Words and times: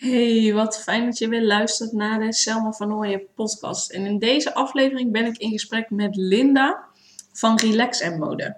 Hey, 0.00 0.52
wat 0.54 0.82
fijn 0.82 1.04
dat 1.04 1.18
je 1.18 1.28
weer 1.28 1.42
luistert 1.42 1.92
naar 1.92 2.20
de 2.20 2.32
Selma 2.32 2.72
van 2.72 2.94
Ooyen 2.94 3.22
podcast. 3.34 3.90
En 3.90 4.06
in 4.06 4.18
deze 4.18 4.54
aflevering 4.54 5.12
ben 5.12 5.26
ik 5.26 5.36
in 5.36 5.50
gesprek 5.50 5.90
met 5.90 6.16
Linda 6.16 6.84
van 7.32 7.58
Relax 7.58 8.00
en 8.00 8.18
Mode. 8.18 8.56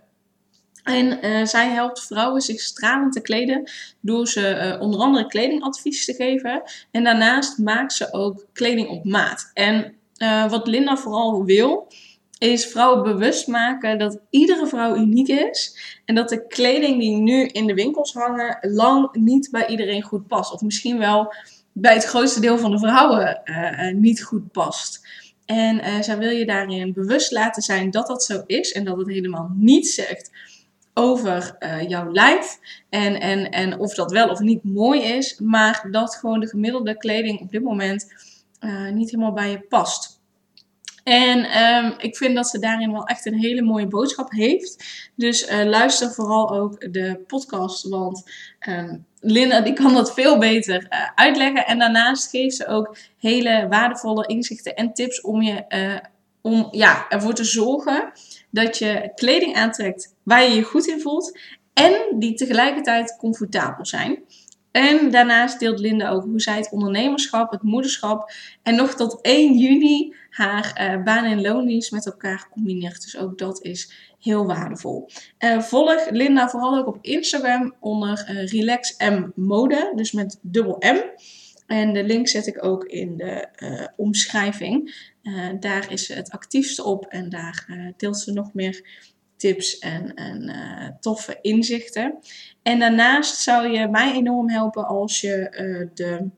En 0.83 1.27
uh, 1.27 1.45
zij 1.45 1.69
helpt 1.69 2.07
vrouwen 2.07 2.41
zich 2.41 2.61
stralend 2.61 3.13
te 3.13 3.21
kleden 3.21 3.71
door 4.01 4.29
ze 4.29 4.75
uh, 4.75 4.81
onder 4.81 5.01
andere 5.01 5.27
kledingadvies 5.27 6.05
te 6.05 6.15
geven. 6.15 6.63
En 6.91 7.05
daarnaast 7.05 7.59
maakt 7.59 7.93
ze 7.93 8.13
ook 8.13 8.47
kleding 8.53 8.89
op 8.89 9.05
maat. 9.05 9.51
En 9.55 9.95
uh, 10.19 10.51
wat 10.51 10.67
Linda 10.67 10.97
vooral 10.97 11.45
wil, 11.45 11.89
is 12.43 12.67
vrouwen 12.67 13.03
bewust 13.03 13.47
maken 13.47 13.99
dat 13.99 14.21
iedere 14.31 14.67
vrouw 14.67 14.97
uniek 14.97 15.29
is. 15.29 15.79
En 16.05 16.15
dat 16.15 16.29
de 16.29 16.47
kleding 16.47 17.01
die 17.01 17.17
nu 17.17 17.47
in 17.47 17.67
de 17.67 17.75
winkels 17.75 18.13
hangen 18.13 18.59
lang 18.61 19.15
niet 19.15 19.49
bij 19.51 19.67
iedereen 19.67 20.03
goed 20.03 20.27
past. 20.27 20.53
Of 20.53 20.61
misschien 20.61 20.99
wel 20.99 21.35
bij 21.73 21.95
het 21.95 22.05
grootste 22.05 22.41
deel 22.41 22.59
van 22.59 22.71
de 22.71 22.79
vrouwen 22.79 23.41
uh, 23.45 23.95
niet 23.95 24.23
goed 24.23 24.53
past. 24.53 25.07
En 25.45 25.77
uh, 25.77 26.01
zij 26.01 26.19
wil 26.19 26.31
je 26.31 26.47
daarin 26.47 26.93
bewust 26.93 27.33
laten 27.33 27.63
zijn 27.63 27.91
dat 27.91 28.07
dat 28.07 28.25
zo 28.25 28.43
is. 28.47 28.73
En 28.73 28.85
dat 28.85 28.99
het 28.99 29.09
helemaal 29.09 29.51
niet 29.55 29.89
zegt 29.89 30.31
over 30.95 31.57
jouw 31.89 32.13
lijf. 32.13 32.59
En, 32.89 33.21
en, 33.21 33.51
en 33.51 33.79
of 33.79 33.95
dat 33.95 34.13
wel 34.13 34.29
of 34.29 34.39
niet 34.39 34.65
mooi 34.65 35.03
is. 35.03 35.39
Maar 35.39 35.89
dat 35.91 36.15
gewoon 36.15 36.41
de 36.41 36.49
gemiddelde 36.49 36.97
kleding 36.97 37.41
op 37.41 37.51
dit 37.51 37.63
moment 37.63 38.07
niet 38.93 39.11
helemaal 39.11 39.33
bij 39.33 39.51
je 39.51 39.61
past. 39.61 40.12
En 41.03 41.65
um, 41.65 41.95
ik 41.99 42.17
vind 42.17 42.35
dat 42.35 42.49
ze 42.49 42.59
daarin 42.59 42.93
wel 42.93 43.07
echt 43.07 43.27
een 43.27 43.39
hele 43.39 43.63
mooie 43.63 43.87
boodschap 43.87 44.31
heeft. 44.31 44.85
Dus 45.17 45.51
uh, 45.51 45.65
luister 45.65 46.11
vooral 46.11 46.51
ook 46.51 46.93
de 46.93 47.25
podcast, 47.27 47.89
want 47.89 48.31
um, 48.69 49.07
Linda 49.21 49.61
die 49.61 49.73
kan 49.73 49.95
dat 49.95 50.15
veel 50.15 50.39
beter 50.39 50.87
uh, 50.91 51.09
uitleggen. 51.15 51.67
En 51.67 51.79
daarnaast 51.79 52.31
geeft 52.31 52.57
ze 52.57 52.67
ook 52.67 52.97
hele 53.19 53.67
waardevolle 53.69 54.27
inzichten 54.27 54.75
en 54.75 54.93
tips 54.93 55.21
om 55.21 55.43
je 55.43 55.65
uh, 55.69 55.99
om 56.41 56.69
ja, 56.71 57.09
ervoor 57.09 57.35
te 57.35 57.45
zorgen 57.45 58.13
dat 58.51 58.79
je 58.79 59.13
kleding 59.15 59.57
aantrekt 59.57 60.15
waar 60.23 60.43
je 60.43 60.55
je 60.55 60.63
goed 60.63 60.87
in 60.87 61.01
voelt 61.01 61.39
en 61.73 61.93
die 62.19 62.35
tegelijkertijd 62.35 63.17
comfortabel 63.19 63.87
zijn. 63.87 64.23
En 64.73 65.11
daarnaast 65.11 65.59
deelt 65.59 65.81
Linda 65.81 66.11
ook 66.11 66.25
hoe 66.25 66.41
zij 66.41 66.57
het 66.57 66.71
ondernemerschap, 66.71 67.51
het 67.51 67.63
moederschap 67.63 68.33
en 68.63 68.75
nog 68.75 68.95
tot 68.95 69.21
1 69.21 69.59
juni 69.59 70.15
haar 70.31 70.95
uh, 70.97 71.03
baan- 71.03 71.25
en 71.25 71.41
loondienst 71.41 71.93
met 71.93 72.07
elkaar 72.07 72.49
combineert. 72.51 73.03
Dus 73.03 73.17
ook 73.17 73.39
dat 73.39 73.63
is 73.63 73.93
heel 74.21 74.47
waardevol. 74.47 75.09
Uh, 75.39 75.61
volg 75.61 76.11
Linda 76.11 76.49
vooral 76.49 76.77
ook 76.77 76.87
op 76.87 76.99
Instagram 77.01 77.75
onder 77.81 78.27
uh, 78.31 78.47
Relax 78.47 78.97
Mode, 79.35 79.93
dus 79.97 80.13
met 80.13 80.39
dubbel 80.43 80.77
M. 80.81 81.01
En 81.67 81.93
de 81.93 82.05
link 82.05 82.29
zet 82.29 82.47
ik 82.47 82.65
ook 82.65 82.85
in 82.85 83.17
de 83.17 83.49
omschrijving. 83.97 84.95
Daar 85.61 85.93
is 85.93 86.07
ze 86.07 86.15
het 86.15 86.31
actiefste 86.31 86.85
op 86.85 87.05
en 87.05 87.29
daar 87.29 87.67
deelt 87.97 88.19
ze 88.19 88.33
nog 88.33 88.55
meer 88.55 89.11
tips 89.43 89.79
en, 89.79 90.15
en 90.15 90.97
toffe 91.01 91.39
inzichten. 91.41 92.19
En 92.63 92.79
daarnaast 92.79 93.37
zou 93.37 93.69
je 93.69 93.89
mij 93.89 94.15
enorm 94.15 94.51
helpen 94.51 94.87
als 94.87 95.21
je 95.21 95.91
de 95.95 96.31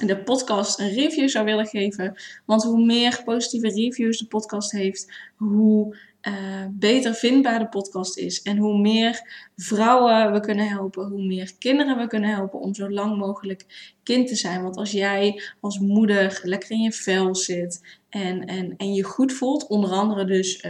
de 0.00 0.22
podcast 0.22 0.78
een 0.78 0.90
review 0.90 1.28
zou 1.28 1.44
willen 1.44 1.66
geven. 1.66 2.14
Want 2.46 2.62
hoe 2.62 2.84
meer 2.84 3.22
positieve 3.24 3.68
reviews 3.68 4.18
de 4.18 4.26
podcast 4.26 4.72
heeft, 4.72 5.12
hoe 5.36 5.96
uh, 6.22 6.66
beter 6.70 7.14
vindbaar 7.14 7.58
de 7.58 7.68
podcast 7.68 8.18
is. 8.18 8.42
En 8.42 8.56
hoe 8.56 8.78
meer 8.78 9.20
vrouwen 9.56 10.32
we 10.32 10.40
kunnen 10.40 10.68
helpen, 10.68 11.08
hoe 11.08 11.26
meer 11.26 11.52
kinderen 11.58 11.96
we 11.96 12.06
kunnen 12.06 12.30
helpen 12.30 12.60
om 12.60 12.74
zo 12.74 12.90
lang 12.90 13.18
mogelijk 13.18 13.92
kind 14.02 14.28
te 14.28 14.36
zijn. 14.36 14.62
Want 14.62 14.76
als 14.76 14.90
jij 14.90 15.42
als 15.60 15.78
moeder 15.78 16.40
lekker 16.42 16.70
in 16.70 16.80
je 16.80 16.92
vel 16.92 17.34
zit 17.34 17.98
en, 18.08 18.46
en, 18.46 18.76
en 18.76 18.94
je 18.94 19.02
goed 19.02 19.32
voelt, 19.32 19.66
onder 19.66 19.90
andere 19.90 20.24
dus 20.24 20.64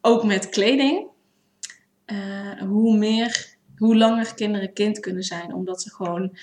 ook 0.00 0.24
met 0.24 0.48
kleding, 0.48 1.06
uh, 2.06 2.62
hoe 2.62 2.96
meer, 2.96 3.56
hoe 3.76 3.96
langer 3.96 4.34
kinderen 4.34 4.72
kind 4.72 5.00
kunnen 5.00 5.22
zijn. 5.22 5.54
Omdat 5.54 5.82
ze 5.82 5.90
gewoon 5.90 6.36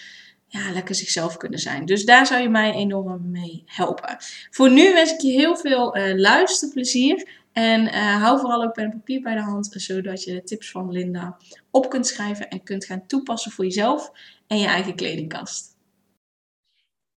ja, 0.47 0.71
lekker 0.71 0.95
zichzelf 0.95 1.37
kunnen 1.37 1.59
zijn. 1.59 1.85
Dus 1.85 2.05
daar 2.05 2.25
zou 2.25 2.41
je 2.41 2.49
mij 2.49 2.73
enorm 2.73 3.31
mee 3.31 3.63
helpen. 3.65 4.17
Voor 4.49 4.71
nu 4.71 4.93
wens 4.93 5.13
ik 5.13 5.21
je 5.21 5.31
heel 5.31 5.57
veel 5.57 5.97
uh, 5.97 6.19
luisterplezier. 6.19 7.29
En 7.51 7.81
uh, 7.85 8.21
hou 8.21 8.39
vooral 8.39 8.63
ook 8.63 8.73
pen 8.73 8.83
en 8.83 8.91
papier 8.91 9.21
bij 9.21 9.33
de 9.33 9.41
hand, 9.41 9.69
zodat 9.71 10.23
je 10.23 10.33
de 10.33 10.43
tips 10.43 10.71
van 10.71 10.91
Linda 10.91 11.37
op 11.71 11.89
kunt 11.89 12.07
schrijven 12.07 12.49
en 12.49 12.63
kunt 12.63 12.85
gaan 12.85 13.07
toepassen 13.07 13.51
voor 13.51 13.65
jezelf 13.65 14.11
en 14.47 14.59
je 14.59 14.67
eigen 14.67 14.95
kledingkast. 14.95 15.76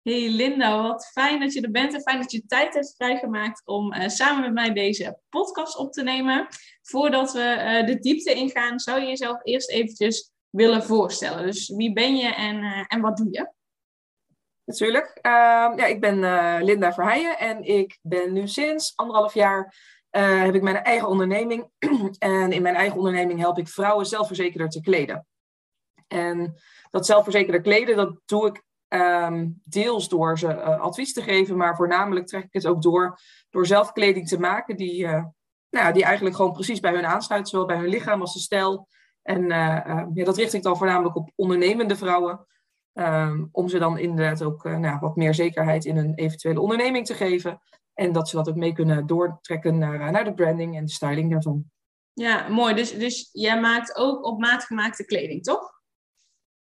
Hey 0.07 0.29
Linda, 0.29 0.81
wat 0.81 1.09
fijn 1.11 1.39
dat 1.39 1.53
je 1.53 1.61
er 1.61 1.71
bent 1.71 1.93
en 1.93 2.01
fijn 2.01 2.19
dat 2.19 2.31
je 2.31 2.45
tijd 2.45 2.73
hebt 2.73 2.93
vrijgemaakt 2.95 3.61
om 3.65 3.93
uh, 3.93 4.07
samen 4.07 4.41
met 4.41 4.53
mij 4.53 4.73
deze 4.73 5.19
podcast 5.29 5.77
op 5.77 5.91
te 5.91 6.03
nemen. 6.03 6.47
Voordat 6.81 7.31
we 7.33 7.83
de 7.85 7.99
diepte 7.99 8.33
ingaan, 8.33 8.79
zou 8.79 9.01
je 9.01 9.07
jezelf 9.07 9.39
eerst 9.43 9.69
eventjes 9.69 10.31
willen 10.49 10.83
voorstellen. 10.83 11.45
Dus 11.45 11.69
wie 11.69 11.93
ben 11.93 12.15
je 12.15 12.27
en, 12.27 12.55
uh, 12.55 12.83
en 12.87 13.01
wat 13.01 13.17
doe 13.17 13.27
je? 13.31 13.51
Natuurlijk. 14.65 15.19
Uh, 15.21 15.31
ja, 15.75 15.85
ik 15.85 16.01
ben 16.01 16.19
Linda 16.63 16.93
Verheijen 16.93 17.39
en 17.39 17.63
ik 17.63 17.99
ben 18.01 18.33
nu 18.33 18.47
sinds 18.47 18.93
anderhalf 18.95 19.33
jaar 19.33 19.75
heb 20.09 20.55
ik 20.55 20.61
mijn 20.61 20.83
eigen 20.83 21.07
onderneming. 21.07 21.69
en 22.17 22.51
in 22.51 22.61
mijn 22.61 22.75
eigen 22.75 22.97
onderneming 22.97 23.39
help 23.39 23.57
ik 23.57 23.67
vrouwen 23.67 24.05
zelfverzekerder 24.05 24.69
te 24.69 24.81
kleden. 24.81 25.27
En 26.07 26.55
dat 26.89 27.05
zelfverzekerder 27.05 27.61
kleden, 27.61 27.95
dat 27.95 28.19
doe 28.25 28.47
ik 28.47 28.65
um, 28.89 29.61
deels 29.63 30.09
door 30.09 30.39
ze 30.39 30.63
advies 30.63 31.13
te 31.13 31.21
geven, 31.21 31.57
maar 31.57 31.75
voornamelijk 31.75 32.27
trek 32.27 32.43
ik 32.43 32.53
het 32.53 32.67
ook 32.67 32.81
door 32.81 33.19
door 33.49 33.65
zelf 33.65 33.91
kleding 33.91 34.27
te 34.27 34.39
maken 34.39 34.75
die, 34.75 35.07
nou, 35.69 35.93
die 35.93 36.03
eigenlijk 36.03 36.35
gewoon 36.35 36.51
precies 36.51 36.79
bij 36.79 36.93
hun 36.93 37.05
aansluit, 37.05 37.49
zowel 37.49 37.65
bij 37.65 37.77
hun 37.77 37.89
lichaam 37.89 38.21
als 38.21 38.33
de 38.33 38.39
stijl 38.39 38.87
en 39.27 39.41
uh, 39.41 39.83
uh, 39.87 40.05
ja, 40.13 40.23
dat 40.23 40.37
richt 40.37 40.53
ik 40.53 40.63
dan 40.63 40.77
voornamelijk 40.77 41.15
op 41.15 41.31
ondernemende 41.35 41.95
vrouwen. 41.95 42.45
Um, 42.93 43.49
om 43.51 43.67
ze 43.69 43.79
dan 43.79 43.97
inderdaad 43.97 44.43
ook 44.43 44.65
uh, 44.65 44.77
nou, 44.77 44.99
wat 44.99 45.15
meer 45.15 45.33
zekerheid 45.33 45.85
in 45.85 45.97
een 45.97 46.15
eventuele 46.15 46.61
onderneming 46.61 47.05
te 47.05 47.13
geven. 47.13 47.61
En 47.93 48.11
dat 48.11 48.29
ze 48.29 48.35
dat 48.35 48.49
ook 48.49 48.55
mee 48.55 48.73
kunnen 48.73 49.07
doortrekken 49.07 49.77
naar, 49.77 50.11
naar 50.11 50.23
de 50.23 50.33
branding 50.33 50.77
en 50.77 50.85
de 50.85 50.91
styling 50.91 51.31
daarvan. 51.31 51.71
Ja, 52.13 52.47
mooi. 52.47 52.73
Dus, 52.73 52.97
dus 52.97 53.29
jij 53.31 53.59
maakt 53.59 53.95
ook 53.95 54.25
op 54.25 54.39
maat 54.39 54.63
gemaakte 54.63 55.05
kleding, 55.05 55.43
toch? 55.43 55.81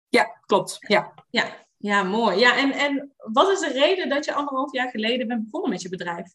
Ja, 0.08 0.40
klopt. 0.46 0.78
Ja, 0.80 1.14
ja, 1.30 1.65
ja 1.78 2.04
mooi. 2.04 2.38
Ja, 2.38 2.58
en, 2.58 2.72
en 2.72 3.14
wat 3.18 3.52
is 3.52 3.60
de 3.60 3.72
reden 3.72 4.10
dat 4.10 4.26
je 4.26 4.34
anderhalf 4.34 4.72
jaar 4.72 4.90
geleden 4.90 5.28
bent 5.28 5.44
begonnen 5.44 5.70
met 5.70 5.82
je 5.82 5.90
bedrijf? 5.90 6.34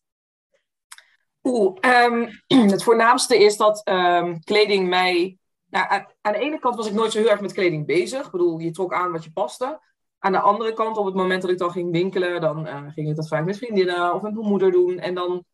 Oeh, 1.42 1.76
um, 1.80 2.28
het 2.70 2.82
voornaamste 2.82 3.38
is 3.38 3.56
dat 3.56 3.88
um, 3.88 4.44
kleding 4.44 4.88
mij 4.88 5.38
nou, 5.70 5.86
aan, 6.20 6.32
de 6.32 6.38
ene 6.38 6.58
kant 6.58 6.76
was 6.76 6.86
ik 6.86 6.92
nooit 6.92 7.12
zo 7.12 7.18
heel 7.18 7.30
erg 7.30 7.40
met 7.40 7.52
kleding 7.52 7.86
bezig. 7.86 8.24
Ik 8.24 8.30
bedoel, 8.30 8.58
je 8.58 8.70
trok 8.70 8.94
aan 8.94 9.12
wat 9.12 9.24
je 9.24 9.32
paste. 9.32 9.80
Aan 10.18 10.32
de 10.32 10.40
andere 10.40 10.72
kant, 10.72 10.96
op 10.96 11.04
het 11.04 11.14
moment 11.14 11.42
dat 11.42 11.50
ik 11.50 11.58
dan 11.58 11.70
ging 11.70 11.92
winkelen, 11.92 12.40
dan 12.40 12.66
uh, 12.66 12.82
ging 12.88 13.08
ik 13.08 13.16
dat 13.16 13.28
vaak 13.28 13.44
met 13.44 13.56
vriendinnen 13.56 14.14
of 14.14 14.22
met 14.22 14.34
mijn 14.34 14.46
moeder 14.46 14.72
doen. 14.72 14.98
En 14.98 15.14
dan, 15.14 15.44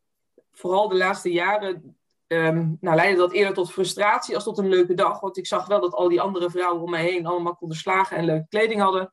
vooral 0.52 0.88
de 0.88 0.96
laatste 0.96 1.32
jaren, 1.32 1.96
um, 2.26 2.76
nou, 2.80 2.96
leidde 2.96 3.18
dat 3.18 3.32
eerder 3.32 3.54
tot 3.54 3.72
frustratie 3.72 4.34
als 4.34 4.44
tot 4.44 4.58
een 4.58 4.68
leuke 4.68 4.94
dag. 4.94 5.20
Want 5.20 5.36
ik 5.36 5.46
zag 5.46 5.66
wel 5.66 5.80
dat 5.80 5.94
al 5.94 6.08
die 6.08 6.20
andere 6.20 6.50
vrouwen 6.50 6.82
om 6.82 6.90
mij 6.90 7.04
heen 7.04 7.26
allemaal 7.26 7.56
konden 7.56 7.76
slagen 7.76 8.16
en 8.16 8.24
leuke 8.24 8.46
kleding 8.48 8.80
hadden. 8.80 9.12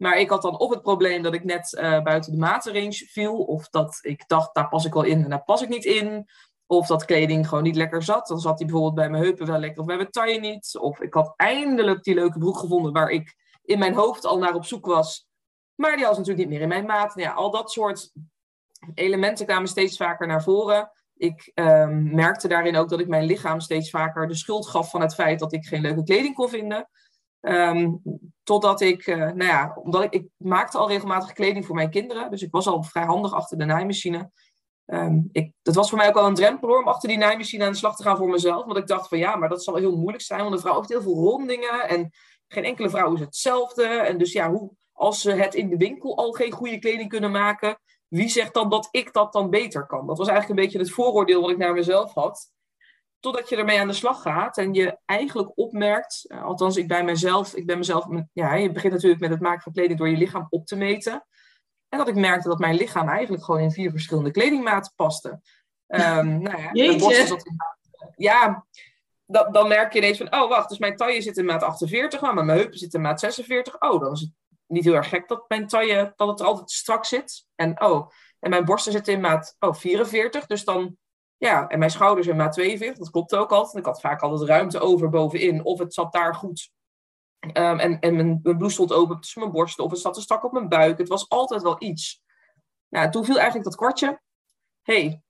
Maar 0.00 0.18
ik 0.18 0.30
had 0.30 0.42
dan 0.42 0.58
of 0.58 0.70
het 0.70 0.82
probleem 0.82 1.22
dat 1.22 1.34
ik 1.34 1.44
net 1.44 1.72
uh, 1.72 2.02
buiten 2.02 2.32
de 2.32 2.38
matenrange 2.38 3.06
viel. 3.10 3.36
Of 3.36 3.68
dat 3.68 3.98
ik 4.02 4.28
dacht, 4.28 4.54
daar 4.54 4.68
pas 4.68 4.84
ik 4.84 4.92
wel 4.92 5.02
in 5.02 5.24
en 5.24 5.30
daar 5.30 5.44
pas 5.44 5.62
ik 5.62 5.68
niet 5.68 5.84
in. 5.84 6.28
Of 6.66 6.86
dat 6.86 7.04
kleding 7.04 7.48
gewoon 7.48 7.64
niet 7.64 7.76
lekker 7.76 8.02
zat. 8.02 8.26
Dan 8.26 8.40
zat 8.40 8.58
die 8.58 8.66
bijvoorbeeld 8.66 8.94
bij 8.94 9.10
mijn 9.10 9.22
heupen 9.22 9.46
wel 9.46 9.58
lekker 9.58 9.80
of 9.80 9.86
bij 9.86 9.96
mijn 9.96 10.10
taille 10.10 10.40
niet. 10.40 10.78
Of 10.78 11.00
ik 11.00 11.14
had 11.14 11.32
eindelijk 11.36 12.02
die 12.02 12.14
leuke 12.14 12.38
broek 12.38 12.58
gevonden 12.58 12.92
waar 12.92 13.08
ik 13.08 13.34
in 13.62 13.78
mijn 13.78 13.94
hoofd 13.94 14.24
al 14.24 14.38
naar 14.38 14.54
op 14.54 14.64
zoek 14.64 14.86
was. 14.86 15.28
Maar 15.74 15.96
die 15.96 16.04
was 16.04 16.16
natuurlijk 16.16 16.48
niet 16.48 16.48
meer 16.48 16.62
in 16.62 16.68
mijn 16.68 16.86
maat. 16.86 17.14
Nou 17.14 17.28
ja, 17.28 17.34
al 17.34 17.50
dat 17.50 17.70
soort 17.70 18.12
elementen 18.94 19.46
kwamen 19.46 19.68
steeds 19.68 19.96
vaker 19.96 20.26
naar 20.26 20.42
voren. 20.42 20.90
Ik 21.16 21.50
um, 21.54 22.14
merkte 22.14 22.48
daarin 22.48 22.76
ook 22.76 22.88
dat 22.88 23.00
ik 23.00 23.08
mijn 23.08 23.24
lichaam 23.24 23.60
steeds 23.60 23.90
vaker 23.90 24.28
de 24.28 24.34
schuld 24.34 24.66
gaf 24.66 24.90
van 24.90 25.00
het 25.00 25.14
feit 25.14 25.38
dat 25.38 25.52
ik 25.52 25.66
geen 25.66 25.80
leuke 25.80 26.02
kleding 26.02 26.34
kon 26.34 26.48
vinden. 26.48 26.88
Um, 27.40 28.02
totdat 28.42 28.80
ik, 28.80 29.06
uh, 29.06 29.16
nou 29.16 29.44
ja, 29.44 29.76
omdat 29.82 30.02
ik, 30.02 30.12
ik 30.12 30.28
maakte 30.36 30.78
al 30.78 30.88
regelmatig 30.88 31.32
kleding 31.32 31.66
voor 31.66 31.74
mijn 31.74 31.90
kinderen. 31.90 32.30
Dus 32.30 32.42
ik 32.42 32.50
was 32.50 32.66
al 32.66 32.82
vrij 32.82 33.04
handig 33.04 33.32
achter 33.32 33.58
de 33.58 33.64
naaimachine. 33.64 34.30
Um, 34.86 35.28
ik, 35.32 35.52
dat 35.62 35.74
was 35.74 35.88
voor 35.88 35.98
mij 35.98 36.08
ook 36.08 36.14
wel 36.14 36.26
een 36.26 36.34
drempel 36.34 36.68
hoor, 36.68 36.78
om 36.78 36.88
achter 36.88 37.08
die 37.08 37.18
naaimachine 37.18 37.64
aan 37.64 37.72
de 37.72 37.78
slag 37.78 37.96
te 37.96 38.02
gaan 38.02 38.16
voor 38.16 38.28
mezelf. 38.28 38.64
Want 38.64 38.78
ik 38.78 38.86
dacht 38.86 39.08
van 39.08 39.18
ja, 39.18 39.36
maar 39.36 39.48
dat 39.48 39.64
zal 39.64 39.74
heel 39.74 39.96
moeilijk 39.96 40.22
zijn, 40.22 40.40
want 40.40 40.52
een 40.52 40.60
vrouw 40.60 40.76
heeft 40.76 40.88
heel 40.88 41.02
veel 41.02 41.14
rondingen 41.14 41.88
en 41.88 42.10
geen 42.48 42.64
enkele 42.64 42.90
vrouw 42.90 43.14
is 43.14 43.20
hetzelfde. 43.20 43.84
En 43.84 44.18
dus 44.18 44.32
ja, 44.32 44.50
hoe, 44.50 44.70
als 44.92 45.20
ze 45.20 45.30
het 45.30 45.54
in 45.54 45.68
de 45.68 45.76
winkel 45.76 46.16
al 46.16 46.32
geen 46.32 46.52
goede 46.52 46.78
kleding 46.78 47.08
kunnen 47.08 47.30
maken, 47.30 47.78
wie 48.08 48.28
zegt 48.28 48.54
dan 48.54 48.68
dat 48.68 48.88
ik 48.90 49.12
dat 49.12 49.32
dan 49.32 49.50
beter 49.50 49.86
kan? 49.86 50.06
Dat 50.06 50.18
was 50.18 50.28
eigenlijk 50.28 50.58
een 50.58 50.64
beetje 50.66 50.84
het 50.84 50.94
vooroordeel 50.94 51.40
wat 51.40 51.50
ik 51.50 51.58
naar 51.58 51.72
mezelf 51.72 52.14
had. 52.14 52.50
Totdat 53.20 53.48
je 53.48 53.56
ermee 53.56 53.80
aan 53.80 53.88
de 53.88 53.92
slag 53.92 54.22
gaat 54.22 54.58
en 54.58 54.74
je 54.74 54.98
eigenlijk 55.04 55.52
opmerkt, 55.54 56.24
uh, 56.28 56.42
althans 56.42 56.76
ik 56.76 56.88
bij 56.88 57.04
mezelf, 57.04 57.54
ik 57.54 57.66
ben 57.66 57.78
mezelf, 57.78 58.06
ja, 58.32 58.54
je 58.54 58.72
begint 58.72 58.92
natuurlijk 58.92 59.20
met 59.20 59.30
het 59.30 59.40
maken 59.40 59.62
van 59.62 59.72
kleding 59.72 59.98
door 59.98 60.08
je 60.08 60.16
lichaam 60.16 60.46
op 60.50 60.66
te 60.66 60.76
meten. 60.76 61.26
En 61.88 61.98
dat 61.98 62.08
ik 62.08 62.14
merkte 62.14 62.48
dat 62.48 62.58
mijn 62.58 62.76
lichaam 62.76 63.08
eigenlijk 63.08 63.44
gewoon 63.44 63.60
in 63.60 63.70
vier 63.70 63.90
verschillende 63.90 64.30
kledingmaten 64.30 64.92
paste. 64.96 65.28
Um, 65.86 66.42
nou 66.42 66.62
ja, 66.62 66.72
in 66.72 67.00
maat, 67.00 67.44
ja, 68.16 68.66
dan, 69.26 69.52
dan 69.52 69.68
merk 69.68 69.92
je 69.92 69.98
ineens 69.98 70.18
van, 70.18 70.34
oh 70.34 70.48
wacht, 70.48 70.68
dus 70.68 70.78
mijn 70.78 70.96
taille 70.96 71.22
zit 71.22 71.36
in 71.36 71.44
maat 71.44 71.62
48, 71.62 72.20
maar 72.20 72.34
mijn 72.34 72.48
heupen 72.48 72.78
zitten 72.78 73.00
in 73.00 73.06
maat 73.06 73.20
46. 73.20 73.80
Oh, 73.80 74.00
dan 74.00 74.12
is 74.12 74.20
het 74.20 74.30
niet 74.66 74.84
heel 74.84 74.94
erg 74.94 75.08
gek 75.08 75.28
dat 75.28 75.44
mijn 75.48 75.66
taille, 75.66 76.12
dat 76.16 76.28
het 76.28 76.40
er 76.40 76.46
altijd 76.46 76.70
strak 76.70 77.04
zit. 77.04 77.46
En 77.54 77.82
oh, 77.82 78.10
en 78.40 78.50
mijn 78.50 78.64
borsten 78.64 78.92
zitten 78.92 79.12
in 79.12 79.20
maat 79.20 79.56
oh, 79.58 79.74
44, 79.74 80.46
dus 80.46 80.64
dan, 80.64 80.96
ja, 81.40 81.68
en 81.68 81.78
mijn 81.78 81.90
schouders 81.90 82.26
in 82.26 82.36
maat 82.36 82.52
42, 82.52 82.98
dat 82.98 83.10
klopt 83.10 83.34
ook 83.34 83.50
altijd. 83.50 83.76
Ik 83.76 83.84
had 83.84 84.00
vaak 84.00 84.20
altijd 84.20 84.48
ruimte 84.48 84.80
over 84.80 85.08
bovenin, 85.08 85.64
of 85.64 85.78
het 85.78 85.94
zat 85.94 86.12
daar 86.12 86.34
goed. 86.34 86.70
Um, 87.40 87.78
en 87.78 88.00
en 88.00 88.16
mijn, 88.16 88.40
mijn 88.42 88.56
blouse 88.56 88.74
stond 88.74 88.92
open 88.92 89.20
tussen 89.20 89.40
mijn 89.40 89.52
borsten, 89.52 89.84
of 89.84 89.90
het 89.90 90.00
zat 90.00 90.14
te 90.14 90.20
strak 90.20 90.44
op 90.44 90.52
mijn 90.52 90.68
buik. 90.68 90.98
Het 90.98 91.08
was 91.08 91.28
altijd 91.28 91.62
wel 91.62 91.76
iets. 91.78 92.22
Nou, 92.88 93.10
toen 93.10 93.24
viel 93.24 93.34
eigenlijk 93.34 93.64
dat 93.64 93.76
kwartje. 93.76 94.20
hey, 94.82 95.22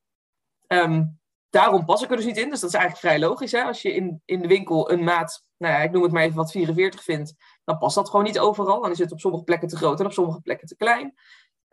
um, 0.66 1.20
daarom 1.50 1.84
pas 1.84 2.02
ik 2.02 2.10
er 2.10 2.16
dus 2.16 2.24
niet 2.24 2.36
in. 2.36 2.50
Dus 2.50 2.60
dat 2.60 2.70
is 2.70 2.76
eigenlijk 2.76 3.06
vrij 3.06 3.28
logisch. 3.28 3.52
Hè? 3.52 3.62
Als 3.62 3.82
je 3.82 3.94
in, 3.94 4.22
in 4.24 4.42
de 4.42 4.48
winkel 4.48 4.90
een 4.90 5.04
maat, 5.04 5.44
nou 5.56 5.74
ja, 5.74 5.80
ik 5.80 5.90
noem 5.90 6.02
het 6.02 6.12
maar 6.12 6.22
even 6.22 6.36
wat 6.36 6.50
44 6.50 7.02
vindt, 7.02 7.34
dan 7.64 7.78
past 7.78 7.94
dat 7.94 8.10
gewoon 8.10 8.24
niet 8.24 8.38
overal. 8.38 8.80
Dan 8.80 8.90
is 8.90 8.98
het 8.98 9.12
op 9.12 9.20
sommige 9.20 9.44
plekken 9.44 9.68
te 9.68 9.76
groot 9.76 10.00
en 10.00 10.06
op 10.06 10.12
sommige 10.12 10.40
plekken 10.40 10.68
te 10.68 10.76
klein. 10.76 11.14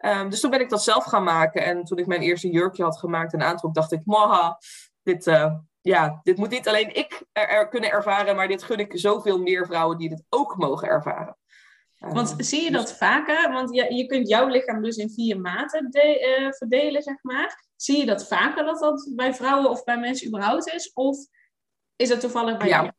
Um, 0.06 0.30
dus 0.30 0.40
toen 0.40 0.52
ben 0.52 0.62
ik 0.62 0.70
dat 0.70 0.84
zelf 0.84 1.04
gaan 1.04 1.24
maken. 1.24 1.64
En 1.64 1.84
toen 1.84 1.98
ik 1.98 2.08
mijn 2.08 2.22
eerste 2.22 2.50
jurkje 2.50 2.84
had 2.84 3.00
gemaakt 3.00 3.34
en 3.34 3.42
aantrok, 3.42 3.74
dacht 3.74 3.92
ik, 3.92 4.02
maha, 4.06 4.58
dit, 5.04 5.28
uh, 5.28 5.54
ja, 5.82 6.20
dit 6.24 6.38
moet 6.38 6.50
niet 6.50 6.68
alleen 6.68 6.96
ik 6.96 7.24
er, 7.32 7.50
er, 7.50 7.68
kunnen 7.68 7.92
ervaren, 7.92 8.36
maar 8.36 8.48
dit 8.48 8.64
gun 8.64 8.80
ik 8.80 8.92
zoveel 8.94 9.40
meer 9.40 9.66
vrouwen 9.66 9.98
die 9.98 10.10
dit 10.10 10.24
ook 10.30 10.58
mogen 10.58 10.88
ervaren. 10.88 11.38
Want 12.00 12.32
ehm, 12.32 12.42
zie 12.42 12.64
je 12.64 12.72
dat 12.72 12.88
dus... 12.88 12.98
vaker? 12.98 13.52
Want 13.52 13.76
je, 13.76 13.94
je 13.94 14.06
kunt 14.06 14.28
jouw 14.28 14.48
lichaam 14.48 14.82
dus 14.84 14.98
in 14.98 15.10
vier 15.10 15.40
maten 15.40 15.92
de, 15.92 16.38
uh, 16.40 16.52
verdelen, 16.52 17.02
zeg 17.02 17.18
maar. 17.22 17.66
Zie 17.76 17.98
je 17.98 18.06
dat 18.06 18.28
vaker 18.28 18.66
dat 18.66 18.80
dat 18.80 19.12
bij 19.16 19.34
vrouwen 19.34 19.70
of 19.70 19.84
bij 19.84 19.98
mensen 19.98 20.28
überhaupt 20.28 20.74
is? 20.74 20.94
Of 20.94 21.18
is 21.96 22.10
dat 22.10 22.20
toevallig 22.20 22.58
bij 22.58 22.68
ja. 22.68 22.82
jou? 22.82 22.92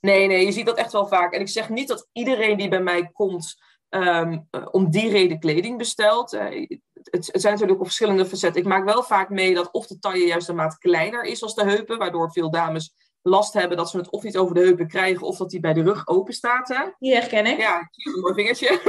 Nee, 0.00 0.26
nee, 0.26 0.46
je 0.46 0.52
ziet 0.52 0.66
dat 0.66 0.78
echt 0.78 0.92
wel 0.92 1.06
vaak. 1.06 1.32
En 1.32 1.40
ik 1.40 1.48
zeg 1.48 1.68
niet 1.68 1.88
dat 1.88 2.08
iedereen 2.12 2.56
die 2.56 2.68
bij 2.68 2.82
mij 2.82 3.08
komt 3.12 3.56
um, 3.90 4.48
om 4.70 4.90
die 4.90 5.10
reden 5.10 5.38
kleding 5.38 5.78
bestelt. 5.78 6.34
Uh, 6.34 6.68
het, 6.92 7.26
het, 7.26 7.40
zijn 7.40 7.52
natuurlijk 7.52 7.80
op 7.80 7.86
verschillende 7.86 8.26
facetten. 8.26 8.60
Ik 8.60 8.68
maak 8.68 8.84
wel 8.84 9.02
vaak 9.02 9.28
mee 9.28 9.54
dat 9.54 9.70
of 9.70 9.86
de 9.86 9.98
taille 9.98 10.26
juist 10.26 10.48
een 10.48 10.54
maat 10.54 10.78
kleiner 10.78 11.24
is 11.24 11.42
als 11.42 11.54
de 11.54 11.64
heupen, 11.64 11.98
waardoor 11.98 12.32
veel 12.32 12.50
dames 12.50 12.94
last 13.22 13.52
hebben 13.52 13.76
dat 13.76 13.90
ze 13.90 13.96
het 13.96 14.10
of 14.10 14.22
niet 14.22 14.36
over 14.36 14.54
de 14.54 14.60
heupen 14.60 14.88
krijgen 14.88 15.26
of 15.26 15.36
dat 15.36 15.50
die 15.50 15.60
bij 15.60 15.72
de 15.72 15.82
rug 15.82 16.06
open 16.06 16.34
staat. 16.34 16.68
Hè? 16.68 16.84
Die 16.98 17.14
herken 17.14 17.46
ik. 17.46 17.58
Ja, 17.58 17.78
een 17.78 18.20
mooi 18.20 18.34
vingertje. 18.34 18.80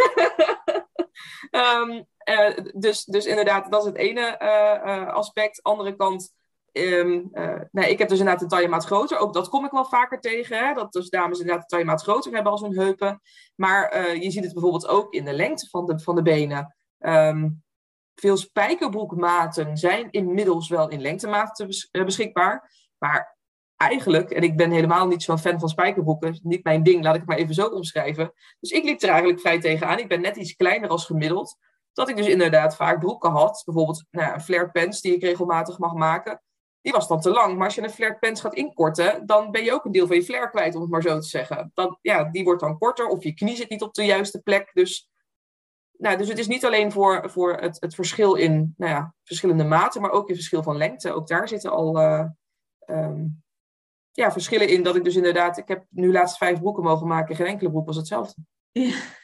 um, 1.51 2.05
uh, 2.33 2.57
dus, 2.73 3.05
dus 3.05 3.25
inderdaad, 3.25 3.71
dat 3.71 3.81
is 3.81 3.87
het 3.87 3.97
ene 3.97 4.39
uh, 4.41 5.13
aspect. 5.13 5.63
Andere 5.63 5.95
kant, 5.95 6.33
um, 6.73 7.29
ik 7.71 7.99
heb 7.99 8.09
dus 8.09 8.19
inderdaad 8.19 8.41
een 8.41 8.47
taillemaat 8.47 8.85
groter. 8.85 9.17
Ook 9.17 9.33
dat 9.33 9.49
kom 9.49 9.65
ik 9.65 9.71
wel 9.71 9.85
vaker 9.85 10.19
tegen. 10.19 10.57
Hè? 10.57 10.73
Dat 10.73 10.91
dus 10.91 11.09
dames 11.09 11.39
inderdaad 11.39 11.61
een 11.61 11.67
taillemaat 11.67 12.01
groter 12.01 12.33
hebben 12.33 12.51
als 12.51 12.61
hun 12.61 12.77
heupen. 12.77 13.21
Maar 13.55 14.15
je 14.15 14.31
ziet 14.31 14.43
het 14.43 14.53
bijvoorbeeld 14.53 14.87
ook 14.87 15.13
in 15.13 15.25
de 15.25 15.33
lengte 15.33 15.67
van 15.69 15.85
de, 15.85 15.99
van 15.99 16.15
de 16.15 16.21
benen. 16.21 16.75
Um, 16.99 17.63
veel 18.15 18.37
spijkerbroekmaten 18.37 19.77
zijn 19.77 20.11
inmiddels 20.11 20.69
wel 20.69 20.89
in 20.89 21.01
lengtematen 21.01 21.67
bes 21.67 21.89
beschikbaar. 21.91 22.71
Maar 22.97 23.37
eigenlijk, 23.75 24.31
en 24.31 24.43
ik 24.43 24.57
ben 24.57 24.71
helemaal 24.71 25.07
niet 25.07 25.23
zo'n 25.23 25.39
fan 25.39 25.59
van 25.59 25.69
spijkerbroeken, 25.69 26.39
niet 26.43 26.63
mijn 26.63 26.83
ding, 26.83 27.03
laat 27.03 27.13
ik 27.13 27.19
het 27.19 27.29
maar 27.29 27.37
even 27.37 27.53
zo 27.53 27.67
omschrijven. 27.67 28.33
Dus 28.59 28.71
ik 28.71 28.83
liep 28.83 29.01
er 29.01 29.09
eigenlijk 29.09 29.39
vrij 29.39 29.59
tegenaan. 29.59 29.99
Ik 29.99 30.07
ben 30.07 30.21
net 30.21 30.35
iets 30.35 30.55
kleiner 30.55 30.89
als 30.89 31.05
gemiddeld. 31.05 31.57
Dat 31.93 32.09
ik 32.09 32.15
dus 32.15 32.27
inderdaad 32.27 32.75
vaak 32.75 32.99
broeken 32.99 33.31
had, 33.31 33.61
bijvoorbeeld 33.65 34.05
nou, 34.11 34.39
flare 34.39 34.71
pants 34.71 35.01
die 35.01 35.15
ik 35.15 35.23
regelmatig 35.23 35.77
mag 35.77 35.93
maken. 35.93 36.41
Die 36.81 36.91
was 36.91 37.07
dan 37.07 37.19
te 37.19 37.29
lang. 37.29 37.55
Maar 37.55 37.65
als 37.65 37.75
je 37.75 37.83
een 37.83 37.89
flare 37.89 38.17
pants 38.19 38.41
gaat 38.41 38.53
inkorten, 38.53 39.25
dan 39.25 39.51
ben 39.51 39.63
je 39.63 39.73
ook 39.73 39.85
een 39.85 39.91
deel 39.91 40.07
van 40.07 40.15
je 40.15 40.23
flare 40.23 40.49
kwijt, 40.49 40.75
om 40.75 40.81
het 40.81 40.89
maar 40.89 41.01
zo 41.01 41.19
te 41.19 41.27
zeggen. 41.27 41.71
Dan, 41.73 41.97
ja, 42.01 42.23
die 42.23 42.43
wordt 42.43 42.61
dan 42.61 42.77
korter 42.77 43.07
of 43.07 43.23
je 43.23 43.33
knie 43.33 43.55
zit 43.55 43.69
niet 43.69 43.81
op 43.81 43.93
de 43.93 44.05
juiste 44.05 44.41
plek. 44.41 44.69
Dus, 44.73 45.09
nou, 45.97 46.17
dus 46.17 46.27
het 46.27 46.37
is 46.37 46.47
niet 46.47 46.65
alleen 46.65 46.91
voor, 46.91 47.29
voor 47.29 47.53
het, 47.53 47.77
het 47.79 47.95
verschil 47.95 48.35
in 48.35 48.73
nou 48.77 48.91
ja, 48.91 49.13
verschillende 49.23 49.63
maten, 49.63 50.01
maar 50.01 50.11
ook 50.11 50.29
in 50.29 50.35
verschil 50.35 50.63
van 50.63 50.77
lengte. 50.77 51.11
Ook 51.11 51.27
daar 51.27 51.47
zitten 51.47 51.71
al 51.71 52.01
uh, 52.01 52.25
um, 52.85 53.43
ja, 54.11 54.31
verschillen 54.31 54.69
in 54.69 54.83
dat 54.83 54.95
ik 54.95 55.03
dus 55.03 55.15
inderdaad, 55.15 55.57
ik 55.57 55.67
heb 55.67 55.85
nu 55.89 56.11
laatst 56.11 56.37
vijf 56.37 56.59
broeken 56.59 56.83
mogen 56.83 57.07
maken, 57.07 57.35
geen 57.35 57.47
enkele 57.47 57.71
broek 57.71 57.85
was 57.85 57.95
hetzelfde. 57.95 58.41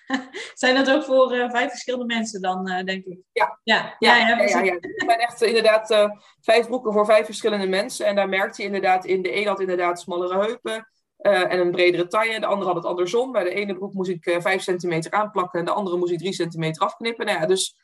Zijn 0.53 0.75
dat 0.75 0.91
ook 0.91 1.03
voor 1.03 1.35
uh, 1.35 1.49
vijf 1.49 1.69
verschillende 1.69 2.05
mensen 2.05 2.41
dan, 2.41 2.69
uh, 2.69 2.83
denk 2.83 3.05
ik? 3.05 3.19
Ja, 3.31 3.59
ja, 3.63 3.95
ja, 3.99 4.17
ja, 4.17 4.27
ja, 4.27 4.61
ja. 4.61 4.73
Het 4.73 4.93
zijn 4.95 5.19
echt 5.19 5.41
uh, 5.41 5.47
inderdaad 5.47 6.09
vijf 6.41 6.67
broeken 6.67 6.93
voor 6.93 7.05
vijf 7.05 7.25
verschillende 7.25 7.67
mensen. 7.67 8.05
En 8.05 8.15
daar 8.15 8.29
merkte 8.29 8.61
je 8.61 8.67
inderdaad 8.67 9.05
in, 9.05 9.21
de 9.21 9.35
een 9.35 9.47
had 9.47 9.59
inderdaad 9.59 9.99
smallere 9.99 10.39
heupen 10.39 10.87
en 11.17 11.59
een 11.59 11.71
bredere 11.71 12.07
taille. 12.07 12.39
De 12.39 12.45
andere 12.45 12.67
had 12.67 12.75
het 12.75 12.85
andersom. 12.85 13.31
Bij 13.31 13.43
de 13.43 13.53
ene 13.53 13.75
broek 13.75 13.93
moest 13.93 14.09
ik 14.09 14.37
vijf 14.39 14.61
centimeter 14.61 15.11
aanplakken 15.11 15.59
en 15.59 15.65
de 15.65 15.71
andere 15.71 15.97
moest 15.97 16.11
ik 16.11 16.17
drie 16.17 16.33
centimeter 16.33 16.81
afknippen. 16.81 17.25
Nou 17.25 17.39
ja, 17.39 17.45
dus 17.45 17.77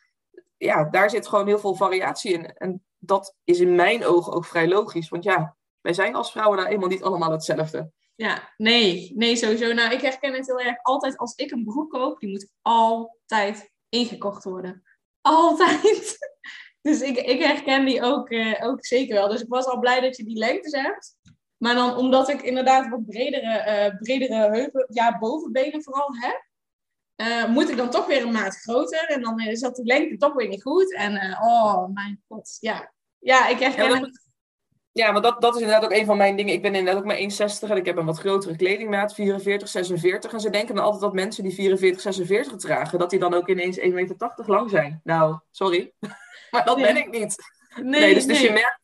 ja, 0.58 0.90
daar 0.90 1.10
zit 1.10 1.28
gewoon 1.28 1.48
heel 1.48 1.60
veel 1.60 1.76
variatie 1.76 2.34
in. 2.34 2.46
En 2.46 2.84
dat 2.98 3.36
is 3.44 3.60
in 3.60 3.76
mijn 3.76 4.06
ogen 4.06 4.34
ook 4.34 4.46
vrij 4.46 4.68
logisch. 4.68 5.10
Want 5.10 5.24
ja, 5.24 5.56
wij 5.82 5.94
zijn 5.94 6.16
als 6.16 6.32
vrouwen 6.32 6.58
daar 6.58 6.68
eenmaal 6.68 6.90
niet 6.90 7.04
allemaal 7.04 7.32
hetzelfde. 7.32 7.92
Ja, 8.16 8.54
nee, 8.58 9.12
nee, 9.16 9.36
sowieso. 9.36 9.74
Nou, 9.74 9.94
ik 9.94 10.02
herken 10.02 10.34
het 10.34 10.48
heel 10.48 10.60
erg. 10.60 10.78
Altijd 10.82 11.18
als 11.18 11.36
ik 11.36 11.52
een 11.52 11.64
broek 11.64 11.92
koop, 11.92 12.20
die 12.20 12.30
moet 12.30 12.52
altijd 12.62 13.72
ingekocht 13.90 14.44
worden. 14.44 14.84
Altijd. 15.22 16.18
Dus 16.82 17.02
ik, 17.02 17.18
ik 17.18 17.44
herken 17.44 17.86
die 17.86 18.02
ook, 18.02 18.30
uh, 18.30 18.66
ook 18.66 18.86
zeker 18.86 19.16
wel. 19.16 19.28
Dus 19.28 19.42
ik 19.42 19.48
was 19.48 19.66
al 19.66 19.80
blij 19.80 20.00
dat 20.00 20.18
je 20.18 20.24
die 20.24 20.38
lengtes 20.38 20.82
hebt. 20.82 21.16
Maar 21.58 21.76
dan 21.76 21.98
omdat 21.98 22.30
ik 22.30 22.42
inderdaad 22.42 22.90
wat 22.90 23.06
bredere, 23.06 23.90
uh, 23.92 23.98
bredere 23.98 24.34
heupen, 24.34 24.86
ja, 24.90 25.20
bovenbenen 25.20 25.84
vooral 25.84 26.16
heb, 26.16 26.46
uh, 27.16 27.48
moet 27.48 27.70
ik 27.70 27.78
dan 27.78 27.90
toch 27.90 28.06
weer 28.06 28.22
een 28.22 28.32
maat 28.32 28.56
groter. 28.56 29.10
En 29.10 29.22
dan 29.22 29.40
is 29.40 29.60
dat 29.60 29.76
die 29.76 29.86
lengte 29.86 30.18
toch 30.18 30.34
weer 30.34 30.48
niet 30.48 30.62
goed. 30.62 30.94
En 30.94 31.38
oh 31.42 31.88
mijn 31.94 32.24
god, 32.28 32.58
ja. 32.60 32.94
Ja, 33.20 33.48
ik 33.48 33.60
herken 33.60 33.90
ja, 33.90 34.00
het 34.00 34.31
ja, 34.92 35.12
maar 35.12 35.22
dat, 35.22 35.42
dat 35.42 35.56
is 35.56 35.62
inderdaad 35.62 35.84
ook 35.84 35.98
een 35.98 36.06
van 36.06 36.18
mijn 36.18 36.36
dingen. 36.36 36.54
Ik 36.54 36.62
ben 36.62 36.76
inderdaad 36.76 37.02
ook 37.02 37.08
maar 37.08 37.18
1,60 37.18 37.70
en 37.70 37.78
ik 37.78 37.86
heb 37.86 37.98
een 37.98 38.06
wat 38.06 38.20
grotere 38.20 38.56
kledingmaat, 38.56 39.14
44, 39.14 39.68
46. 39.68 40.34
En 40.34 40.40
ze 40.40 40.50
denken 40.50 40.76
dan 40.76 40.84
altijd 40.84 41.02
dat 41.02 41.14
mensen 41.14 41.44
die 41.44 41.54
44, 41.54 42.02
46 42.02 42.58
dragen, 42.58 43.00
dat 43.00 43.10
die 43.10 43.20
dan 43.20 43.34
ook 43.34 43.50
ineens 43.50 43.80
1,80 43.80 43.86
meter 43.88 44.32
lang 44.46 44.70
zijn. 44.70 45.02
Nou, 45.04 45.40
sorry. 45.52 45.94
maar 46.52 46.66
dat 46.66 46.78
ben 46.78 46.98
ik 46.98 47.10
niet. 47.10 47.36
Nee, 47.76 48.02
nee 48.02 48.14
dus, 48.14 48.26
dus 48.26 48.42
je 48.42 48.52
merkt 48.52 48.80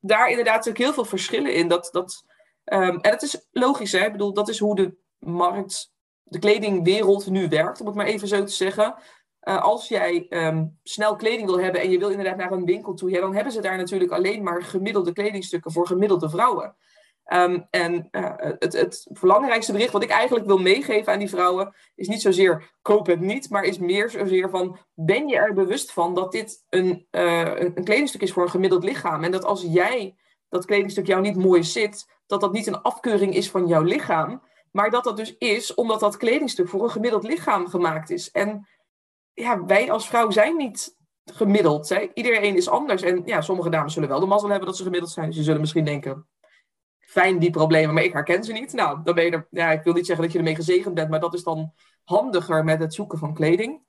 daar 0.00 0.28
inderdaad 0.28 0.68
ook 0.68 0.78
heel 0.78 0.92
veel 0.92 1.04
verschillen 1.04 1.54
in. 1.54 1.68
Dat, 1.68 1.88
dat, 1.92 2.24
um, 2.64 3.00
en 3.00 3.10
het 3.10 3.22
is 3.22 3.46
logisch, 3.50 3.92
hè? 3.92 4.04
Ik 4.04 4.12
bedoel, 4.12 4.32
dat 4.32 4.48
is 4.48 4.58
hoe 4.58 4.74
de 4.74 4.96
markt, 5.18 5.92
de 6.22 6.38
kledingwereld 6.38 7.26
nu 7.26 7.48
werkt, 7.48 7.80
om 7.80 7.86
het 7.86 7.94
maar 7.94 8.06
even 8.06 8.28
zo 8.28 8.44
te 8.44 8.52
zeggen. 8.52 8.94
Uh, 9.48 9.62
als 9.62 9.88
jij 9.88 10.26
um, 10.28 10.78
snel 10.82 11.16
kleding 11.16 11.46
wil 11.46 11.60
hebben 11.60 11.80
en 11.80 11.90
je 11.90 11.98
wil 11.98 12.08
inderdaad 12.08 12.36
naar 12.36 12.52
een 12.52 12.64
winkel 12.64 12.94
toe, 12.94 13.10
ja, 13.10 13.20
dan 13.20 13.34
hebben 13.34 13.52
ze 13.52 13.60
daar 13.60 13.76
natuurlijk 13.76 14.12
alleen 14.12 14.42
maar 14.42 14.62
gemiddelde 14.62 15.12
kledingstukken 15.12 15.72
voor 15.72 15.86
gemiddelde 15.86 16.30
vrouwen. 16.30 16.76
Um, 17.32 17.66
en 17.70 18.08
uh, 18.10 18.32
het, 18.36 18.72
het, 18.72 19.06
belangrijkste 19.20 19.72
bericht 19.72 19.92
wat 19.92 20.02
ik 20.02 20.10
eigenlijk 20.10 20.46
wil 20.46 20.58
meegeven 20.58 21.12
aan 21.12 21.18
die 21.18 21.28
vrouwen 21.28 21.74
is 21.94 22.08
niet 22.08 22.22
zozeer 22.22 22.72
koop 22.82 23.06
het 23.06 23.20
niet, 23.20 23.50
maar 23.50 23.64
is 23.64 23.78
meer 23.78 24.10
zozeer 24.10 24.50
van 24.50 24.78
ben 24.94 25.28
je 25.28 25.36
er 25.36 25.54
bewust 25.54 25.92
van 25.92 26.14
dat 26.14 26.32
dit 26.32 26.64
een, 26.68 27.06
uh, 27.10 27.60
een 27.60 27.84
kledingstuk 27.84 28.22
is 28.22 28.32
voor 28.32 28.42
een 28.42 28.50
gemiddeld 28.50 28.84
lichaam. 28.84 29.24
En 29.24 29.30
dat 29.30 29.44
als 29.44 29.62
jij 29.68 30.16
dat 30.48 30.64
kledingstuk 30.64 31.06
jou 31.06 31.20
niet 31.20 31.36
mooi 31.36 31.64
zit, 31.64 32.06
dat 32.26 32.40
dat 32.40 32.52
niet 32.52 32.66
een 32.66 32.82
afkeuring 32.82 33.34
is 33.34 33.50
van 33.50 33.66
jouw 33.66 33.82
lichaam, 33.82 34.42
maar 34.70 34.90
dat 34.90 35.04
dat 35.04 35.16
dus 35.16 35.36
is 35.38 35.74
omdat 35.74 36.00
dat 36.00 36.16
kledingstuk 36.16 36.68
voor 36.68 36.82
een 36.82 36.90
gemiddeld 36.90 37.22
lichaam 37.22 37.66
gemaakt 37.66 38.10
is. 38.10 38.30
En 38.30 38.68
ja, 39.34 39.64
wij 39.64 39.90
als 39.90 40.08
vrouw 40.08 40.30
zijn 40.30 40.56
niet 40.56 40.96
gemiddeld. 41.24 41.88
Hè? 41.88 42.10
Iedereen 42.14 42.56
is 42.56 42.68
anders. 42.68 43.02
En 43.02 43.22
ja, 43.24 43.40
sommige 43.40 43.70
dames 43.70 43.92
zullen 43.92 44.08
wel 44.08 44.20
de 44.20 44.26
mazzel 44.26 44.48
hebben 44.48 44.66
dat 44.66 44.76
ze 44.76 44.82
gemiddeld 44.82 45.12
zijn. 45.12 45.26
Dus 45.26 45.36
je 45.36 45.42
zullen 45.42 45.60
misschien 45.60 45.84
denken, 45.84 46.26
fijn 46.98 47.38
die 47.38 47.50
problemen, 47.50 47.94
maar 47.94 48.04
ik 48.04 48.12
herken 48.12 48.44
ze 48.44 48.52
niet. 48.52 48.72
Nou, 48.72 49.00
dan 49.04 49.14
ben 49.14 49.24
je 49.24 49.30
er, 49.30 49.46
ja, 49.50 49.70
ik 49.70 49.82
wil 49.82 49.92
niet 49.92 50.06
zeggen 50.06 50.24
dat 50.24 50.32
je 50.32 50.38
ermee 50.38 50.54
gezegend 50.54 50.94
bent, 50.94 51.10
maar 51.10 51.20
dat 51.20 51.34
is 51.34 51.42
dan 51.42 51.72
handiger 52.04 52.64
met 52.64 52.80
het 52.80 52.94
zoeken 52.94 53.18
van 53.18 53.34
kleding. 53.34 53.82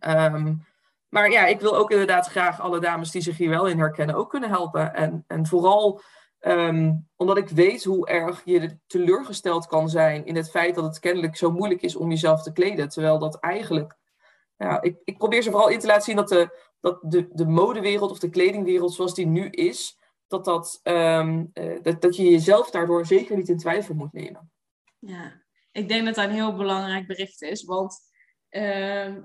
Um, 0.00 0.66
maar 1.08 1.30
ja, 1.30 1.46
ik 1.46 1.60
wil 1.60 1.76
ook 1.76 1.90
inderdaad 1.90 2.26
graag 2.26 2.60
alle 2.60 2.80
dames 2.80 3.10
die 3.10 3.22
zich 3.22 3.36
hier 3.36 3.48
wel 3.48 3.66
in 3.66 3.78
herkennen 3.78 4.14
ook 4.14 4.30
kunnen 4.30 4.48
helpen. 4.48 4.94
En, 4.94 5.24
en 5.26 5.46
vooral 5.46 6.00
um, 6.40 7.08
omdat 7.16 7.36
ik 7.36 7.48
weet 7.48 7.84
hoe 7.84 8.06
erg 8.06 8.42
je 8.44 8.78
teleurgesteld 8.86 9.66
kan 9.66 9.88
zijn 9.88 10.26
in 10.26 10.36
het 10.36 10.50
feit 10.50 10.74
dat 10.74 10.84
het 10.84 10.98
kennelijk 10.98 11.36
zo 11.36 11.50
moeilijk 11.50 11.82
is 11.82 11.96
om 11.96 12.10
jezelf 12.10 12.42
te 12.42 12.52
kleden. 12.52 12.88
Terwijl 12.88 13.18
dat 13.18 13.40
eigenlijk 13.40 13.96
ja, 14.56 14.82
ik, 14.82 14.96
ik 15.04 15.18
probeer 15.18 15.42
ze 15.42 15.50
vooral 15.50 15.68
in 15.68 15.78
te 15.78 15.86
laten 15.86 16.02
zien 16.02 16.16
dat 16.16 16.28
de, 16.28 16.58
dat 16.80 16.98
de, 17.02 17.28
de 17.32 17.46
modewereld 17.46 18.10
of 18.10 18.18
de 18.18 18.30
kledingwereld 18.30 18.94
zoals 18.94 19.14
die 19.14 19.26
nu 19.26 19.48
is, 19.48 19.98
dat, 20.26 20.44
dat, 20.44 20.80
ehm, 20.82 21.44
eh, 21.52 21.82
dat, 21.82 22.00
dat 22.00 22.16
je 22.16 22.30
jezelf 22.30 22.70
daardoor 22.70 23.06
zeker 23.06 23.36
niet 23.36 23.48
in 23.48 23.58
twijfel 23.58 23.94
moet 23.94 24.12
nemen. 24.12 24.52
Ja, 24.98 25.42
ik 25.72 25.88
denk 25.88 26.04
dat 26.04 26.14
dat 26.14 26.24
een 26.24 26.30
heel 26.30 26.56
belangrijk 26.56 27.06
bericht 27.06 27.42
is. 27.42 27.64
Want 27.64 27.98
ehm, 28.48 29.22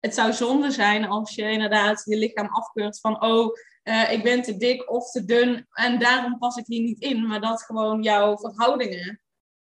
het 0.00 0.14
zou 0.14 0.32
zonde 0.32 0.70
zijn 0.70 1.04
als 1.04 1.34
je 1.34 1.50
inderdaad 1.50 2.02
je 2.04 2.16
lichaam 2.16 2.48
afkeurt 2.48 3.00
van... 3.00 3.22
oh, 3.22 3.56
eh, 3.82 4.12
ik 4.12 4.22
ben 4.22 4.42
te 4.42 4.56
dik 4.56 4.90
of 4.90 5.10
te 5.10 5.24
dun 5.24 5.66
en 5.70 5.98
daarom 5.98 6.38
pas 6.38 6.56
ik 6.56 6.66
hier 6.66 6.82
niet 6.82 7.00
in. 7.00 7.26
Maar 7.26 7.40
dat 7.40 7.62
gewoon 7.62 8.02
jouw 8.02 8.36
verhoudingen 8.36 9.20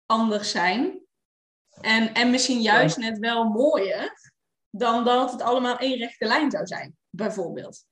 anders 0.05 0.51
zijn. 0.51 1.01
En, 1.81 2.13
en 2.13 2.29
misschien 2.29 2.61
juist 2.61 2.97
net 2.97 3.19
wel 3.19 3.43
mooier 3.43 4.28
dan 4.71 5.03
dat 5.03 5.31
het 5.31 5.41
allemaal 5.41 5.77
één 5.77 5.97
rechte 5.97 6.25
lijn 6.25 6.51
zou 6.51 6.65
zijn, 6.65 6.97
bijvoorbeeld. 7.09 7.87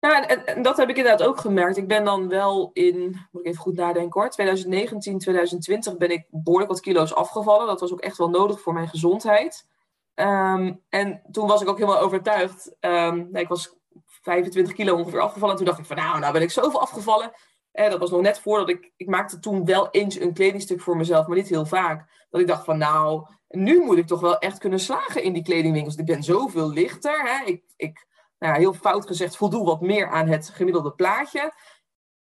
Ja, 0.00 0.26
en, 0.26 0.62
dat 0.62 0.76
heb 0.76 0.88
ik 0.88 0.96
inderdaad 0.96 1.26
ook 1.26 1.38
gemerkt. 1.38 1.76
Ik 1.76 1.88
ben 1.88 2.04
dan 2.04 2.28
wel 2.28 2.70
in, 2.72 3.26
moet 3.30 3.42
ik 3.42 3.48
even 3.48 3.62
goed 3.62 3.74
nadenken 3.76 4.20
hoor, 4.20 4.30
2019, 4.30 5.18
2020 5.18 5.96
ben 5.96 6.10
ik 6.10 6.26
behoorlijk 6.30 6.70
wat 6.70 6.80
kilo's 6.80 7.14
afgevallen. 7.14 7.66
Dat 7.66 7.80
was 7.80 7.92
ook 7.92 8.00
echt 8.00 8.16
wel 8.16 8.28
nodig 8.28 8.60
voor 8.60 8.72
mijn 8.72 8.88
gezondheid. 8.88 9.66
Ehm, 10.14 10.74
en 10.88 11.22
toen 11.30 11.46
was 11.46 11.62
ik 11.62 11.68
ook 11.68 11.78
helemaal 11.78 12.00
overtuigd. 12.00 12.76
Um, 12.80 13.36
ik 13.36 13.48
was 13.48 13.76
25 14.04 14.74
kilo 14.74 14.96
ongeveer 14.96 15.20
afgevallen. 15.20 15.50
En 15.50 15.56
toen 15.56 15.66
dacht 15.66 15.78
ik 15.78 15.86
van 15.86 15.96
nou, 15.96 16.18
nou 16.18 16.32
ben 16.32 16.42
ik 16.42 16.50
zoveel 16.50 16.80
afgevallen. 16.80 17.32
Eh, 17.78 17.90
dat 17.90 17.98
was 17.98 18.10
nog 18.10 18.20
net 18.20 18.40
voordat 18.40 18.68
ik, 18.68 18.92
ik 18.96 19.06
maakte 19.06 19.38
toen 19.38 19.64
wel 19.64 19.90
eens 19.90 20.20
een 20.20 20.32
kledingstuk 20.32 20.80
voor 20.80 20.96
mezelf, 20.96 21.26
maar 21.26 21.36
niet 21.36 21.48
heel 21.48 21.66
vaak. 21.66 22.26
Dat 22.30 22.40
ik 22.40 22.46
dacht 22.46 22.64
van 22.64 22.78
nou, 22.78 23.26
nu 23.48 23.80
moet 23.84 23.98
ik 23.98 24.06
toch 24.06 24.20
wel 24.20 24.38
echt 24.38 24.58
kunnen 24.58 24.80
slagen 24.80 25.22
in 25.22 25.32
die 25.32 25.42
kledingwinkels. 25.42 25.96
Ik 25.96 26.04
ben 26.04 26.22
zoveel 26.22 26.70
lichter. 26.70 27.22
Hè? 27.22 27.44
Ik, 27.44 27.64
ik 27.76 28.06
nou 28.38 28.52
ja, 28.52 28.58
heel 28.58 28.72
fout 28.72 29.06
gezegd, 29.06 29.36
voldoe 29.36 29.64
wat 29.64 29.80
meer 29.80 30.08
aan 30.08 30.26
het 30.26 30.48
gemiddelde 30.48 30.92
plaatje. 30.92 31.52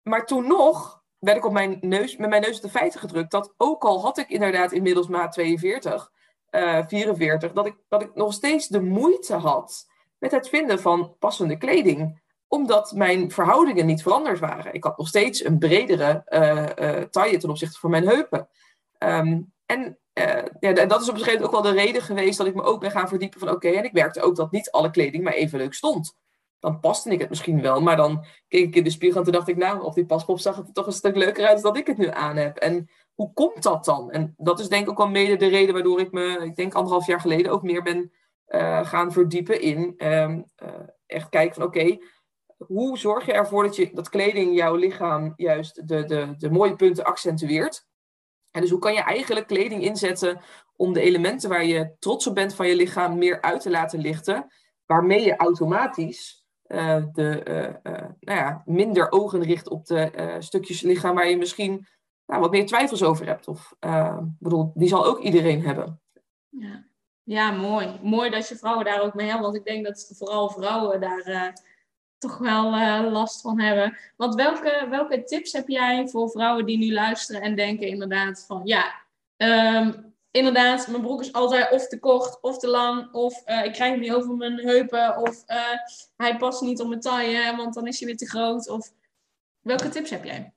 Maar 0.02 0.26
toen 0.26 0.48
nog 0.48 1.04
werd 1.20 1.38
ik 1.38 1.46
op 1.46 1.54
mijn 1.54 1.78
neus, 1.82 2.18
met 2.18 2.30
mijn 2.30 2.42
neus 2.42 2.56
op 2.56 2.62
de 2.62 2.70
feiten 2.70 3.00
gedrukt 3.00 3.32
dat 3.32 3.54
ook 3.58 3.84
al 3.84 4.02
had 4.02 4.18
ik 4.18 4.30
inderdaad 4.30 4.72
inmiddels 4.72 5.08
maat 5.08 5.32
42, 5.32 6.12
uh, 6.52 6.88
44, 6.88 7.52
dat 7.52 7.66
ik, 7.66 7.76
dat 7.88 8.02
ik 8.02 8.16
nog 8.16 8.34
steeds 8.34 8.68
de 8.68 8.82
moeite 8.82 9.36
had 9.36 9.86
met 10.18 10.32
het 10.32 10.50
vinden 10.50 10.80
van 10.80 11.16
passende 11.20 11.58
kleding 11.58 12.23
omdat 12.54 12.92
mijn 12.92 13.32
verhoudingen 13.32 13.86
niet 13.86 14.02
veranderd 14.02 14.40
waren. 14.40 14.74
Ik 14.74 14.84
had 14.84 14.98
nog 14.98 15.08
steeds 15.08 15.46
een 15.46 15.58
bredere 15.58 16.24
uh, 16.30 17.02
taille 17.02 17.38
ten 17.38 17.50
opzichte 17.50 17.80
van 17.80 17.90
mijn 17.90 18.08
heupen. 18.08 18.50
Um, 19.00 19.54
en 19.66 19.98
uh, 20.14 20.44
ja, 20.60 20.86
dat 20.86 21.02
is 21.02 21.10
op 21.10 21.16
een 21.16 21.22
gegeven 21.22 21.42
moment 21.42 21.44
ook 21.44 21.52
wel 21.52 21.62
de 21.62 21.82
reden 21.82 22.02
geweest 22.02 22.38
dat 22.38 22.48
ik 22.48 22.56
me 22.56 22.64
ook 22.64 22.80
ben 22.80 22.92
gaan 22.92 23.08
verdiepen 23.08 23.40
van 23.40 23.50
oké, 23.50 23.70
en 23.70 23.84
ik 23.84 23.94
merkte 23.94 24.22
ook 24.22 24.36
dat 24.36 24.52
niet 24.52 24.72
alle 24.72 24.90
kleding 24.90 25.24
maar 25.24 25.34
even 25.34 25.58
leuk 25.58 25.74
stond. 25.74 26.16
Dan 26.60 26.80
paste 26.80 27.10
ik 27.10 27.20
het 27.20 27.30
misschien 27.30 27.62
wel, 27.62 27.82
maar 27.82 27.96
dan 27.96 28.26
keek 28.48 28.68
ik 28.68 28.76
in 28.76 28.84
de 28.84 28.90
spiegel 28.90 29.18
en 29.18 29.24
toen 29.24 29.34
dacht 29.34 29.48
ik, 29.48 29.58
nou, 29.58 29.84
op 29.84 29.94
die 29.94 30.06
paspop 30.06 30.40
zag 30.40 30.56
het 30.56 30.68
er 30.68 30.74
toch 30.74 30.86
een 30.86 30.92
stuk 30.92 31.16
leuker 31.16 31.48
uit 31.48 31.62
dan 31.62 31.76
ik 31.76 31.88
het 31.88 31.98
nu 31.98 32.10
aan 32.10 32.36
heb. 32.36 32.58
En 32.58 32.90
hoe 33.14 33.34
komt 33.34 33.64
dat 33.64 33.86
dan? 33.86 34.12
En 34.12 34.34
dat 34.38 34.60
is 34.60 34.70
denk 34.70 34.84
ik 34.84 34.90
ook 34.90 34.98
wel 34.98 35.10
mede 35.10 35.36
de 35.36 35.48
reden 35.48 35.74
waardoor 35.74 36.00
ik 36.00 36.12
me, 36.12 36.40
ik 36.44 36.56
denk 36.56 36.74
anderhalf 36.74 37.06
jaar 37.06 37.22
geleden, 37.22 37.52
ook 37.52 37.64
meer 37.64 37.84
ben 37.84 38.12
gaan 38.86 39.12
verdiepen 39.12 39.62
in 39.62 39.94
uh, 39.98 40.36
echt 41.06 41.30
kijken 41.30 41.56
van 41.56 41.64
oké, 41.64 41.98
hoe 42.68 42.98
zorg 42.98 43.26
je 43.26 43.34
ervoor 43.34 43.64
dat, 43.64 43.76
je, 43.76 43.90
dat 43.94 44.10
kleding 44.10 44.56
jouw 44.56 44.76
lichaam 44.76 45.34
juist 45.36 45.88
de, 45.88 46.04
de, 46.04 46.34
de 46.38 46.52
mooie 46.52 46.76
punten 46.76 47.04
accentueert? 47.04 47.86
En 48.52 48.62
dus 48.62 48.70
hoe 48.70 48.80
kan 48.80 48.94
je 48.94 49.02
eigenlijk 49.02 49.48
kleding 49.48 49.84
inzetten 49.84 50.42
om 50.76 50.94
de 50.94 51.02
elementen 51.02 51.50
waar 51.50 51.66
je 51.66 51.96
trots 52.00 52.28
op 52.28 52.36
bent 52.36 52.56
van 52.56 52.68
je 52.68 52.76
lichaam 52.76 53.18
meer 53.18 53.42
uit 53.42 53.62
te 53.62 53.70
laten 53.70 54.00
lichten, 54.00 54.48
waarmee 54.86 55.24
je 55.24 55.36
automatisch 55.36 56.46
uh, 56.68 57.04
de, 57.12 57.42
uh, 57.48 57.94
uh, 57.94 58.10
nou 58.20 58.40
ja, 58.40 58.62
minder 58.66 59.12
ogen 59.12 59.42
richt 59.42 59.70
op 59.70 59.86
de 59.86 60.36
stukjes 60.40 60.82
lichaam 60.82 61.16
waar 61.16 61.30
je 61.30 61.38
misschien 61.38 61.88
nou, 62.26 62.42
wat 62.42 62.52
meer 62.52 62.66
twijfels 62.66 63.04
over 63.04 63.26
hebt. 63.26 63.48
Of, 63.48 63.76
bedoel, 64.40 64.72
die 64.74 64.88
zal 64.88 65.06
ook 65.06 65.20
iedereen 65.20 65.62
hebben. 65.62 66.02
Ja. 66.50 66.86
ja, 67.24 67.52
mooi. 67.52 68.00
Mooi 68.02 68.30
dat 68.30 68.48
je 68.48 68.56
vrouwen 68.56 68.86
daar 68.86 69.02
ook 69.02 69.14
mee 69.14 69.28
helpt, 69.28 69.44
want 69.44 69.56
ik 69.56 69.66
denk 69.66 69.86
dat 69.86 70.14
vooral 70.18 70.50
vrouwen 70.50 71.02
daar 71.02 71.54
toch 72.24 72.38
wel 72.38 72.74
uh, 72.74 73.12
last 73.12 73.42
van 73.42 73.60
hebben. 73.60 73.98
Want 74.18 74.36
welke, 74.36 74.88
welke 74.90 75.24
tips 75.24 75.52
heb 75.52 75.68
jij 75.68 76.08
voor 76.08 76.30
vrouwen 76.30 76.66
die 76.66 76.78
nu 76.78 76.94
luisteren 76.94 77.42
en 77.42 77.56
denken 77.56 77.88
inderdaad 77.88 78.46
van 78.48 78.62
ja, 78.64 78.94
um, 79.38 80.14
inderdaad, 80.32 80.88
mijn 80.88 81.02
broek 81.02 81.22
is 81.22 81.34
altijd 81.34 81.72
of 81.72 81.88
te 81.88 82.00
kort 82.00 82.42
of 82.42 82.58
te 82.58 82.68
lang, 82.68 83.14
of 83.14 83.42
uh, 83.46 83.66
ik 83.66 83.74
krijg 83.74 83.92
hem 83.92 84.00
niet 84.00 84.14
over 84.14 84.36
mijn 84.36 84.60
heupen, 84.60 85.18
of 85.18 85.44
uh, 85.48 85.58
hij 86.18 86.38
past 86.38 86.62
niet 86.62 86.82
op 86.82 86.88
mijn 86.88 87.02
taille, 87.02 87.56
want 87.56 87.74
dan 87.74 87.88
is 87.88 88.00
hij 88.00 88.08
weer 88.08 88.18
te 88.18 88.30
groot. 88.30 88.70
Of 88.70 88.94
welke 89.62 89.90
tips 89.90 90.10
heb 90.10 90.24
jij? 90.24 90.54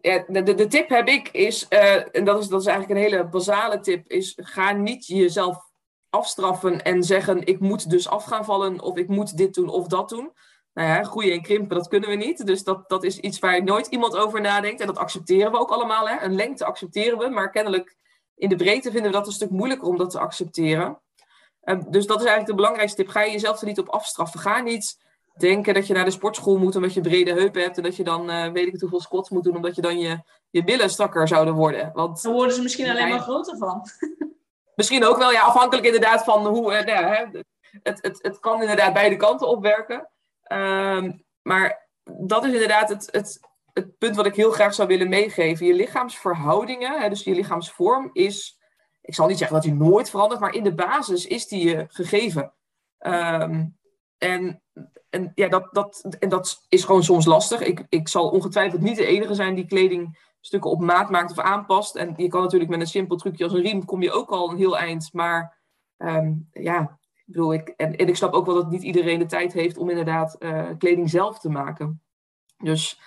Ja, 0.00 0.24
de, 0.28 0.42
de, 0.42 0.54
de 0.54 0.66
tip 0.66 0.88
heb 0.88 1.08
ik 1.08 1.28
is, 1.28 1.68
en 1.68 2.24
dat 2.24 2.38
is, 2.38 2.48
dat 2.48 2.60
is 2.60 2.66
eigenlijk 2.66 2.98
een 2.98 3.10
hele 3.10 3.24
basale 3.28 3.80
tip, 3.80 4.10
is 4.10 4.32
ga 4.36 4.72
niet 4.72 5.06
jezelf 5.06 5.67
afstraffen 6.10 6.82
en 6.82 7.02
zeggen 7.02 7.46
ik 7.46 7.60
moet 7.60 7.90
dus 7.90 8.08
af 8.08 8.24
gaan 8.24 8.44
vallen 8.44 8.80
of 8.80 8.96
ik 8.96 9.08
moet 9.08 9.36
dit 9.36 9.54
doen 9.54 9.68
of 9.68 9.86
dat 9.86 10.08
doen. 10.08 10.32
Nou 10.74 10.88
ja, 10.88 11.02
groeien 11.02 11.32
en 11.32 11.42
krimpen, 11.42 11.76
dat 11.76 11.88
kunnen 11.88 12.08
we 12.08 12.14
niet. 12.14 12.46
Dus 12.46 12.64
dat, 12.64 12.88
dat 12.88 13.04
is 13.04 13.18
iets 13.18 13.38
waar 13.38 13.64
nooit 13.64 13.86
iemand 13.86 14.16
over 14.16 14.40
nadenkt. 14.40 14.80
En 14.80 14.86
dat 14.86 14.98
accepteren 14.98 15.52
we 15.52 15.58
ook 15.58 15.70
allemaal. 15.70 16.08
Hè? 16.08 16.20
Een 16.20 16.34
lengte 16.34 16.64
accepteren 16.64 17.18
we, 17.18 17.28
maar 17.28 17.50
kennelijk 17.50 17.96
in 18.34 18.48
de 18.48 18.56
breedte 18.56 18.90
vinden 18.90 19.10
we 19.10 19.16
dat 19.16 19.26
een 19.26 19.32
stuk 19.32 19.50
moeilijker 19.50 19.88
om 19.88 19.96
dat 19.96 20.10
te 20.10 20.18
accepteren. 20.18 21.00
Uh, 21.64 21.80
dus 21.88 22.06
dat 22.06 22.20
is 22.20 22.26
eigenlijk 22.26 22.46
de 22.46 22.54
belangrijkste 22.54 23.02
tip. 23.02 23.10
Ga 23.10 23.22
je 23.22 23.32
jezelf 23.32 23.60
er 23.60 23.66
niet 23.66 23.78
op 23.78 23.88
afstraffen. 23.88 24.40
Ga 24.40 24.60
niet 24.60 24.98
denken 25.36 25.74
dat 25.74 25.86
je 25.86 25.94
naar 25.94 26.04
de 26.04 26.10
sportschool 26.10 26.58
moet 26.58 26.76
omdat 26.76 26.94
je 26.94 27.00
brede 27.00 27.32
heupen 27.32 27.62
hebt 27.62 27.76
en 27.76 27.82
dat 27.82 27.96
je 27.96 28.04
dan 28.04 28.30
uh, 28.30 28.52
weet 28.52 28.66
ik 28.66 28.72
het 28.72 28.80
hoeveel 28.80 29.00
squats 29.00 29.30
moet 29.30 29.44
doen 29.44 29.56
omdat 29.56 29.74
je 29.74 29.82
dan 29.82 29.98
je, 29.98 30.20
je 30.50 30.64
billen 30.64 30.90
strakker 30.90 31.28
zouden 31.28 31.54
worden. 31.54 31.90
Want, 31.94 32.22
dan 32.22 32.32
worden 32.32 32.54
ze 32.54 32.62
misschien 32.62 32.90
alleen 32.90 33.08
maar 33.08 33.20
groter 33.20 33.56
van. 33.56 33.82
Misschien 34.78 35.04
ook 35.04 35.16
wel, 35.16 35.32
ja, 35.32 35.40
afhankelijk 35.40 35.86
inderdaad 35.86 36.24
van 36.24 36.46
hoe. 36.46 36.72
Uh, 36.72 36.84
nou, 36.84 37.04
hè, 37.04 37.24
het, 37.82 37.98
het, 38.02 38.18
het 38.22 38.38
kan 38.38 38.60
inderdaad 38.60 38.92
beide 38.92 39.16
kanten 39.16 39.48
opwerken. 39.48 40.10
Um, 40.52 41.24
maar 41.42 41.88
dat 42.04 42.44
is 42.44 42.52
inderdaad 42.52 42.88
het, 42.88 43.08
het, 43.10 43.40
het 43.72 43.98
punt 43.98 44.16
wat 44.16 44.26
ik 44.26 44.34
heel 44.34 44.50
graag 44.50 44.74
zou 44.74 44.88
willen 44.88 45.08
meegeven. 45.08 45.66
Je 45.66 45.74
lichaamsverhoudingen, 45.74 47.00
hè, 47.00 47.08
dus 47.08 47.24
je 47.24 47.34
lichaamsvorm, 47.34 48.10
is. 48.12 48.58
Ik 49.00 49.14
zal 49.14 49.26
niet 49.26 49.38
zeggen 49.38 49.56
dat 49.56 49.64
die 49.64 49.74
nooit 49.74 50.10
verandert, 50.10 50.40
maar 50.40 50.54
in 50.54 50.64
de 50.64 50.74
basis 50.74 51.26
is 51.26 51.46
die 51.46 51.68
je 51.68 51.84
gegeven. 51.88 52.54
Um, 52.98 53.78
en 54.18 54.62
en, 55.10 55.32
ja, 55.34 55.48
dat, 55.48 55.68
dat, 55.72 56.16
en 56.18 56.28
dat 56.28 56.66
is 56.68 56.84
gewoon 56.84 57.02
soms 57.02 57.26
lastig. 57.26 57.60
Ik, 57.60 57.86
ik 57.88 58.08
zal 58.08 58.28
ongetwijfeld 58.28 58.80
niet 58.80 58.96
de 58.96 59.06
enige 59.06 59.34
zijn 59.34 59.54
die 59.54 59.66
kleding 59.66 60.27
stukken 60.40 60.70
op 60.70 60.80
maat 60.80 61.10
maakt 61.10 61.30
of 61.30 61.38
aanpast. 61.38 61.96
En 61.96 62.14
je 62.16 62.28
kan 62.28 62.42
natuurlijk 62.42 62.70
met 62.70 62.80
een 62.80 62.86
simpel 62.86 63.16
trucje 63.16 63.44
als 63.44 63.52
een 63.52 63.62
riem 63.62 63.84
kom 63.84 64.02
je 64.02 64.12
ook 64.12 64.30
al 64.30 64.50
een 64.50 64.56
heel 64.56 64.78
eind. 64.78 65.08
Maar 65.12 65.58
um, 65.96 66.48
ja, 66.52 66.98
ik 67.14 67.24
bedoel, 67.24 67.52
ik, 67.52 67.68
en, 67.68 67.96
ik 67.96 68.16
snap 68.16 68.32
ook 68.32 68.46
wel 68.46 68.54
dat 68.54 68.70
niet 68.70 68.82
iedereen 68.82 69.18
de 69.18 69.26
tijd 69.26 69.52
heeft 69.52 69.78
om 69.78 69.90
inderdaad 69.90 70.36
uh, 70.38 70.68
kleding 70.78 71.10
zelf 71.10 71.38
te 71.38 71.50
maken. 71.50 72.02
Dus 72.56 73.00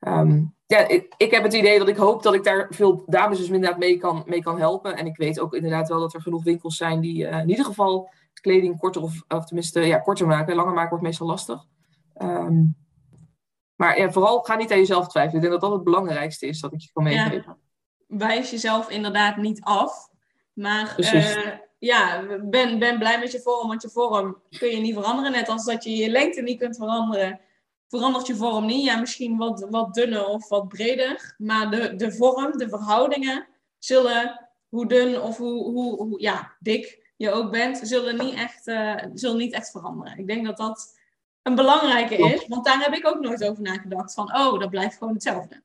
um, 0.00 0.54
ja, 0.66 0.88
ik, 0.88 1.14
ik, 1.16 1.30
heb 1.30 1.42
het 1.42 1.52
idee 1.52 1.78
dat 1.78 1.88
ik 1.88 1.96
hoop 1.96 2.22
dat 2.22 2.34
ik 2.34 2.44
daar 2.44 2.66
veel 2.70 3.02
dames 3.06 3.38
dus 3.38 3.46
inderdaad 3.46 3.78
mee 3.78 3.96
kan, 3.96 4.22
mee 4.26 4.42
kan 4.42 4.58
helpen. 4.58 4.96
En 4.96 5.06
ik 5.06 5.16
weet 5.16 5.40
ook 5.40 5.54
inderdaad 5.54 5.88
wel 5.88 6.00
dat 6.00 6.14
er 6.14 6.22
genoeg 6.22 6.44
winkels 6.44 6.76
zijn 6.76 7.00
die 7.00 7.24
uh, 7.24 7.38
in 7.38 7.48
ieder 7.48 7.64
geval 7.64 8.10
kleding 8.40 8.78
korter 8.78 9.02
of, 9.02 9.22
of 9.28 9.44
tenminste 9.44 9.80
ja, 9.80 9.98
korter 9.98 10.26
maken. 10.26 10.54
Langer 10.54 10.72
maken 10.72 10.88
wordt 10.88 11.04
meestal 11.04 11.26
lastig. 11.26 11.64
Um, 12.22 12.76
maar 13.76 13.98
ja, 13.98 14.10
vooral 14.10 14.40
ga 14.40 14.56
niet 14.56 14.72
aan 14.72 14.78
jezelf 14.78 15.08
twijfelen. 15.08 15.36
Ik 15.36 15.48
denk 15.48 15.60
dat 15.60 15.70
dat 15.70 15.78
het 15.78 15.84
belangrijkste 15.84 16.46
is 16.46 16.60
dat 16.60 16.72
ik 16.72 16.80
je 16.80 16.90
kan 16.92 17.02
meegeven. 17.02 17.56
Ja, 18.06 18.16
wijs 18.18 18.50
jezelf 18.50 18.90
inderdaad 18.90 19.36
niet 19.36 19.60
af. 19.60 20.10
Maar 20.52 20.94
uh, 20.96 21.46
ja, 21.78 22.24
ben, 22.42 22.78
ben 22.78 22.98
blij 22.98 23.18
met 23.18 23.32
je 23.32 23.40
vorm. 23.40 23.68
Want 23.68 23.82
je 23.82 23.88
vorm 23.88 24.42
kun 24.58 24.68
je 24.68 24.80
niet 24.80 24.94
veranderen. 24.94 25.32
Net 25.32 25.48
als 25.48 25.64
dat 25.64 25.84
je 25.84 25.96
je 25.96 26.10
lengte 26.10 26.42
niet 26.42 26.58
kunt 26.58 26.76
veranderen. 26.76 27.40
Verandert 27.88 28.26
je 28.26 28.36
vorm 28.36 28.66
niet. 28.66 28.84
Ja, 28.84 29.00
misschien 29.00 29.36
wat, 29.36 29.66
wat 29.70 29.94
dunner 29.94 30.26
of 30.26 30.48
wat 30.48 30.68
breder. 30.68 31.34
Maar 31.38 31.70
de, 31.70 31.96
de 31.96 32.12
vorm, 32.12 32.58
de 32.58 32.68
verhoudingen 32.68 33.46
zullen, 33.78 34.48
hoe 34.68 34.86
dun 34.86 35.20
of 35.20 35.36
hoe, 35.36 35.70
hoe, 35.70 35.96
hoe 35.96 36.20
ja, 36.20 36.56
dik 36.60 37.12
je 37.16 37.30
ook 37.30 37.50
bent, 37.50 37.80
zullen 37.82 38.24
niet 38.24 38.34
echt, 38.34 38.66
uh, 38.66 38.96
zullen 39.14 39.36
niet 39.36 39.52
echt 39.52 39.70
veranderen. 39.70 40.18
Ik 40.18 40.26
denk 40.26 40.46
dat 40.46 40.56
dat 40.56 40.98
een 41.42 41.54
belangrijke 41.54 42.16
is. 42.16 42.46
Want 42.48 42.64
daar 42.64 42.80
heb 42.80 42.94
ik 42.94 43.06
ook 43.06 43.20
nooit 43.20 43.44
over 43.44 43.62
nagedacht. 43.62 44.14
Van, 44.14 44.36
oh, 44.36 44.58
dat 44.58 44.70
blijft 44.70 44.96
gewoon 44.96 45.14
hetzelfde. 45.14 45.62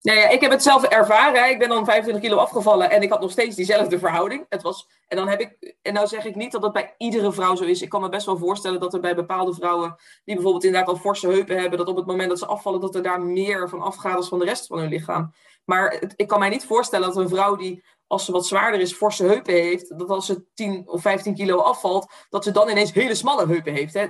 Nou 0.00 0.18
ja, 0.18 0.28
ik 0.28 0.40
heb 0.40 0.50
het 0.50 0.62
zelf 0.62 0.84
ervaren. 0.84 1.50
Ik 1.50 1.58
ben 1.58 1.68
dan 1.68 1.84
25 1.84 2.22
kilo 2.22 2.36
afgevallen 2.36 2.90
en 2.90 3.02
ik 3.02 3.10
had 3.10 3.20
nog 3.20 3.30
steeds 3.30 3.56
diezelfde 3.56 3.98
verhouding. 3.98 4.46
Het 4.48 4.62
was, 4.62 4.88
en 5.08 5.16
dan 5.16 5.28
heb 5.28 5.40
ik, 5.40 5.76
en 5.82 5.92
nou 5.92 6.06
zeg 6.06 6.24
ik 6.24 6.34
niet 6.34 6.52
dat 6.52 6.62
dat 6.62 6.72
bij 6.72 6.94
iedere 6.98 7.32
vrouw 7.32 7.54
zo 7.54 7.64
is. 7.64 7.82
Ik 7.82 7.88
kan 7.88 8.00
me 8.00 8.08
best 8.08 8.26
wel 8.26 8.38
voorstellen 8.38 8.80
dat 8.80 8.94
er 8.94 9.00
bij 9.00 9.14
bepaalde 9.14 9.54
vrouwen, 9.54 9.96
die 10.24 10.34
bijvoorbeeld 10.34 10.64
inderdaad 10.64 10.88
al 10.88 10.96
forse 10.96 11.26
heupen 11.26 11.60
hebben, 11.60 11.78
dat 11.78 11.88
op 11.88 11.96
het 11.96 12.06
moment 12.06 12.28
dat 12.28 12.38
ze 12.38 12.46
afvallen, 12.46 12.80
dat 12.80 12.94
er 12.94 13.02
daar 13.02 13.20
meer 13.20 13.68
van 13.68 13.80
afgaat 13.80 14.16
als 14.16 14.28
van 14.28 14.38
de 14.38 14.44
rest 14.44 14.66
van 14.66 14.78
hun 14.78 14.88
lichaam. 14.88 15.32
Maar 15.64 16.02
ik 16.16 16.26
kan 16.26 16.38
mij 16.38 16.48
niet 16.48 16.64
voorstellen 16.64 17.06
dat 17.06 17.16
een 17.16 17.28
vrouw 17.28 17.56
die, 17.56 17.84
als 18.06 18.24
ze 18.24 18.32
wat 18.32 18.46
zwaarder 18.46 18.80
is, 18.80 18.92
forse 18.92 19.24
heupen 19.24 19.54
heeft, 19.54 19.98
dat 19.98 20.08
als 20.08 20.26
ze 20.26 20.44
10 20.54 20.82
of 20.86 21.00
15 21.00 21.34
kilo 21.34 21.58
afvalt, 21.58 22.12
dat 22.28 22.44
ze 22.44 22.50
dan 22.50 22.68
ineens 22.68 22.92
hele 22.92 23.14
smalle 23.14 23.46
heupen 23.46 23.72
heeft. 23.72 23.94
Hè? 23.94 24.06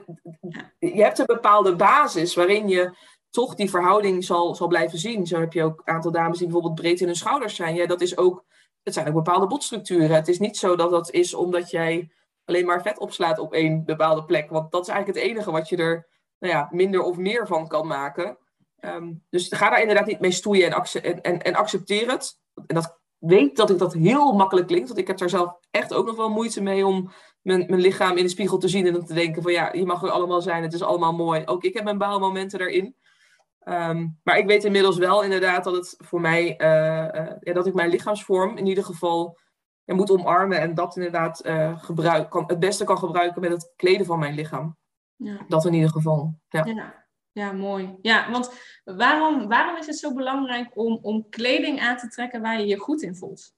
Je 0.79 1.03
hebt 1.03 1.19
een 1.19 1.27
bepaalde 1.27 1.77
basis 1.77 2.35
waarin 2.35 2.69
je 2.69 2.97
toch 3.31 3.55
die 3.55 3.71
verhouding 3.71 4.25
zal, 4.25 4.55
zal 4.55 4.67
blijven 4.67 4.99
zien. 4.99 5.27
Zo 5.27 5.41
heb 5.41 5.53
je 5.53 5.63
ook 5.63 5.83
een 5.85 5.95
aantal 5.95 6.13
dames 6.13 6.39
die 6.39 6.47
bijvoorbeeld 6.47 6.81
breed 6.81 7.01
in 7.01 7.07
hun 7.07 7.17
schouders 7.17 7.55
zijn. 7.55 7.75
Ja, 7.75 7.87
dat 7.87 8.01
is 8.01 8.17
ook, 8.17 8.45
het 8.83 8.95
zijn 8.95 9.09
ook 9.09 9.15
bepaalde 9.15 9.47
botstructuren. 9.47 10.11
Het 10.11 10.29
is 10.29 10.39
niet 10.39 10.57
zo 10.57 10.77
dat 10.77 10.91
dat 10.91 11.11
is 11.11 11.35
omdat 11.35 11.71
jij 11.71 12.11
alleen 12.45 12.67
maar 12.67 12.83
vet 12.83 12.99
opslaat 12.99 13.39
op 13.39 13.53
één 13.53 13.85
bepaalde 13.85 14.25
plek. 14.25 14.51
Want 14.51 14.71
dat 14.71 14.83
is 14.83 14.89
eigenlijk 14.89 15.19
het 15.19 15.31
enige 15.31 15.51
wat 15.51 15.69
je 15.69 15.77
er 15.77 16.09
nou 16.39 16.53
ja, 16.53 16.69
minder 16.71 17.03
of 17.03 17.17
meer 17.17 17.47
van 17.47 17.69
kan 17.69 17.87
maken. 17.87 18.39
Ehm, 18.79 19.13
dus 19.31 19.49
ga 19.51 19.71
daar 19.71 19.81
inderdaad 19.81 20.07
niet 20.07 20.21
mee 20.21 20.31
stoeien 20.31 20.73
en, 20.73 21.23
en, 21.23 21.43
en, 21.43 21.55
accepteer 21.55 22.11
het. 22.11 22.41
En 22.67 22.75
dat 22.75 22.99
weet 23.19 23.57
dat 23.57 23.71
ik 23.71 23.79
dat 23.79 23.93
heel 23.93 24.33
makkelijk 24.33 24.67
klinkt. 24.67 24.87
Want 24.89 25.01
ik 25.01 25.07
heb 25.07 25.19
daar 25.19 25.29
zelf 25.29 25.59
echt 25.71 25.95
ook 25.95 26.07
nog 26.07 26.17
wel 26.17 26.31
moeite 26.31 26.63
mee 26.63 26.87
om 26.87 27.11
mijn, 27.43 27.65
mijn 27.69 27.81
lichaam 27.81 28.17
in 28.17 28.23
de 28.23 28.31
spiegel 28.31 28.59
te 28.59 28.69
zien 28.69 28.87
en 28.87 28.93
dan 28.93 29.05
te 29.05 29.15
denken 29.15 29.43
van 29.43 29.53
ja, 29.53 29.73
je 29.73 29.87
mag 29.87 30.03
er 30.03 30.11
allemaal 30.11 30.41
zijn, 30.41 30.63
het 30.63 30.73
is 30.73 30.83
allemaal 30.83 31.13
mooi. 31.13 31.43
Ook 31.45 31.65
ik 31.65 31.75
heb 31.75 31.85
mijn 31.85 31.99
baalmomenten 31.99 32.59
daarin. 32.59 32.97
Ehm, 33.69 34.07
maar 34.23 34.39
ik 34.39 34.47
weet 34.47 34.65
inmiddels 34.65 34.97
wel 34.99 35.23
inderdaad 35.23 35.65
dat 35.65 35.75
het 35.75 35.95
voor 35.99 36.21
mij, 36.21 36.61
uh, 36.61 37.21
uh, 37.21 37.33
ja, 37.41 37.53
dat 37.53 37.67
ik 37.67 37.75
mijn 37.75 37.91
lichaamsvorm 37.91 38.57
in 38.57 38.67
ieder 38.67 38.85
geval 38.85 39.39
ja, 39.85 39.95
moet 39.95 40.11
omarmen 40.11 40.61
en 40.61 40.75
dat 40.75 40.97
inderdaad 40.97 41.47
uh, 41.47 41.83
gebruik, 41.83 42.31
kan, 42.31 42.45
het 42.47 42.59
beste 42.59 42.85
kan 42.85 42.99
gebruiken 42.99 43.41
met 43.41 43.51
het 43.51 43.73
kleden 43.77 44.07
van 44.07 44.19
mijn 44.19 44.35
lichaam. 44.35 44.77
Ja. 45.17 45.45
Dat 45.49 45.65
in 45.65 45.73
ieder 45.73 45.91
geval. 45.91 46.35
Ja. 46.49 46.65
ja. 46.65 47.07
Ja, 47.33 47.53
mooi. 47.53 47.97
Ja, 48.03 48.31
want 48.31 48.53
waarom, 48.85 49.49
waarom 49.49 49.77
is 49.77 49.87
het 49.87 49.99
zo 49.99 50.15
belangrijk 50.15 50.71
om, 50.75 50.99
om 51.03 51.29
kleding 51.29 51.81
aan 51.81 51.97
te 51.97 52.09
trekken 52.09 52.41
waar 52.41 52.61
je 52.61 52.67
je 52.67 52.77
goed 52.77 53.03
in 53.03 53.17
voelt? 53.17 53.53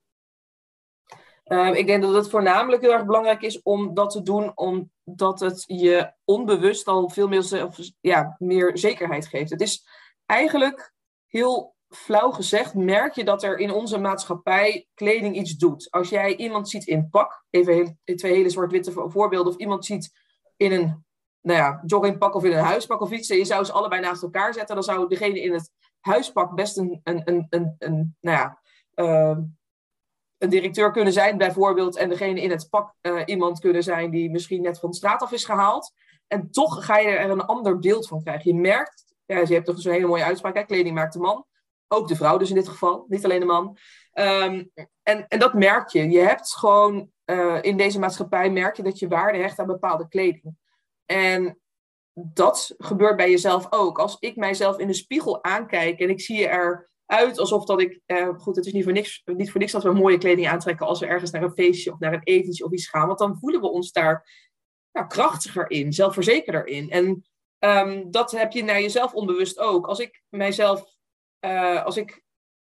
Ehm, 1.44 1.72
ik 1.72 1.86
denk 1.86 2.02
dat 2.02 2.14
het 2.14 2.30
voornamelijk 2.30 2.82
heel 2.82 2.92
erg 2.92 3.06
belangrijk 3.06 3.42
is 3.42 3.62
om 3.62 3.94
dat 3.94 4.10
te 4.10 4.22
doen, 4.22 4.52
omdat 4.54 5.40
het 5.40 5.64
je 5.66 6.12
onbewust 6.24 6.86
al 6.86 7.08
veel 7.08 7.28
meer, 7.28 7.68
ja, 8.00 8.36
meer 8.38 8.78
zekerheid 8.78 9.26
geeft. 9.26 9.50
Het 9.50 9.60
is 9.60 9.86
eigenlijk 10.30 10.92
heel 11.26 11.74
flauw 11.88 12.30
gezegd, 12.30 12.74
merk 12.74 13.14
je 13.14 13.24
dat 13.24 13.42
er 13.42 13.58
in 13.58 13.70
onze 13.70 13.98
maatschappij 13.98 14.86
kleding 14.94 15.36
iets 15.36 15.56
doet. 15.56 15.90
Als 15.90 16.08
jij 16.08 16.36
iemand 16.36 16.68
ziet 16.68 16.86
in 16.86 17.08
pak, 17.10 17.44
even 17.50 17.98
twee 18.04 18.34
hele 18.34 18.50
zwart-witte 18.50 18.92
voorbeelden, 18.92 19.52
of 19.52 19.58
iemand 19.58 19.84
ziet 19.84 20.10
in 20.56 20.72
een 20.72 21.04
nou 21.40 21.58
ja, 21.58 21.82
joggingpak 21.86 22.34
of 22.34 22.44
in 22.44 22.52
een 22.52 22.64
huispak 22.64 23.00
of 23.00 23.10
iets, 23.10 23.30
en 23.30 23.36
je 23.36 23.44
zou 23.44 23.64
ze 23.64 23.72
allebei 23.72 24.00
naast 24.00 24.22
elkaar 24.22 24.54
zetten, 24.54 24.74
dan 24.74 24.84
zou 24.84 25.08
degene 25.08 25.40
in 25.40 25.52
het 25.52 25.70
huispak 26.00 26.54
best 26.54 26.78
een, 26.78 27.00
een, 27.02 27.22
een, 27.24 27.76
een, 27.78 28.16
nou 28.20 28.36
ja, 28.36 28.60
uh, 28.94 29.38
een 30.38 30.48
directeur 30.48 30.90
kunnen 30.90 31.12
zijn, 31.12 31.38
bijvoorbeeld, 31.38 31.96
en 31.96 32.08
degene 32.08 32.40
in 32.40 32.50
het 32.50 32.68
pak 32.70 32.94
uh, 33.02 33.22
iemand 33.24 33.58
kunnen 33.58 33.82
zijn 33.82 34.10
die 34.10 34.30
misschien 34.30 34.62
net 34.62 34.78
van 34.78 34.90
de 34.90 34.96
straat 34.96 35.22
af 35.22 35.32
is 35.32 35.44
gehaald. 35.44 35.92
En 36.26 36.50
toch 36.50 36.84
ga 36.84 36.98
je 36.98 37.08
er 37.08 37.30
een 37.30 37.44
ander 37.44 37.78
beeld 37.78 38.08
van 38.08 38.22
krijgen. 38.22 38.54
Je 38.54 38.60
merkt, 38.60 39.09
ja, 39.30 39.38
je 39.38 39.54
hebt 39.54 39.66
toch 39.66 39.80
zo'n 39.80 39.92
hele 39.92 40.06
mooie 40.06 40.24
uitspraak, 40.24 40.54
hè? 40.54 40.64
kleding 40.64 40.94
maakt 40.94 41.12
de 41.12 41.18
man. 41.18 41.46
Ook 41.88 42.08
de 42.08 42.16
vrouw 42.16 42.38
dus 42.38 42.48
in 42.48 42.54
dit 42.54 42.68
geval, 42.68 43.04
niet 43.08 43.24
alleen 43.24 43.40
de 43.40 43.46
man. 43.46 43.76
Um, 44.14 44.70
en, 45.02 45.28
en 45.28 45.38
dat 45.38 45.54
merk 45.54 45.88
je. 45.88 46.10
Je 46.10 46.18
hebt 46.18 46.56
gewoon 46.56 47.10
uh, 47.26 47.58
in 47.60 47.76
deze 47.76 47.98
maatschappij, 47.98 48.50
merk 48.50 48.76
je 48.76 48.82
dat 48.82 48.98
je 48.98 49.08
waarde 49.08 49.38
hecht 49.38 49.58
aan 49.58 49.66
bepaalde 49.66 50.08
kleding. 50.08 50.56
En 51.06 51.60
dat 52.12 52.74
gebeurt 52.78 53.16
bij 53.16 53.30
jezelf 53.30 53.66
ook. 53.70 53.98
Als 53.98 54.16
ik 54.18 54.36
mijzelf 54.36 54.78
in 54.78 54.86
de 54.86 54.92
spiegel 54.92 55.44
aankijk 55.44 56.00
en 56.00 56.10
ik 56.10 56.20
zie 56.20 56.46
er 56.46 56.90
uit 57.06 57.38
alsof 57.38 57.64
dat 57.64 57.80
ik. 57.80 58.00
Eh, 58.06 58.28
goed, 58.36 58.56
het 58.56 58.66
is 58.66 58.72
niet 58.72 58.84
voor, 58.84 58.92
niks, 58.92 59.22
niet 59.24 59.50
voor 59.50 59.60
niks 59.60 59.72
dat 59.72 59.82
we 59.82 59.92
mooie 59.92 60.18
kleding 60.18 60.48
aantrekken 60.48 60.86
als 60.86 61.00
we 61.00 61.06
ergens 61.06 61.30
naar 61.30 61.42
een 61.42 61.54
feestje 61.54 61.92
of 61.92 61.98
naar 61.98 62.12
een 62.12 62.24
etentje 62.24 62.64
of 62.64 62.72
iets 62.72 62.88
gaan. 62.88 63.06
Want 63.06 63.18
dan 63.18 63.38
voelen 63.38 63.60
we 63.60 63.70
ons 63.70 63.92
daar 63.92 64.48
ja, 64.90 65.02
krachtiger 65.02 65.70
in, 65.70 65.92
zelfverzekerder 65.92 66.66
in. 66.66 66.90
En 66.90 67.24
um, 67.60 68.10
dat 68.10 68.30
heb 68.30 68.52
je 68.52 68.64
naar 68.64 68.80
jezelf 68.80 69.14
onbewust 69.14 69.58
ook. 69.58 69.86
Als 69.86 69.98
ik 69.98 70.22
mijzelf. 70.28 70.98
Uh, 71.46 71.84
als 71.84 71.96
ik 71.96 72.24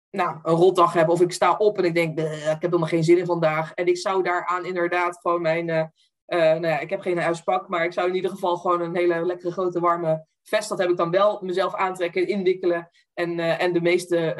nou, 0.09 0.39
een 0.43 0.55
rotdag 0.55 0.93
heb 0.93 1.09
of 1.09 1.21
ik 1.21 1.31
sta 1.31 1.55
op 1.57 1.77
en 1.77 1.83
ik 1.83 1.93
denk, 1.93 2.19
ik 2.19 2.43
heb 2.43 2.61
helemaal 2.61 2.87
geen 2.87 3.03
zin 3.03 3.17
in 3.17 3.25
vandaag. 3.25 3.73
En 3.73 3.87
ik 3.87 3.97
zou 3.97 4.23
daaraan 4.23 4.65
inderdaad 4.65 5.17
gewoon 5.21 5.41
mijn. 5.41 5.67
Uh, 5.67 5.77
uh, 5.77 6.39
nou 6.39 6.67
ja, 6.67 6.79
ik 6.79 6.89
heb 6.89 7.01
geen 7.01 7.17
huispak, 7.17 7.67
maar 7.67 7.85
ik 7.85 7.93
zou 7.93 8.07
in 8.07 8.15
ieder 8.15 8.31
geval 8.31 8.57
gewoon 8.57 8.81
een 8.81 8.95
hele 8.95 9.25
lekkere 9.25 9.51
grote 9.51 9.79
warme 9.79 10.25
vest. 10.43 10.69
Dat 10.69 10.77
heb 10.77 10.89
ik 10.89 10.97
dan 10.97 11.11
wel 11.11 11.39
mezelf 11.41 11.75
aantrekken, 11.75 12.27
inwikkelen. 12.27 12.89
En, 13.13 13.39
en 13.39 13.73
de 13.73 13.81
meeste 13.81 14.35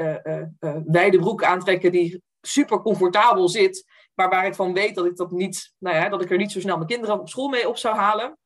wijde 0.86 1.19
broek 1.19 1.43
aantrekken 1.43 1.91
die 1.91 2.24
super 2.41 2.82
comfortabel 2.82 3.50
zit. 3.50 3.86
Maar 4.13 4.30
waar 4.30 4.46
ik 4.46 4.56
van 4.56 4.74
weet 4.74 4.96
dat 4.96 5.06
ik, 5.06 5.15
dat, 5.15 5.32
niet, 5.32 5.74
nou 5.78 5.96
ja, 5.96 6.10
dat 6.10 6.22
ik 6.22 6.32
er 6.32 6.38
niet 6.38 6.52
zo 6.52 6.60
snel 6.60 6.76
mijn 6.76 6.88
kinderen 6.88 7.19
op 7.19 7.30
school 7.30 7.48
mee 7.48 7.67
op 7.67 7.78
zou 7.78 7.96
halen. 7.96 8.38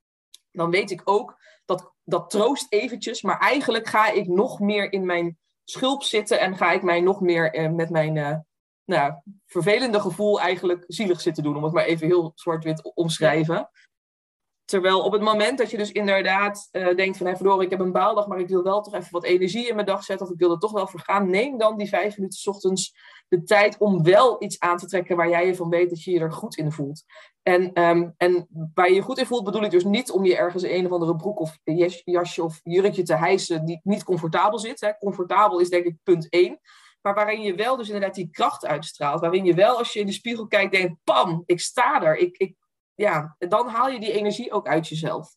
Dan 0.51 0.69
weet 0.69 0.91
ik 0.91 1.01
ook 1.03 1.37
dat 2.09 2.29
troost 2.29 2.65
eventjes. 2.69 3.21
Maar 3.21 3.39
eigenlijk 3.39 3.87
ga 3.87 4.11
ik 4.11 4.27
nog 4.27 4.59
meer 4.59 4.91
in 4.93 5.05
mijn 5.05 5.37
schulp 5.63 6.03
zitten. 6.03 6.39
En 6.39 6.57
ga 6.57 6.71
ik 6.71 6.81
mij 6.81 7.01
nog 7.01 7.21
meer 7.21 7.71
met 7.75 7.89
mijn 7.89 8.45
nou, 8.85 9.13
vervelende 9.45 9.99
gevoel 9.99 10.39
eigenlijk 10.41 10.83
zielig 10.87 11.21
zitten 11.21 11.43
doen. 11.43 11.55
Om 11.55 11.63
het 11.63 11.73
maar 11.73 11.85
even 11.85 12.07
heel 12.07 12.31
zwart-wit 12.35 12.91
omschrijven. 12.93 13.69
Terwijl 14.69 15.01
op 15.01 15.11
het 15.11 15.21
moment 15.21 15.57
dat 15.57 15.71
je 15.71 15.77
dus 15.77 15.91
inderdaad 15.91 16.69
uh, 16.71 16.95
denkt 16.95 17.17
van... 17.17 17.25
Hey, 17.25 17.35
verdorie, 17.35 17.65
ik 17.65 17.69
heb 17.69 17.79
een 17.79 17.91
baaldag, 17.91 18.27
maar 18.27 18.39
ik 18.39 18.47
wil 18.47 18.63
wel 18.63 18.81
toch 18.81 18.93
even 18.93 19.11
wat 19.11 19.23
energie 19.23 19.67
in 19.67 19.75
mijn 19.75 19.87
dag 19.87 20.03
zetten. 20.03 20.25
Of 20.25 20.33
ik 20.33 20.39
wil 20.39 20.51
er 20.51 20.59
toch 20.59 20.71
wel 20.71 20.87
voor 20.87 20.99
gaan. 20.99 21.29
Neem 21.29 21.57
dan 21.57 21.77
die 21.77 21.87
vijf 21.87 22.17
minuten 22.17 22.39
s 22.39 22.47
ochtends 22.47 22.95
de 23.27 23.43
tijd 23.43 23.77
om 23.77 24.03
wel 24.03 24.43
iets 24.43 24.59
aan 24.59 24.77
te 24.77 24.85
trekken... 24.85 25.17
waar 25.17 25.29
jij 25.29 25.45
je 25.45 25.55
van 25.55 25.69
weet 25.69 25.89
dat 25.89 26.03
je 26.03 26.11
je 26.11 26.19
er 26.19 26.31
goed 26.31 26.57
in 26.57 26.71
voelt. 26.71 27.03
En, 27.43 27.81
um, 27.83 28.13
en 28.17 28.47
waar 28.73 28.89
je 28.89 28.95
je 28.95 29.01
goed 29.01 29.17
in 29.17 29.25
voelt 29.25 29.43
bedoel 29.43 29.63
ik 29.63 29.71
dus 29.71 29.83
niet 29.83 30.11
om 30.11 30.25
je 30.25 30.37
ergens 30.37 30.63
een 30.63 30.85
of 30.85 30.91
andere 30.91 31.15
broek 31.15 31.39
of 31.39 31.57
jasje 32.03 32.43
of 32.43 32.59
jurkje 32.63 33.03
te 33.03 33.15
hijsen... 33.15 33.65
die 33.65 33.79
niet 33.83 34.03
comfortabel 34.03 34.59
zit. 34.59 34.81
Hè. 34.81 34.97
Comfortabel 34.97 35.59
is 35.59 35.69
denk 35.69 35.85
ik 35.85 35.95
punt 36.03 36.29
één 36.29 36.59
maar 37.01 37.13
waarin 37.13 37.41
je 37.41 37.55
wel 37.55 37.77
dus 37.77 37.87
inderdaad 37.87 38.15
die 38.15 38.29
kracht 38.31 38.65
uitstraalt. 38.65 39.21
Waarin 39.21 39.45
je 39.45 39.53
wel, 39.53 39.77
als 39.77 39.93
je 39.93 39.99
in 39.99 40.05
de 40.05 40.11
spiegel 40.11 40.47
kijkt, 40.47 40.71
denkt, 40.71 40.95
pam, 41.03 41.43
ik 41.45 41.59
sta 41.59 42.03
er. 42.03 42.17
Ik, 42.17 42.55
ja, 42.99 43.35
dan 43.37 43.67
haal 43.67 43.89
je 43.89 43.99
die 43.99 44.11
energie 44.11 44.51
ook 44.51 44.67
uit 44.67 44.87
jezelf. 44.87 45.35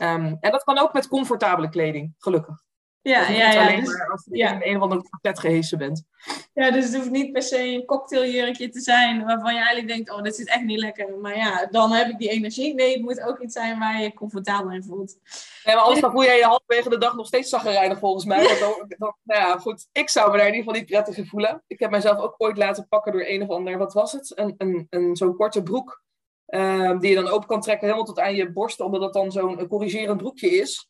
Um, 0.00 0.36
en 0.40 0.50
dat 0.50 0.64
kan 0.64 0.78
ook 0.78 0.92
met 0.92 1.08
comfortabele 1.08 1.68
kleding, 1.68 2.14
gelukkig. 2.18 2.64
Ja, 3.02 3.28
ja, 3.28 3.52
ja. 3.52 3.66
Alleen 3.66 3.84
dus, 3.84 3.96
maar 3.96 4.10
als 4.10 4.26
je 4.30 4.36
ja. 4.36 4.52
in 4.52 4.70
een 4.70 4.76
of 4.76 4.82
ander 4.82 5.08
pakket 5.08 5.38
gehesen 5.38 5.78
bent. 5.78 6.04
Ja, 6.52 6.70
dus 6.70 6.84
het 6.84 6.94
hoeft 6.94 7.10
niet 7.10 7.32
per 7.32 7.42
se 7.42 7.58
een 7.58 7.84
cocktailjurkje 7.84 8.68
te 8.68 8.80
zijn 8.80 9.24
waarvan 9.24 9.52
je 9.52 9.58
eigenlijk 9.58 9.88
denkt, 9.88 10.10
oh, 10.10 10.22
dit 10.22 10.38
is 10.38 10.44
echt 10.44 10.64
niet 10.64 10.78
lekker. 10.78 11.18
Maar 11.18 11.36
ja, 11.36 11.66
dan 11.70 11.92
heb 11.92 12.08
ik 12.08 12.18
die 12.18 12.28
energie. 12.28 12.74
Nee, 12.74 12.92
het 12.92 13.02
moet 13.02 13.22
ook 13.22 13.38
iets 13.40 13.54
zijn 13.54 13.78
waar 13.78 13.96
je 13.96 14.02
je 14.02 14.14
comfortabel 14.14 14.70
in 14.70 14.84
voelt. 14.84 15.16
Nee, 15.64 15.74
maar 15.74 15.84
anders 15.84 16.00
dan 16.00 16.10
voel 16.10 16.24
jij 16.24 16.36
je 16.36 16.44
halverwege 16.44 16.88
de 16.88 16.98
dag 16.98 17.16
nog 17.16 17.26
steeds 17.26 17.48
zaggerijnig 17.48 17.98
volgens 17.98 18.24
mij. 18.24 18.58
Dan, 18.98 19.14
nou 19.22 19.40
ja, 19.40 19.58
goed, 19.58 19.88
ik 19.92 20.08
zou 20.08 20.30
me 20.30 20.36
daar 20.36 20.46
in 20.46 20.54
ieder 20.54 20.66
geval 20.66 20.80
niet 20.80 20.90
prettig 20.90 21.16
in 21.16 21.26
voelen. 21.26 21.62
Ik 21.66 21.78
heb 21.78 21.90
mezelf 21.90 22.18
ook 22.18 22.34
ooit 22.38 22.56
laten 22.56 22.88
pakken 22.88 23.12
door 23.12 23.24
een 23.26 23.42
of 23.42 23.48
ander, 23.48 23.78
wat 23.78 23.92
was 23.92 24.12
het? 24.12 24.32
Een, 24.34 24.54
een, 24.58 24.86
een, 24.90 25.16
zo'n 25.16 25.36
korte 25.36 25.62
broek. 25.62 26.04
Uh, 26.46 26.98
die 26.98 27.08
je 27.08 27.14
dan 27.14 27.28
open 27.28 27.48
kan 27.48 27.60
trekken 27.60 27.86
helemaal 27.86 28.06
tot 28.06 28.20
aan 28.20 28.34
je 28.34 28.52
borsten, 28.52 28.84
omdat 28.84 29.02
het 29.02 29.12
dan 29.12 29.32
zo'n 29.32 29.68
corrigerend 29.68 30.18
broekje 30.18 30.48
is. 30.48 30.88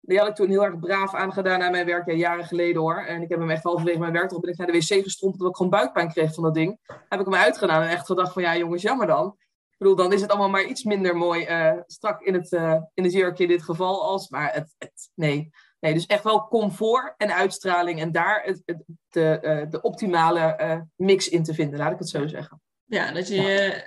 Die 0.00 0.18
had 0.18 0.28
ik 0.28 0.34
toen 0.34 0.48
heel 0.48 0.64
erg 0.64 0.78
braaf 0.78 1.14
aangedaan 1.14 1.62
aan 1.62 1.70
mijn 1.70 1.86
werk, 1.86 2.06
ja, 2.06 2.14
jaren 2.14 2.44
geleden 2.44 2.80
hoor. 2.80 3.04
En 3.04 3.22
ik 3.22 3.28
heb 3.28 3.38
hem 3.38 3.50
echt 3.50 3.62
halverwege 3.62 3.98
mijn 3.98 4.12
werk 4.12 4.30
erop 4.30 4.42
ben 4.42 4.50
ik 4.50 4.58
naar 4.58 4.66
de 4.66 4.72
wc 4.72 5.02
gestrompeld, 5.02 5.40
omdat 5.40 5.48
ik 5.48 5.56
gewoon 5.56 5.70
buikpijn 5.70 6.12
kreeg 6.12 6.34
van 6.34 6.44
dat 6.44 6.54
ding. 6.54 6.78
Heb 7.08 7.20
ik 7.20 7.26
hem 7.26 7.34
uitgedaan 7.34 7.82
en 7.82 7.88
echt 7.88 8.06
gedacht 8.06 8.32
van, 8.32 8.42
ja 8.42 8.56
jongens, 8.56 8.82
jammer 8.82 9.06
dan. 9.06 9.36
Ik 9.70 9.78
bedoel, 9.78 9.96
dan 9.96 10.12
is 10.12 10.20
het 10.20 10.30
allemaal 10.30 10.48
maar 10.48 10.64
iets 10.64 10.84
minder 10.84 11.16
mooi 11.16 11.46
uh, 11.48 11.80
strak 11.86 12.22
in 12.22 12.34
het, 12.34 12.52
uh, 12.52 12.76
in 12.94 13.04
het 13.04 13.12
jurkje 13.12 13.42
in 13.42 13.48
dit 13.48 13.62
geval 13.62 14.02
als, 14.04 14.28
maar 14.28 14.52
het, 14.52 14.74
het, 14.78 15.10
nee. 15.14 15.50
Nee, 15.80 15.94
dus 15.94 16.06
echt 16.06 16.24
wel 16.24 16.48
comfort 16.48 17.14
en 17.16 17.34
uitstraling 17.34 18.00
en 18.00 18.12
daar 18.12 18.42
het, 18.44 18.62
het, 18.64 18.82
de, 19.08 19.38
uh, 19.42 19.70
de 19.70 19.80
optimale 19.80 20.86
mix 20.96 21.28
in 21.28 21.42
te 21.42 21.54
vinden, 21.54 21.78
laat 21.78 21.92
ik 21.92 21.98
het 21.98 22.08
zo 22.08 22.26
zeggen. 22.26 22.60
Ja, 22.84 23.12
dat 23.12 23.28
je, 23.28 23.34
ja. 23.34 23.86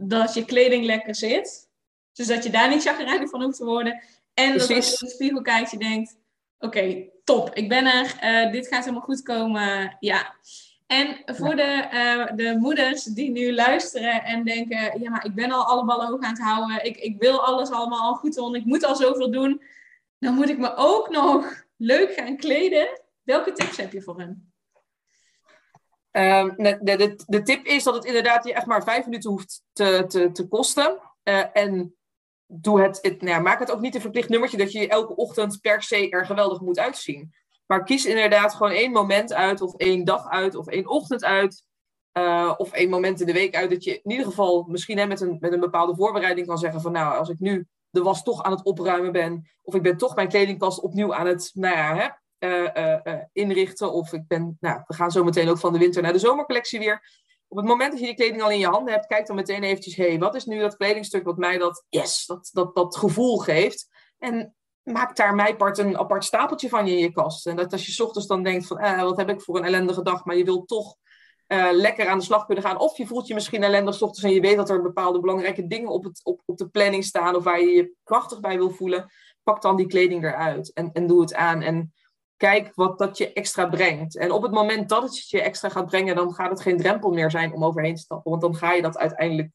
Dat 0.00 0.34
je 0.34 0.44
kleding 0.44 0.84
lekker 0.84 1.14
zit. 1.14 1.68
Dus 2.12 2.26
dat 2.26 2.44
je 2.44 2.50
daar 2.50 2.68
niet 2.68 2.82
chagrijnig 2.82 3.30
van 3.30 3.42
hoeft 3.42 3.56
te 3.56 3.64
worden. 3.64 4.02
En 4.34 4.50
Precies. 4.50 4.68
dat 4.68 4.76
als 4.76 4.90
je 4.90 4.98
in 5.00 5.06
de 5.06 5.14
spiegel 5.14 5.42
kijkt, 5.42 5.70
je 5.70 5.78
denkt, 5.78 6.16
oké, 6.58 7.04
top, 7.24 7.54
ik 7.54 7.68
ben 7.68 7.86
er, 7.86 8.18
uh, 8.22 8.52
dit 8.52 8.68
gaat 8.68 8.84
helemaal 8.84 9.04
goed 9.04 9.22
komen, 9.22 9.96
ja. 10.00 10.34
En 10.86 11.22
voor 11.24 11.56
de, 11.56 11.88
uh, 11.92 12.36
de 12.36 12.56
moeders 12.58 13.04
die 13.04 13.30
nu 13.30 13.54
luisteren 13.54 14.24
en 14.24 14.44
denken, 14.44 15.00
ja, 15.00 15.10
maar 15.10 15.24
ik 15.24 15.34
ben 15.34 15.50
al 15.50 15.64
alle 15.64 15.84
ballen 15.84 16.06
hoog 16.06 16.20
aan 16.20 16.30
het 16.30 16.42
houden, 16.42 16.84
ik, 16.84 16.96
ik 16.96 17.18
wil 17.18 17.44
alles 17.44 17.70
allemaal 17.70 18.00
al 18.00 18.14
goed 18.14 18.34
doen, 18.34 18.54
ik 18.54 18.64
moet 18.64 18.84
al 18.84 18.96
zoveel 18.96 19.30
doen, 19.30 19.62
dan 20.18 20.34
moet 20.34 20.48
ik 20.48 20.58
me 20.58 20.74
ook 20.76 21.10
nog 21.10 21.64
leuk 21.76 22.12
gaan 22.12 22.36
kleden. 22.36 23.00
Welke 23.22 23.52
tips 23.52 23.76
heb 23.76 23.92
je 23.92 24.02
voor 24.02 24.18
hen? 24.18 24.52
Ehm, 26.16 26.54
de, 26.56 26.96
de, 26.96 27.24
de, 27.26 27.42
tip 27.42 27.64
is 27.64 27.84
dat 27.84 27.94
het 27.94 28.04
inderdaad 28.04 28.44
je 28.44 28.52
echt 28.52 28.66
maar 28.66 28.82
vijf 28.82 29.04
minuten 29.04 29.30
hoeft 29.30 29.62
te, 29.72 30.04
te, 30.08 30.32
te 30.32 30.48
kosten. 30.48 30.98
Uh, 31.24 31.44
en 31.52 31.96
doe 32.46 32.80
het, 32.80 32.98
het 33.02 33.22
nou, 33.22 33.42
maak 33.42 33.58
het 33.58 33.70
ook 33.70 33.80
niet 33.80 33.94
een 33.94 34.00
verplicht 34.00 34.28
nummertje 34.28 34.56
dat 34.56 34.72
je 34.72 34.88
elke 34.88 35.16
ochtend 35.16 35.60
per 35.60 35.82
se 35.82 36.10
er 36.10 36.26
geweldig 36.26 36.60
moet 36.60 36.78
uitzien. 36.78 37.34
Maar 37.66 37.84
kies 37.84 38.06
inderdaad 38.06 38.54
gewoon 38.54 38.72
één 38.72 38.92
moment 38.92 39.32
uit, 39.32 39.60
of 39.60 39.74
één 39.76 40.04
dag 40.04 40.28
uit, 40.28 40.54
of 40.54 40.66
één 40.66 40.88
ochtend 40.88 41.24
uit. 41.24 41.64
Uh, 42.18 42.54
of 42.56 42.72
één 42.72 42.90
moment 42.90 43.20
in 43.20 43.26
de 43.26 43.32
week 43.32 43.56
uit 43.56 43.70
dat 43.70 43.84
je 43.84 44.00
in 44.02 44.10
ieder 44.10 44.26
geval 44.26 44.64
misschien 44.68 44.98
hè, 44.98 45.06
met, 45.06 45.20
een, 45.20 45.36
met 45.40 45.52
een 45.52 45.60
bepaalde 45.60 45.94
voorbereiding 45.94 46.46
kan 46.46 46.58
zeggen 46.58 46.80
van 46.80 46.92
nou, 46.92 47.18
als 47.18 47.28
ik 47.28 47.38
nu 47.38 47.66
de 47.90 48.02
was 48.02 48.22
toch 48.22 48.42
aan 48.42 48.52
het 48.52 48.64
opruimen 48.64 49.12
ben, 49.12 49.50
of 49.62 49.74
ik 49.74 49.82
ben 49.82 49.96
toch 49.96 50.14
mijn 50.14 50.28
kledingkast 50.28 50.80
opnieuw 50.80 51.14
aan 51.14 51.26
het 51.26 51.50
nou 51.54 51.76
ja, 51.76 51.96
hè, 51.96 52.08
inrichten, 53.32 53.92
of 53.92 54.12
ik 54.12 54.26
ben, 54.26 54.56
nou, 54.60 54.82
we 54.86 54.94
gaan 54.94 55.10
zo 55.10 55.24
meteen 55.24 55.48
ook 55.48 55.58
van 55.58 55.72
de 55.72 55.78
winter 55.78 56.02
naar 56.02 56.12
de 56.12 56.18
zomercollectie 56.18 56.78
weer. 56.78 57.24
Op 57.48 57.56
het 57.56 57.66
moment 57.66 57.90
dat 57.90 58.00
je 58.00 58.06
die 58.06 58.14
kleding 58.14 58.42
al 58.42 58.50
in 58.50 58.58
je 58.58 58.66
handen 58.66 58.92
hebt, 58.92 59.06
kijk 59.06 59.26
dan 59.26 59.36
meteen 59.36 59.62
eventjes, 59.62 59.96
hé, 59.96 60.08
hey, 60.08 60.18
wat 60.18 60.34
is 60.34 60.44
nu 60.44 60.58
dat 60.58 60.76
kledingstuk 60.76 61.24
wat 61.24 61.36
mij 61.36 61.58
dat, 61.58 61.84
yes, 61.88 62.26
dat, 62.26 62.50
dat, 62.52 62.74
dat 62.74 62.96
gevoel 62.96 63.38
geeft? 63.38 63.88
En 64.18 64.54
maak 64.82 65.16
daar 65.16 65.34
mij 65.34 65.56
part 65.56 65.78
een 65.78 65.98
apart 65.98 66.24
stapeltje 66.24 66.68
van 66.68 66.86
je 66.86 66.92
in 66.92 66.98
je 66.98 67.12
kast. 67.12 67.46
En 67.46 67.56
dat 67.56 67.72
als 67.72 67.86
je 67.86 68.04
ochtends 68.04 68.26
dan 68.26 68.42
denkt 68.42 68.66
van, 68.66 68.78
eh, 68.78 69.02
wat 69.02 69.16
heb 69.16 69.28
ik 69.28 69.40
voor 69.40 69.56
een 69.56 69.64
ellendige 69.64 70.02
dag, 70.02 70.24
maar 70.24 70.36
je 70.36 70.44
wilt 70.44 70.68
toch 70.68 70.96
lekker 71.72 72.08
aan 72.08 72.18
de 72.18 72.24
slag 72.24 72.46
kunnen 72.46 72.64
gaan. 72.64 72.78
Of 72.78 72.96
je 72.96 73.06
voelt 73.06 73.26
je 73.26 73.34
misschien 73.34 73.62
ellendig 73.62 74.02
ochtends 74.02 74.22
en 74.22 74.30
je 74.30 74.40
weet 74.40 74.56
dat 74.56 74.70
er 74.70 74.82
bepaalde 74.82 75.20
belangrijke 75.20 75.66
dingen 75.66 75.88
op, 75.88 76.04
het, 76.04 76.20
op, 76.24 76.42
op 76.44 76.56
de 76.56 76.68
planning 76.68 77.04
staan 77.04 77.36
of 77.36 77.44
waar 77.44 77.60
je 77.60 77.70
je 77.70 77.94
krachtig 78.04 78.40
bij 78.40 78.56
wil 78.56 78.70
voelen. 78.70 79.10
Pak 79.42 79.62
dan 79.62 79.76
die 79.76 79.86
kleding 79.86 80.24
eruit 80.24 80.72
en, 80.72 80.92
en 80.92 81.06
doe 81.06 81.20
het 81.20 81.34
aan. 81.34 81.62
En 81.62 81.92
kijk 82.36 82.72
wat 82.74 82.98
dat 82.98 83.18
je 83.18 83.32
extra 83.32 83.66
brengt. 83.66 84.16
En 84.16 84.30
op 84.30 84.42
het 84.42 84.52
moment 84.52 84.88
dat 84.88 85.02
het 85.02 85.30
je 85.30 85.42
extra 85.42 85.68
gaat 85.68 85.86
brengen, 85.86 86.16
dan 86.16 86.34
gaat 86.34 86.50
het 86.50 86.60
geen 86.60 86.76
drempel 86.76 87.10
meer 87.10 87.30
zijn 87.30 87.52
om 87.52 87.64
overheen 87.64 87.94
te 87.94 88.00
stappen. 88.00 88.30
Want 88.30 88.42
dan 88.42 88.56
ga 88.56 88.72
je 88.72 88.82
dat 88.82 88.98
uiteindelijk 88.98 89.50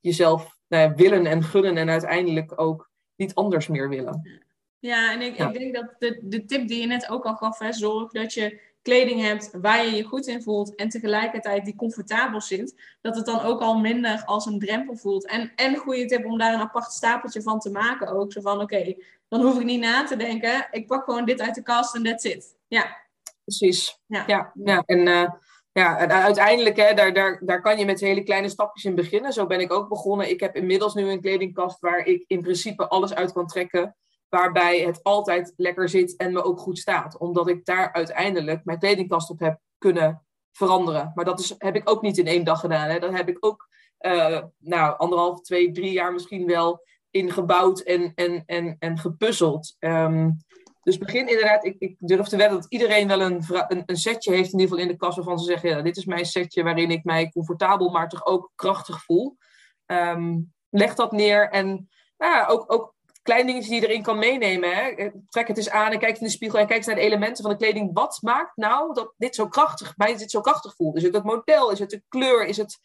jezelf 0.00 0.56
nou 0.68 0.88
ja, 0.88 0.94
willen 0.94 1.26
en 1.26 1.42
gunnen 1.42 1.76
en 1.76 1.90
uiteindelijk 1.90 2.60
ook 2.60 2.90
niet 3.16 3.34
anders 3.34 3.66
meer 3.66 3.88
willen. 3.88 4.42
Ja, 4.78 5.12
en 5.12 5.20
ik, 5.20 5.38
ik 5.38 5.52
denk 5.52 5.74
dat 5.74 5.94
de, 5.98 6.20
de 6.22 6.44
tip 6.44 6.68
die 6.68 6.80
je 6.80 6.86
net 6.86 7.08
ook 7.08 7.24
al 7.24 7.34
gaf, 7.34 7.58
hè, 7.58 7.72
zorg 7.72 8.12
dat 8.12 8.34
je 8.34 8.60
kleding 8.82 9.20
hebt 9.20 9.50
waar 9.60 9.84
je 9.84 9.96
je 9.96 10.02
goed 10.02 10.26
in 10.26 10.42
voelt 10.42 10.74
en 10.74 10.88
tegelijkertijd 10.88 11.64
die 11.64 11.74
comfortabel 11.74 12.40
zit, 12.40 12.96
dat 13.00 13.16
het 13.16 13.26
dan 13.26 13.40
ook 13.40 13.60
al 13.60 13.78
minder 13.78 14.22
als 14.24 14.46
een 14.46 14.58
drempel 14.58 14.96
voelt. 14.96 15.26
En, 15.26 15.52
en 15.56 15.72
een 15.72 15.76
goede 15.76 16.04
tip 16.04 16.24
om 16.24 16.38
daar 16.38 16.54
een 16.54 16.60
apart 16.60 16.92
stapeltje 16.92 17.42
van 17.42 17.58
te 17.58 17.70
maken 17.70 18.08
ook. 18.08 18.32
Zo 18.32 18.40
van, 18.40 18.60
oké, 18.60 18.94
dan 19.34 19.42
hoef 19.46 19.58
ik 19.58 19.64
niet 19.64 19.80
na 19.80 20.04
te 20.04 20.16
denken. 20.16 20.68
Ik 20.70 20.86
pak 20.86 21.04
gewoon 21.04 21.24
dit 21.24 21.40
uit 21.40 21.54
de 21.54 21.62
kast 21.62 21.94
en 21.94 22.02
that's 22.02 22.24
it. 22.24 22.56
Ja. 22.68 22.96
Precies. 23.44 24.00
Ja, 24.06 24.24
ja, 24.26 24.52
ja. 24.64 24.82
en... 24.86 25.06
Uh... 25.06 25.30
Ja, 25.72 26.08
uiteindelijk, 26.08 26.76
hè, 26.76 26.94
daar, 26.94 27.12
daar, 27.12 27.40
daar 27.44 27.60
kan 27.60 27.78
je 27.78 27.84
met 27.84 28.00
hele 28.00 28.22
kleine 28.22 28.48
stapjes 28.48 28.84
in 28.84 28.94
beginnen. 28.94 29.32
Zo 29.32 29.46
ben 29.46 29.60
ik 29.60 29.72
ook 29.72 29.88
begonnen. 29.88 30.30
Ik 30.30 30.40
heb 30.40 30.56
inmiddels 30.56 30.94
nu 30.94 31.10
een 31.10 31.20
kledingkast 31.20 31.80
waar 31.80 32.06
ik 32.06 32.24
in 32.26 32.40
principe 32.40 32.88
alles 32.88 33.14
uit 33.14 33.32
kan 33.32 33.46
trekken 33.46 33.96
waarbij 34.28 34.80
het 34.80 35.02
altijd 35.02 35.52
lekker 35.56 35.88
zit 35.88 36.16
en 36.16 36.32
me 36.32 36.42
ook 36.42 36.58
goed 36.58 36.78
staat. 36.78 37.18
Omdat 37.18 37.48
ik 37.48 37.64
daar 37.64 37.92
uiteindelijk 37.92 38.64
mijn 38.64 38.78
kledingkast 38.78 39.30
op 39.30 39.38
heb 39.38 39.60
kunnen 39.78 40.26
veranderen. 40.52 41.12
Maar 41.14 41.24
dat 41.24 41.40
is, 41.40 41.54
heb 41.58 41.76
ik 41.76 41.90
ook 41.90 42.02
niet 42.02 42.18
in 42.18 42.26
één 42.26 42.44
dag 42.44 42.60
gedaan. 42.60 42.88
Hè. 42.88 42.98
Dat 42.98 43.12
heb 43.12 43.28
ik 43.28 43.36
ook 43.40 43.68
uh, 44.00 44.42
nou, 44.58 44.98
anderhalf, 44.98 45.40
twee, 45.40 45.70
drie 45.72 45.92
jaar 45.92 46.12
misschien 46.12 46.46
wel 46.46 46.82
ingebouwd 47.14 47.80
en, 47.80 48.12
en, 48.14 48.42
en, 48.46 48.76
en 48.78 48.98
gepuzzeld. 48.98 49.76
Um, 49.78 50.36
dus 50.82 50.98
begin 50.98 51.28
inderdaad, 51.28 51.64
ik, 51.64 51.76
ik, 51.78 51.96
durf 51.98 52.26
te 52.26 52.36
wedden 52.36 52.60
dat 52.60 52.72
iedereen 52.72 53.08
wel 53.08 53.20
een, 53.20 53.42
een, 53.86 53.96
setje 53.96 54.32
heeft, 54.32 54.52
in 54.52 54.58
ieder 54.58 54.68
geval 54.68 54.78
in 54.78 54.88
de 54.88 54.96
kast, 54.96 55.16
waarvan 55.16 55.38
ze 55.38 55.44
zeggen: 55.44 55.68
ja, 55.68 55.82
dit 55.82 55.96
is 55.96 56.04
mijn 56.04 56.24
setje 56.24 56.62
waarin 56.62 56.90
ik 56.90 57.04
mij 57.04 57.30
comfortabel, 57.30 57.90
maar 57.90 58.08
toch 58.08 58.26
ook 58.26 58.52
krachtig 58.54 59.02
voel. 59.02 59.36
Um, 59.86 60.52
leg 60.70 60.94
dat 60.94 61.12
neer 61.12 61.50
en 61.50 61.88
ja, 62.16 62.46
ook, 62.46 62.72
ook 62.72 62.94
kleine 63.22 63.46
dingetjes 63.46 63.70
die 63.70 63.80
je 63.80 63.88
erin 63.88 64.02
kan 64.02 64.18
meenemen. 64.18 64.74
Hè? 64.74 64.88
Eh, 64.88 65.10
trek 65.28 65.48
het 65.48 65.56
eens 65.56 65.70
aan 65.70 65.92
en 65.92 65.98
kijk 65.98 66.18
in 66.18 66.26
de 66.26 66.32
spiegel 66.32 66.58
en 66.58 66.66
kijk 66.66 66.86
naar 66.86 66.94
de 66.94 67.00
elementen 67.00 67.42
van 67.42 67.52
de 67.52 67.58
kleding. 67.58 67.90
Wat 67.92 68.18
maakt 68.22 68.56
nou 68.56 68.94
dat 68.94 69.14
dit 69.16 69.34
zo 69.34 69.48
krachtig, 69.48 69.96
mij 69.96 70.16
dit 70.16 70.30
zo 70.30 70.40
krachtig 70.40 70.74
voelt? 70.74 70.96
Is 70.96 71.02
het 71.02 71.14
het 71.14 71.24
model? 71.24 71.70
Is 71.70 71.78
het 71.78 71.90
de 71.90 72.02
kleur? 72.08 72.46
Is 72.46 72.56
het, 72.56 72.78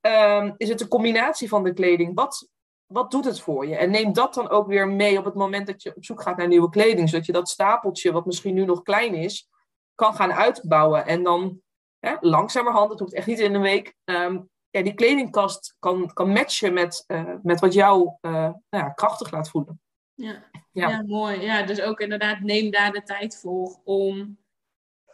um, 0.00 0.54
is 0.56 0.68
het 0.68 0.78
de 0.78 0.88
combinatie 0.88 1.48
van 1.48 1.64
de 1.64 1.72
kleding? 1.72 2.14
Wat, 2.14 2.48
wat 2.92 3.10
doet 3.10 3.24
het 3.24 3.40
voor 3.40 3.66
je? 3.66 3.76
En 3.76 3.90
neem 3.90 4.12
dat 4.12 4.34
dan 4.34 4.48
ook 4.48 4.66
weer 4.66 4.88
mee 4.88 5.18
op 5.18 5.24
het 5.24 5.34
moment 5.34 5.66
dat 5.66 5.82
je 5.82 5.96
op 5.96 6.04
zoek 6.04 6.22
gaat 6.22 6.36
naar 6.36 6.48
nieuwe 6.48 6.68
kleding. 6.68 7.08
Zodat 7.08 7.26
je 7.26 7.32
dat 7.32 7.48
stapeltje, 7.48 8.12
wat 8.12 8.26
misschien 8.26 8.54
nu 8.54 8.64
nog 8.64 8.82
klein 8.82 9.14
is, 9.14 9.48
kan 9.94 10.14
gaan 10.14 10.32
uitbouwen. 10.32 11.06
En 11.06 11.22
dan 11.22 11.60
hè, 11.98 12.14
langzamerhand, 12.20 12.90
het 12.90 13.00
hoeft 13.00 13.14
echt 13.14 13.26
niet 13.26 13.38
in 13.38 13.54
een 13.54 13.60
week, 13.60 13.94
um, 14.04 14.50
ja, 14.70 14.82
die 14.82 14.94
kledingkast 14.94 15.76
kan, 15.78 16.12
kan 16.12 16.32
matchen 16.32 16.72
met, 16.72 17.04
uh, 17.06 17.34
met 17.42 17.60
wat 17.60 17.72
jou 17.72 18.16
uh, 18.20 18.32
nou 18.32 18.54
ja, 18.68 18.88
krachtig 18.88 19.30
laat 19.30 19.50
voelen. 19.50 19.80
Ja. 20.14 20.44
ja. 20.70 20.88
Ja. 20.88 21.02
mooi. 21.06 21.40
Ja, 21.40 21.62
dus 21.62 21.80
ook 21.80 22.00
inderdaad, 22.00 22.40
neem 22.40 22.70
daar 22.70 22.92
de 22.92 23.02
tijd 23.02 23.40
voor 23.40 23.80
om 23.84 24.38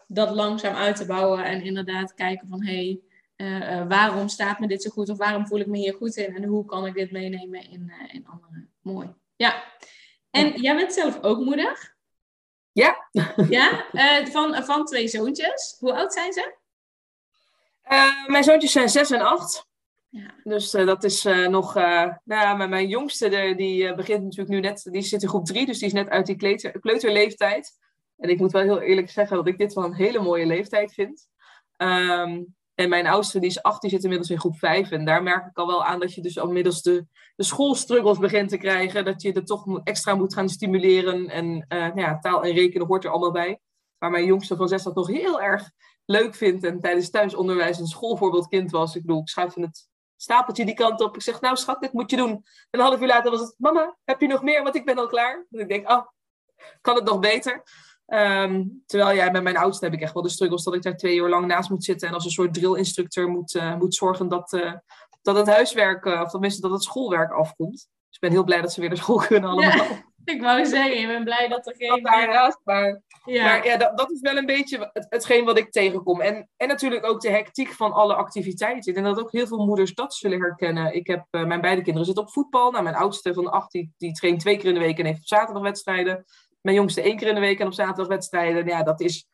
dat 0.07 0.31
langzaam 0.31 0.75
uit 0.75 0.97
te 0.97 1.07
bouwen 1.07 1.45
en 1.45 1.63
inderdaad 1.63 2.15
kijken 2.15 2.49
van 2.49 2.65
hé, 2.65 2.75
hey, 2.75 3.01
uh, 3.39 3.87
waarom 3.89 4.29
staat 4.29 4.59
me 4.59 4.67
dit 4.67 4.83
zo 4.83 4.91
goed 4.91 5.09
of 5.09 5.19
waarom 5.19 5.47
voel 5.47 5.59
ik 5.59 5.67
me 5.67 5.79
hier 5.79 5.95
goed 5.95 6.17
in 6.17 6.37
en 6.37 6.45
hoe 6.45 6.65
kan 6.65 6.87
ik 6.87 6.95
dit 6.95 7.11
meenemen 7.11 7.71
in, 7.71 7.93
in 8.13 8.27
anderen. 8.27 8.71
Mooi. 8.83 9.15
Ja. 9.37 9.65
En 10.31 10.61
jij 10.61 10.77
bent 10.77 10.93
zelf 10.93 11.23
ook 11.23 11.39
moeder? 11.39 11.97
Ja. 12.73 13.09
Ja, 13.49 13.85
van, 14.31 14.55
van 14.55 14.85
twee 14.85 15.09
zoontjes. 15.09 15.77
Hoe 15.79 15.93
oud 15.93 16.13
zijn 16.13 16.33
ze? 16.33 16.55
Uh, 17.91 18.27
mijn 18.27 18.45
zoontjes 18.45 18.73
zijn 18.73 18.89
zes 18.89 19.11
en 19.11 19.21
acht. 19.21 19.67
Ja. 20.09 20.35
Dus 20.45 20.75
uh, 20.75 20.87
dat 20.87 21.05
is 21.05 21.25
uh, 21.25 21.49
nog. 21.49 21.75
nou, 22.25 22.69
mijn 22.69 22.89
jongste 22.89 23.29
de, 23.29 23.55
die 23.57 23.95
begint 23.95 24.23
natuurlijk 24.23 24.51
nu 24.51 24.61
net. 24.61 24.89
Die 24.91 25.03
zit 25.03 25.23
in 25.23 25.29
groep 25.29 25.47
drie, 25.47 25.67
dus 25.67 25.79
die 25.79 25.87
is 25.87 25.93
net 25.93 26.09
uit 26.09 26.27
die 26.27 26.37
kleuter, 26.37 26.81
kleuterleeftijd. 26.81 27.79
En 28.17 28.29
ik 28.29 28.39
moet 28.39 28.53
wel 28.53 28.63
heel 28.63 28.81
eerlijk 28.81 29.11
zeggen 29.11 29.37
dat 29.37 29.47
ik 29.47 29.59
dit 29.59 29.73
wel 29.73 29.85
een 29.85 29.95
hele 29.95 30.21
mooie 30.21 30.47
leeftijd 30.47 30.95
vind. 30.95 31.29
Um, 31.77 32.57
en 32.79 32.89
mijn 32.89 33.07
oudste, 33.07 33.41
die 33.41 33.49
is 33.49 33.63
acht, 33.63 33.81
die 33.81 33.91
zit 33.91 34.03
inmiddels 34.03 34.31
in 34.31 34.39
groep 34.39 34.59
vijf. 34.59 34.91
En 34.91 35.05
daar 35.05 35.23
merk 35.23 35.47
ik 35.47 35.59
al 35.59 35.67
wel 35.67 35.85
aan 35.85 36.01
dat 36.01 36.15
je 36.15 36.23
dus 36.23 36.39
al 36.39 36.49
de, 36.49 37.07
de 37.37 37.45
schoolstruggles 37.45 38.19
begint 38.19 38.49
te 38.49 38.57
krijgen. 38.57 39.05
Dat 39.05 39.23
je 39.23 39.33
er 39.33 39.45
toch 39.45 39.81
extra 39.85 40.15
moet 40.15 40.35
gaan 40.35 40.49
stimuleren. 40.49 41.29
En 41.29 41.65
nou 41.69 42.01
ja, 42.01 42.19
taal 42.19 42.45
en 42.45 42.53
rekenen 42.53 42.87
hoort 42.87 43.05
er 43.05 43.11
allemaal 43.11 43.33
bij. 43.33 43.61
Maar 43.99 44.11
mijn 44.11 44.25
jongste 44.25 44.57
van 44.57 44.69
zes 44.69 44.83
dat 44.83 44.95
nog 44.95 45.07
heel 45.07 45.41
erg 45.41 45.71
leuk 46.05 46.35
vindt 46.35 46.65
en 46.65 46.81
tijdens 46.81 47.11
thuisonderwijs 47.11 47.79
een 47.79 47.87
schoolvoorbeeldkind 47.87 48.71
was. 48.71 48.97
Ik 48.97 49.03
bedoel, 49.03 49.21
ik 49.21 49.29
schuif 49.29 49.55
het 49.55 49.89
stapeltje 50.17 50.65
die 50.65 50.75
kant 50.75 51.01
op. 51.01 51.15
Ik 51.15 51.23
zeg, 51.23 51.41
nou 51.41 51.57
schat, 51.57 51.81
dit 51.81 51.93
moet 51.93 52.11
je 52.11 52.17
doen. 52.17 52.31
En 52.31 52.45
een 52.71 52.81
half 52.81 53.01
uur 53.01 53.07
later 53.07 53.31
was 53.31 53.41
het, 53.41 53.55
mama, 53.59 53.97
heb 54.05 54.21
je 54.21 54.27
nog 54.27 54.43
meer? 54.43 54.63
Want 54.63 54.75
ik 54.75 54.85
ben 54.85 54.99
al 54.99 55.07
klaar. 55.07 55.47
En 55.51 55.61
ik 55.61 55.69
denk, 55.69 55.91
oh, 55.91 56.07
kan 56.81 56.95
het 56.95 57.05
nog 57.05 57.19
beter? 57.19 57.63
Um, 58.15 58.83
terwijl 58.87 59.15
jij 59.15 59.25
ja, 59.25 59.31
met 59.31 59.43
mijn 59.43 59.57
oudste 59.57 59.85
heb 59.85 59.95
ik 59.95 60.01
echt 60.01 60.15
wel 60.15 60.23
de 60.23 60.29
struggles 60.29 60.65
dat 60.65 60.75
ik 60.75 60.83
daar 60.83 60.97
twee 60.97 61.17
uur 61.17 61.29
lang 61.29 61.47
naast 61.47 61.71
moet 61.71 61.85
zitten 61.85 62.09
en 62.09 62.15
als 62.15 62.25
een 62.25 62.31
soort 62.31 62.55
drillinstructeur 62.55 63.29
moet, 63.29 63.55
uh, 63.55 63.77
moet 63.77 63.95
zorgen 63.95 64.29
dat, 64.29 64.53
uh, 64.53 64.73
dat 65.23 65.37
het 65.37 65.47
huiswerk, 65.47 66.05
uh, 66.05 66.21
of 66.21 66.31
tenminste 66.31 66.61
dat 66.61 66.71
het 66.71 66.83
schoolwerk 66.83 67.33
afkomt. 67.33 67.73
Dus 67.73 67.89
ik 68.11 68.21
ben 68.21 68.31
heel 68.31 68.45
blij 68.45 68.61
dat 68.61 68.73
ze 68.73 68.81
weer 68.81 68.89
naar 68.89 68.99
school 68.99 69.17
kunnen 69.17 69.51
allemaal. 69.51 69.77
Ja. 69.77 70.07
Ik 70.25 70.41
wou 70.41 70.67
zeggen, 70.67 71.01
ik 71.01 71.07
ben 71.07 71.25
blij 71.25 71.49
dat 71.49 71.67
er 71.67 71.75
geen... 71.77 72.03
Dat 72.03 72.61
maar, 72.65 73.03
ja. 73.25 73.45
maar 73.45 73.67
ja, 73.67 73.77
dat, 73.77 73.99
dat, 73.99 74.11
is 74.11 74.21
wel 74.21 74.37
een 74.37 74.47
beetje 74.47 74.91
het, 74.93 75.07
hetgeen 75.09 75.45
wat 75.45 75.59
ik 75.59 75.71
tegenkom. 75.71 76.21
En, 76.21 76.49
en 76.57 76.69
natuurlijk 76.69 77.07
ook 77.07 77.21
de 77.21 77.31
hectiek 77.31 77.73
van 77.73 77.93
alle 77.93 78.15
activiteiten. 78.15 78.95
En 78.95 79.03
dat 79.03 79.21
ook 79.21 79.33
heel 79.33 79.47
veel 79.47 79.67
moeders 79.67 79.95
dat 79.95 80.15
zullen 80.15 80.41
herkennen. 80.41 80.95
Ik 80.95 81.07
heb, 81.07 81.27
mijn 81.31 81.61
beide 81.61 81.83
kinderen 81.83 82.07
zitten 82.07 82.25
op 82.25 82.33
voetbal. 82.33 82.71
Nou, 82.71 82.83
mijn 82.83 82.97
oudste 82.97 83.35
van 83.35 83.51
acht, 83.51 83.73
die, 83.73 83.93
die 83.97 84.13
traint 84.13 84.41
twee 84.41 84.57
keer 84.57 84.69
in 84.69 84.75
de 84.75 84.81
week 84.81 84.99
en 84.99 85.05
heeft 85.05 85.19
op 85.19 85.27
zaterdag 85.27 85.63
wedstrijden. 85.63 86.25
Mijn 86.61 86.77
jongste 86.77 87.03
één 87.03 87.17
keer 87.17 87.29
in 87.29 87.35
de 87.35 87.41
week 87.41 87.61
en 87.61 87.67
op 87.67 87.73
zaterdag 87.73 88.07
wedstrijden. 88.07 88.67
Ja, 88.67 88.83
dat 88.83 89.01
is... 89.01 89.29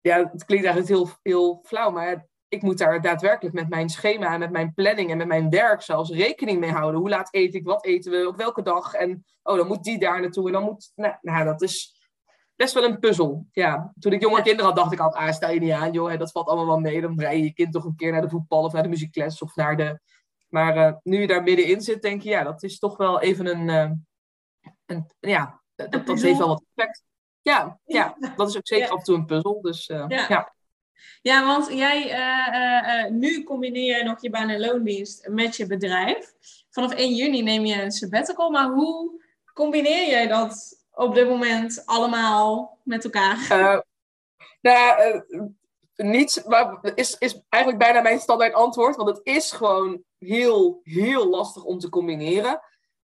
Ja, 0.00 0.30
het 0.32 0.44
klinkt 0.44 0.66
eigenlijk 0.66 0.88
heel, 0.88 1.10
heel 1.22 1.60
flauw, 1.64 1.90
maar 1.90 2.26
ik 2.48 2.62
moet 2.62 2.78
daar 2.78 3.00
daadwerkelijk 3.00 3.54
met 3.54 3.68
mijn 3.68 3.88
schema 3.88 4.32
en 4.32 4.38
met 4.38 4.50
mijn 4.50 4.74
planning 4.74 5.10
en 5.10 5.16
met 5.16 5.26
mijn 5.26 5.50
werk 5.50 5.82
zelfs 5.82 6.10
rekening 6.10 6.60
mee 6.60 6.70
houden. 6.70 7.00
Hoe 7.00 7.08
laat 7.08 7.34
eet 7.34 7.54
ik, 7.54 7.64
wat 7.64 7.84
eten 7.84 8.12
we, 8.12 8.28
op 8.28 8.36
welke 8.36 8.62
dag 8.62 8.94
en 8.94 9.24
oh, 9.42 9.56
dan 9.56 9.66
moet 9.66 9.84
die 9.84 9.98
daar 9.98 10.20
naartoe 10.20 10.46
en 10.46 10.52
dan 10.52 10.62
moet... 10.62 10.92
Nou, 10.94 11.14
nou 11.20 11.44
dat 11.44 11.62
is 11.62 11.98
best 12.56 12.74
wel 12.74 12.84
een 12.84 12.98
puzzel. 12.98 13.46
Ja, 13.52 13.92
toen 13.98 14.12
ik 14.12 14.20
jonge 14.20 14.42
kinderen 14.42 14.64
had, 14.64 14.76
dacht 14.76 14.92
ik 14.92 14.98
altijd, 15.00 15.28
ah, 15.28 15.34
stel 15.34 15.50
je 15.50 15.60
niet 15.60 15.72
aan, 15.72 15.92
joh, 15.92 16.18
dat 16.18 16.30
valt 16.30 16.48
allemaal 16.48 16.66
wel 16.66 16.80
mee. 16.80 17.00
Dan 17.00 17.20
rij 17.20 17.36
je 17.36 17.44
je 17.44 17.52
kind 17.52 17.72
toch 17.72 17.84
een 17.84 17.96
keer 17.96 18.12
naar 18.12 18.22
de 18.22 18.28
voetbal 18.28 18.64
of 18.64 18.72
naar 18.72 18.82
de 18.82 18.88
muziekles 18.88 19.42
of 19.42 19.54
naar 19.54 19.76
de... 19.76 20.00
Maar 20.48 20.76
uh, 20.76 20.92
nu 21.02 21.20
je 21.20 21.26
daar 21.26 21.42
middenin 21.42 21.80
zit, 21.80 22.02
denk 22.02 22.22
je, 22.22 22.28
ja, 22.28 22.42
dat 22.42 22.62
is 22.62 22.78
toch 22.78 22.96
wel 22.96 23.20
even 23.20 23.46
een... 23.46 23.68
Uh, 23.68 23.90
een 24.86 25.10
ja, 25.18 25.57
dat, 25.86 26.06
dat 26.06 26.20
heeft 26.20 26.38
wel 26.38 26.48
wat 26.48 26.64
effect. 26.74 27.02
Ja, 27.42 27.80
ja, 27.84 28.16
dat 28.36 28.48
is 28.48 28.56
ook 28.56 28.66
zeker 28.66 28.88
af 28.88 28.98
en 28.98 29.04
toe 29.04 29.16
een 29.16 29.26
puzzel. 29.26 29.60
Dus 29.60 29.88
uh, 29.88 30.04
ja. 30.08 30.52
Ja, 31.22 31.46
want 31.46 31.72
jij, 31.72 32.04
uh, 32.04 33.04
uh, 33.04 33.10
nu 33.10 33.42
combineer 33.42 33.98
je 33.98 34.04
nog 34.04 34.22
je 34.22 34.30
baan 34.30 34.48
en 34.48 34.60
loondienst 34.60 35.28
met 35.28 35.56
je 35.56 35.66
bedrijf. 35.66 36.32
Vanaf 36.70 36.92
1 36.92 37.14
juni 37.14 37.42
neem 37.42 37.64
je 37.64 37.82
een 37.82 37.90
sabbatical, 37.90 38.50
maar 38.50 38.68
hoe 38.68 39.24
combineer 39.54 40.08
jij 40.08 40.26
dat 40.26 40.84
op 40.90 41.14
dit 41.14 41.28
moment 41.28 41.82
allemaal 41.86 42.78
met 42.82 43.04
elkaar? 43.04 43.46
nou, 44.60 45.22
niets, 45.96 46.42
maar 46.44 46.78
is, 46.94 47.16
is 47.18 47.40
eigenlijk 47.48 47.82
bijna 47.82 48.00
mijn 48.00 48.18
standaard 48.18 48.54
antwoord. 48.54 48.96
Want 48.96 49.08
het 49.08 49.20
is 49.22 49.52
gewoon 49.52 50.02
heel, 50.18 50.80
heel 50.82 51.28
lastig 51.28 51.64
om 51.64 51.78
te 51.78 51.88
combineren. 51.88 52.60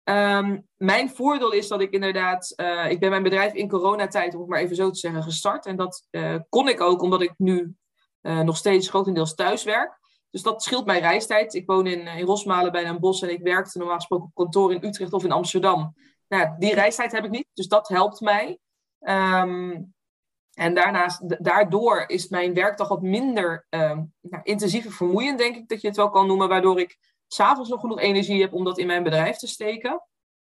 Ehm, 0.05 0.59
mijn 0.75 1.09
voordeel 1.09 1.51
is 1.51 1.67
dat 1.67 1.81
ik 1.81 1.91
inderdaad, 1.91 2.53
uh, 2.55 2.89
ik 2.89 2.99
ben 2.99 3.09
mijn 3.09 3.23
bedrijf 3.23 3.53
in 3.53 3.69
coronatijd, 3.69 4.33
om 4.33 4.39
het 4.39 4.49
maar 4.49 4.59
even 4.59 4.75
zo 4.75 4.89
te 4.89 4.99
zeggen, 4.99 5.23
gestart. 5.23 5.65
En 5.65 5.75
dat 5.75 6.07
uh, 6.11 6.35
kon 6.49 6.67
ik 6.67 6.81
ook 6.81 7.01
omdat 7.01 7.21
ik 7.21 7.33
nu 7.37 7.75
uh, 8.21 8.39
nog 8.39 8.57
steeds 8.57 8.89
grotendeels 8.89 9.35
thuis 9.35 9.63
werk. 9.63 9.99
Dus 10.29 10.41
dat 10.41 10.63
scheelt 10.63 10.85
mijn 10.85 11.01
reistijd. 11.01 11.53
Ik 11.53 11.65
woon 11.65 11.87
in, 11.87 12.07
in 12.07 12.25
Rosmalen 12.25 12.71
bij 12.71 12.85
een 12.85 12.99
bos 12.99 13.21
en 13.21 13.29
ik 13.29 13.41
werkte 13.41 13.77
normaal 13.77 13.95
gesproken 13.95 14.25
op 14.25 14.35
kantoor 14.35 14.73
in 14.73 14.85
Utrecht 14.85 15.13
of 15.13 15.23
in 15.23 15.31
Amsterdam. 15.31 15.93
Nou, 16.27 16.55
die 16.59 16.73
reistijd 16.73 17.11
heb 17.11 17.25
ik 17.25 17.31
niet, 17.31 17.47
dus 17.53 17.67
dat 17.67 17.87
helpt 17.87 18.19
mij. 18.19 18.59
Um, 18.99 19.93
en 20.53 20.73
daarnaast, 20.73 21.43
daardoor 21.43 22.03
is 22.07 22.27
mijn 22.27 22.53
werkdag 22.53 22.87
wat 22.87 23.01
minder 23.01 23.65
uh, 23.69 23.99
nou, 24.21 24.43
intensief 24.43 24.85
en 24.85 24.91
vermoeiend, 24.91 25.37
denk 25.37 25.55
ik 25.55 25.67
dat 25.67 25.81
je 25.81 25.87
het 25.87 25.97
wel 25.97 26.09
kan 26.09 26.27
noemen, 26.27 26.47
waardoor 26.47 26.79
ik 26.79 26.97
s'avonds 27.27 27.69
nog 27.69 27.79
genoeg 27.79 27.99
energie 27.99 28.41
heb 28.41 28.53
om 28.53 28.63
dat 28.63 28.77
in 28.77 28.88
mijn 28.88 29.03
bedrijf 29.03 29.38
te 29.38 29.47
steken. 29.47 30.03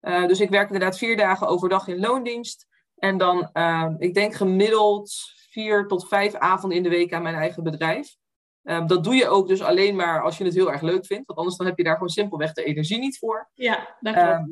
Uh, 0.00 0.26
dus 0.26 0.40
ik 0.40 0.50
werk 0.50 0.66
inderdaad 0.66 0.98
vier 0.98 1.16
dagen 1.16 1.46
overdag 1.46 1.88
in 1.88 2.00
loondienst. 2.00 2.66
En 2.96 3.18
dan, 3.18 3.50
uh, 3.52 3.90
ik 3.98 4.14
denk 4.14 4.35
gemiddeld 4.35 5.12
vier 5.50 5.87
tot 5.87 6.08
vijf 6.08 6.35
avonden 6.35 6.78
in 6.78 6.85
de 6.85 6.88
week 6.88 7.12
aan 7.12 7.22
mijn 7.22 7.35
eigen 7.35 7.62
bedrijf. 7.62 8.16
Uh, 8.62 8.87
dat 8.87 9.04
doe 9.04 9.14
je 9.14 9.28
ook 9.28 9.48
dus 9.48 9.62
alleen 9.62 9.96
maar 9.96 10.22
als 10.22 10.38
je 10.38 10.44
het 10.44 10.54
heel 10.54 10.72
erg 10.72 10.80
leuk 10.80 11.06
vindt. 11.06 11.26
Want 11.26 11.38
anders 11.38 11.56
dan 11.56 11.66
heb 11.66 11.76
je 11.76 11.85
daar 11.85 11.94
gewoon 11.94 12.08
simpelweg 12.08 12.52
de 12.52 12.64
energie 12.64 12.98
niet 12.98 13.18
voor. 13.18 13.50
Ja, 13.54 13.96
dat 14.00 14.14
klopt. 14.14 14.28
Ehm, 14.28 14.48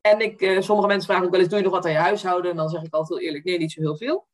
en 0.00 0.20
ik, 0.20 0.62
sommige 0.62 0.88
mensen 0.88 1.06
vragen 1.06 1.24
ook 1.24 1.30
wel 1.30 1.40
eens, 1.40 1.48
doe 1.48 1.58
je 1.58 1.64
nog 1.64 1.74
wat 1.74 1.84
aan 1.84 1.90
je 1.90 1.98
huishouden? 1.98 2.50
En 2.50 2.56
dan 2.56 2.68
zeg 2.68 2.82
ik 2.82 2.94
altijd 2.94 3.18
heel 3.18 3.28
eerlijk, 3.28 3.44
nee, 3.44 3.58
niet 3.58 3.72
zo 3.72 3.80
heel 3.80 3.96
veel. 3.96 4.26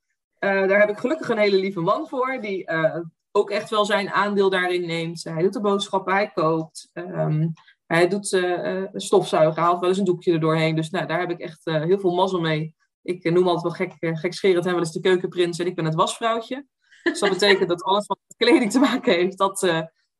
Uh, 0.44 0.68
daar 0.68 0.80
heb 0.80 0.88
ik 0.88 0.98
gelukkig 0.98 1.28
een 1.28 1.38
hele 1.38 1.56
lieve 1.56 1.80
man 1.80 2.08
voor, 2.08 2.40
die 2.40 2.70
uh, 2.70 2.96
ook 3.32 3.50
echt 3.50 3.70
wel 3.70 3.84
zijn 3.84 4.10
aandeel 4.10 4.50
daarin 4.50 4.86
neemt. 4.86 5.24
Hij 5.24 5.42
doet 5.42 5.52
de 5.52 5.60
boodschappen, 5.60 6.12
hij 6.12 6.30
kookt, 6.30 6.90
um, 6.94 7.52
hij 7.86 8.08
doet 8.08 8.32
uh, 8.32 8.84
stofzuigen, 8.92 9.62
haalt 9.62 9.80
wel 9.80 9.88
eens 9.88 9.98
een 9.98 10.04
doekje 10.04 10.32
erdoorheen. 10.32 10.76
Dus 10.76 10.90
nou, 10.90 11.06
daar 11.06 11.20
heb 11.20 11.30
ik 11.30 11.40
echt 11.40 11.64
heel 11.64 11.98
veel 11.98 12.14
mazzel 12.14 12.40
mee. 12.40 12.74
Ik 13.02 13.30
noem 13.30 13.48
altijd 13.48 13.78
wel 13.78 13.88
gek, 13.88 14.18
gekscherend 14.18 14.64
hem 14.64 14.74
wel 14.74 14.82
eens 14.82 14.92
de 14.92 15.00
keukenprins 15.00 15.58
en 15.58 15.66
ik 15.66 15.74
ben 15.74 15.84
het 15.84 15.94
wasvrouwtje. 15.94 16.66
Dus 17.02 17.20
dat 17.20 17.30
betekent 17.30 17.68
dat 17.68 17.82
alles 17.82 18.06
wat 18.06 18.18
met 18.26 18.36
kleding 18.36 18.70
te 18.70 18.78
maken 18.78 19.12
heeft, 19.12 19.38
dat, 19.38 19.60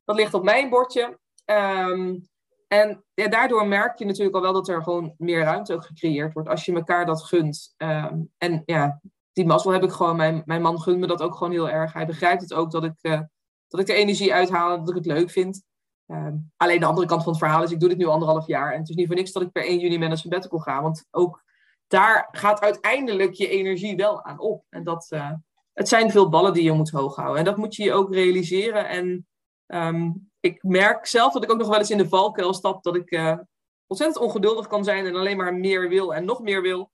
dat 0.05 0.17
ligt 0.17 0.35
op 0.35 0.43
mijn 0.43 0.71
bordje. 0.71 1.19
Um, 1.45 2.31
en 2.69 3.05
ja, 3.15 3.29
daardoor 3.29 3.67
merk 3.67 3.99
je 3.99 4.05
natuurlijk 4.05 4.37
al 4.37 4.43
wel 4.43 4.53
dat 4.53 4.69
er 4.69 4.83
gewoon 4.83 5.15
meer 5.19 5.43
ruimte 5.43 5.75
ook 5.75 5.85
gecreëerd 5.85 6.33
wordt 6.33 6.49
als 6.49 6.65
je 6.65 6.73
elkaar 6.73 7.07
dat 7.07 7.25
gunt. 7.25 7.75
Um, 7.77 8.31
en 8.39 8.63
ja, 8.65 9.01
die 9.33 9.47
mazzel 9.47 9.73
heb 9.73 9.83
ik 9.83 9.91
gewoon. 9.91 10.17
Mijn, 10.17 10.43
mijn 10.45 10.63
man 10.63 10.81
gunt 10.81 10.99
me 10.99 11.07
dat 11.07 11.23
ook 11.23 11.35
gewoon 11.35 11.53
heel 11.53 11.69
erg. 11.69 11.93
Hij 11.93 12.07
begrijpt 12.07 12.43
het 12.43 12.55
ook 12.55 12.71
dat 12.71 12.85
ik, 12.85 12.99
uh, 13.03 13.21
dat 13.69 13.81
ik 13.81 13.87
de 13.87 13.95
energie 13.95 14.35
uithaal 14.35 14.73
en 14.73 14.79
dat 14.79 14.89
ik 14.89 14.95
het 14.95 15.07
leuk 15.07 15.31
vind. 15.31 15.63
Uh, 16.07 16.29
alleen 16.57 16.81
de 16.81 16.87
andere 16.87 17.07
kant 17.07 17.23
van 17.23 17.33
het 17.33 17.43
verhaal 17.43 17.63
is, 17.63 17.71
ik 17.71 17.81
doe 17.81 17.89
dit 17.89 17.99
nu 17.99 18.07
anderhalf 18.07 18.47
jaar. 18.47 18.73
En 18.73 18.79
het 18.79 18.89
is 18.89 18.95
niet 18.95 19.07
voor 19.07 19.17
niks 19.17 19.33
dat 19.33 19.43
ik 19.43 19.53
per 19.53 19.65
1 19.65 19.79
juni 19.79 19.99
met 19.99 20.11
een 20.11 20.17
sabbatical 20.17 20.59
ga. 20.59 20.83
Want 20.83 21.07
ook 21.11 21.43
daar 21.87 22.29
gaat 22.31 22.61
uiteindelijk 22.61 23.33
je 23.33 23.49
energie 23.49 23.97
wel 23.97 24.25
aan 24.25 24.39
op. 24.39 24.65
En 24.69 24.85
dat, 24.85 25.07
uh, 25.11 25.33
het 25.73 25.89
zijn 25.89 26.11
veel 26.11 26.29
ballen 26.29 26.53
die 26.53 26.63
je 26.63 26.73
moet 26.73 26.91
hoog 26.91 27.17
houden. 27.17 27.39
En 27.39 27.45
dat 27.45 27.57
moet 27.57 27.75
je 27.75 27.83
je 27.83 27.93
ook 27.93 28.15
realiseren. 28.15 28.89
En 28.89 29.27
um, 29.67 30.31
ik 30.41 30.63
merk 30.63 31.07
zelf 31.07 31.33
dat 31.33 31.43
ik 31.45 31.51
ook 31.51 31.59
nog 31.59 31.69
wel 31.69 31.79
eens 31.79 31.91
in 31.91 31.99
de 31.99 32.09
valkuil 32.09 32.55
stap. 32.55 32.83
Dat 32.83 32.97
ik 32.97 33.11
uh, 33.11 33.39
ontzettend 33.87 34.25
ongeduldig 34.25 34.67
kan 34.67 34.85
zijn 34.85 35.07
en 35.07 35.17
alleen 35.17 35.37
maar 35.37 35.55
meer 35.55 35.89
wil 35.89 36.15
en 36.15 36.25
nog 36.25 36.41
meer 36.41 36.63
wil. 36.63 36.91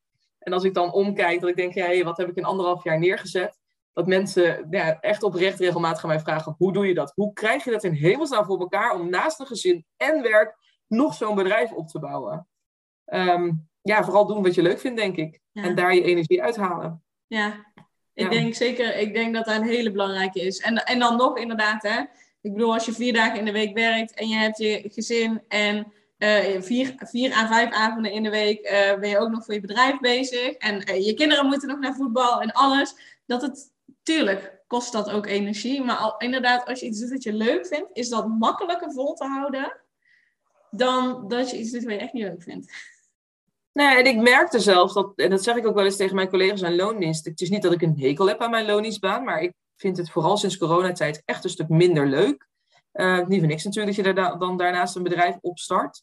En 0.48 0.54
als 0.54 0.64
ik 0.64 0.74
dan 0.74 0.92
omkijk, 0.92 1.40
dat 1.40 1.50
ik 1.50 1.56
denk, 1.56 1.74
ja, 1.74 1.84
hey, 1.84 2.04
wat 2.04 2.16
heb 2.16 2.28
ik 2.28 2.36
in 2.36 2.44
anderhalf 2.44 2.84
jaar 2.84 2.98
neergezet? 2.98 3.58
Dat 3.92 4.06
mensen 4.06 4.66
ja, 4.70 5.00
echt 5.00 5.22
oprecht 5.22 5.58
regelmatig 5.58 6.02
aan 6.02 6.08
mij 6.08 6.20
vragen, 6.20 6.54
hoe 6.58 6.72
doe 6.72 6.86
je 6.86 6.94
dat? 6.94 7.12
Hoe 7.14 7.32
krijg 7.32 7.64
je 7.64 7.70
dat 7.70 7.84
in 7.84 7.92
hemelsnaam 7.92 8.44
voor 8.44 8.60
elkaar 8.60 8.94
om 8.94 9.10
naast 9.10 9.40
een 9.40 9.46
gezin 9.46 9.84
en 9.96 10.22
werk 10.22 10.56
nog 10.86 11.14
zo'n 11.14 11.34
bedrijf 11.34 11.72
op 11.72 11.88
te 11.88 11.98
bouwen? 11.98 12.48
Um, 13.04 13.68
ja, 13.82 14.04
vooral 14.04 14.26
doen 14.26 14.42
wat 14.42 14.54
je 14.54 14.62
leuk 14.62 14.80
vindt, 14.80 14.98
denk 14.98 15.16
ik. 15.16 15.40
Ja. 15.52 15.62
En 15.62 15.74
daar 15.74 15.94
je 15.94 16.02
energie 16.02 16.42
uithalen. 16.42 17.02
Ja, 17.26 17.72
ik 18.14 18.24
ja. 18.24 18.28
denk 18.28 18.54
zeker, 18.54 18.96
ik 18.96 19.14
denk 19.14 19.34
dat 19.34 19.44
dat 19.44 19.56
een 19.56 19.68
hele 19.68 19.90
belangrijke 19.90 20.40
is. 20.40 20.60
En, 20.60 20.84
en 20.84 20.98
dan 20.98 21.16
nog 21.16 21.38
inderdaad, 21.38 21.82
hè. 21.82 22.00
Ik 22.40 22.52
bedoel, 22.52 22.72
als 22.72 22.84
je 22.84 22.92
vier 22.92 23.12
dagen 23.12 23.38
in 23.38 23.44
de 23.44 23.52
week 23.52 23.74
werkt 23.74 24.14
en 24.14 24.28
je 24.28 24.36
hebt 24.36 24.58
je 24.58 24.84
gezin 24.92 25.42
en 25.48 25.92
uh, 26.18 26.60
vier, 26.60 26.94
vier 26.96 27.32
à 27.32 27.46
vijf 27.46 27.72
avonden 27.72 28.12
in 28.12 28.22
de 28.22 28.30
week 28.30 28.64
uh, 28.64 28.98
ben 29.00 29.08
je 29.08 29.18
ook 29.18 29.30
nog 29.30 29.44
voor 29.44 29.54
je 29.54 29.60
bedrijf 29.60 30.00
bezig. 30.00 30.52
En 30.52 30.90
uh, 30.90 31.06
je 31.06 31.14
kinderen 31.14 31.46
moeten 31.46 31.68
nog 31.68 31.78
naar 31.78 31.94
voetbal 31.94 32.40
en 32.40 32.52
alles. 32.52 32.94
Dat 33.26 33.42
het, 33.42 33.72
tuurlijk 34.02 34.62
kost 34.66 34.92
dat 34.92 35.10
ook 35.10 35.26
energie. 35.26 35.84
Maar 35.84 35.96
al, 35.96 36.14
inderdaad, 36.18 36.66
als 36.66 36.80
je 36.80 36.86
iets 36.86 37.00
doet 37.00 37.10
dat 37.10 37.22
je 37.22 37.32
leuk 37.32 37.66
vindt, 37.66 37.90
is 37.92 38.08
dat 38.08 38.28
makkelijker 38.28 38.92
vol 38.92 39.14
te 39.14 39.24
houden 39.24 39.72
dan 40.70 41.28
dat 41.28 41.50
je 41.50 41.58
iets 41.58 41.70
doet 41.70 41.84
wat 41.84 41.92
je 41.92 41.98
echt 41.98 42.12
niet 42.12 42.24
leuk 42.24 42.42
vindt. 42.42 42.72
Nee, 43.72 43.96
en 43.96 44.04
ik 44.04 44.16
merkte 44.16 44.60
zelfs 44.60 44.94
dat, 44.94 45.12
en 45.16 45.30
dat 45.30 45.42
zeg 45.42 45.56
ik 45.56 45.66
ook 45.66 45.74
wel 45.74 45.84
eens 45.84 45.96
tegen 45.96 46.14
mijn 46.14 46.28
collega's 46.28 46.62
aan 46.62 46.76
loondienst. 46.76 47.24
Het 47.24 47.40
is 47.40 47.50
niet 47.50 47.62
dat 47.62 47.72
ik 47.72 47.82
een 47.82 47.98
hekel 47.98 48.28
heb 48.28 48.40
aan 48.40 48.50
mijn 48.50 48.66
loondienstbaan, 48.66 49.24
maar 49.24 49.40
ik 49.40 49.52
vind 49.76 49.96
het 49.96 50.10
vooral 50.10 50.36
sinds 50.36 50.58
coronatijd 50.58 51.22
echt 51.24 51.44
een 51.44 51.50
stuk 51.50 51.68
minder 51.68 52.06
leuk. 52.06 52.48
Uh, 52.92 53.26
niet 53.26 53.38
voor 53.38 53.48
niks 53.48 53.64
natuurlijk 53.64 53.96
dat 53.96 54.06
je 54.06 54.14
daar 54.14 54.38
dan 54.38 54.56
daarnaast 54.56 54.96
een 54.96 55.02
bedrijf 55.02 55.36
opstart. 55.40 56.02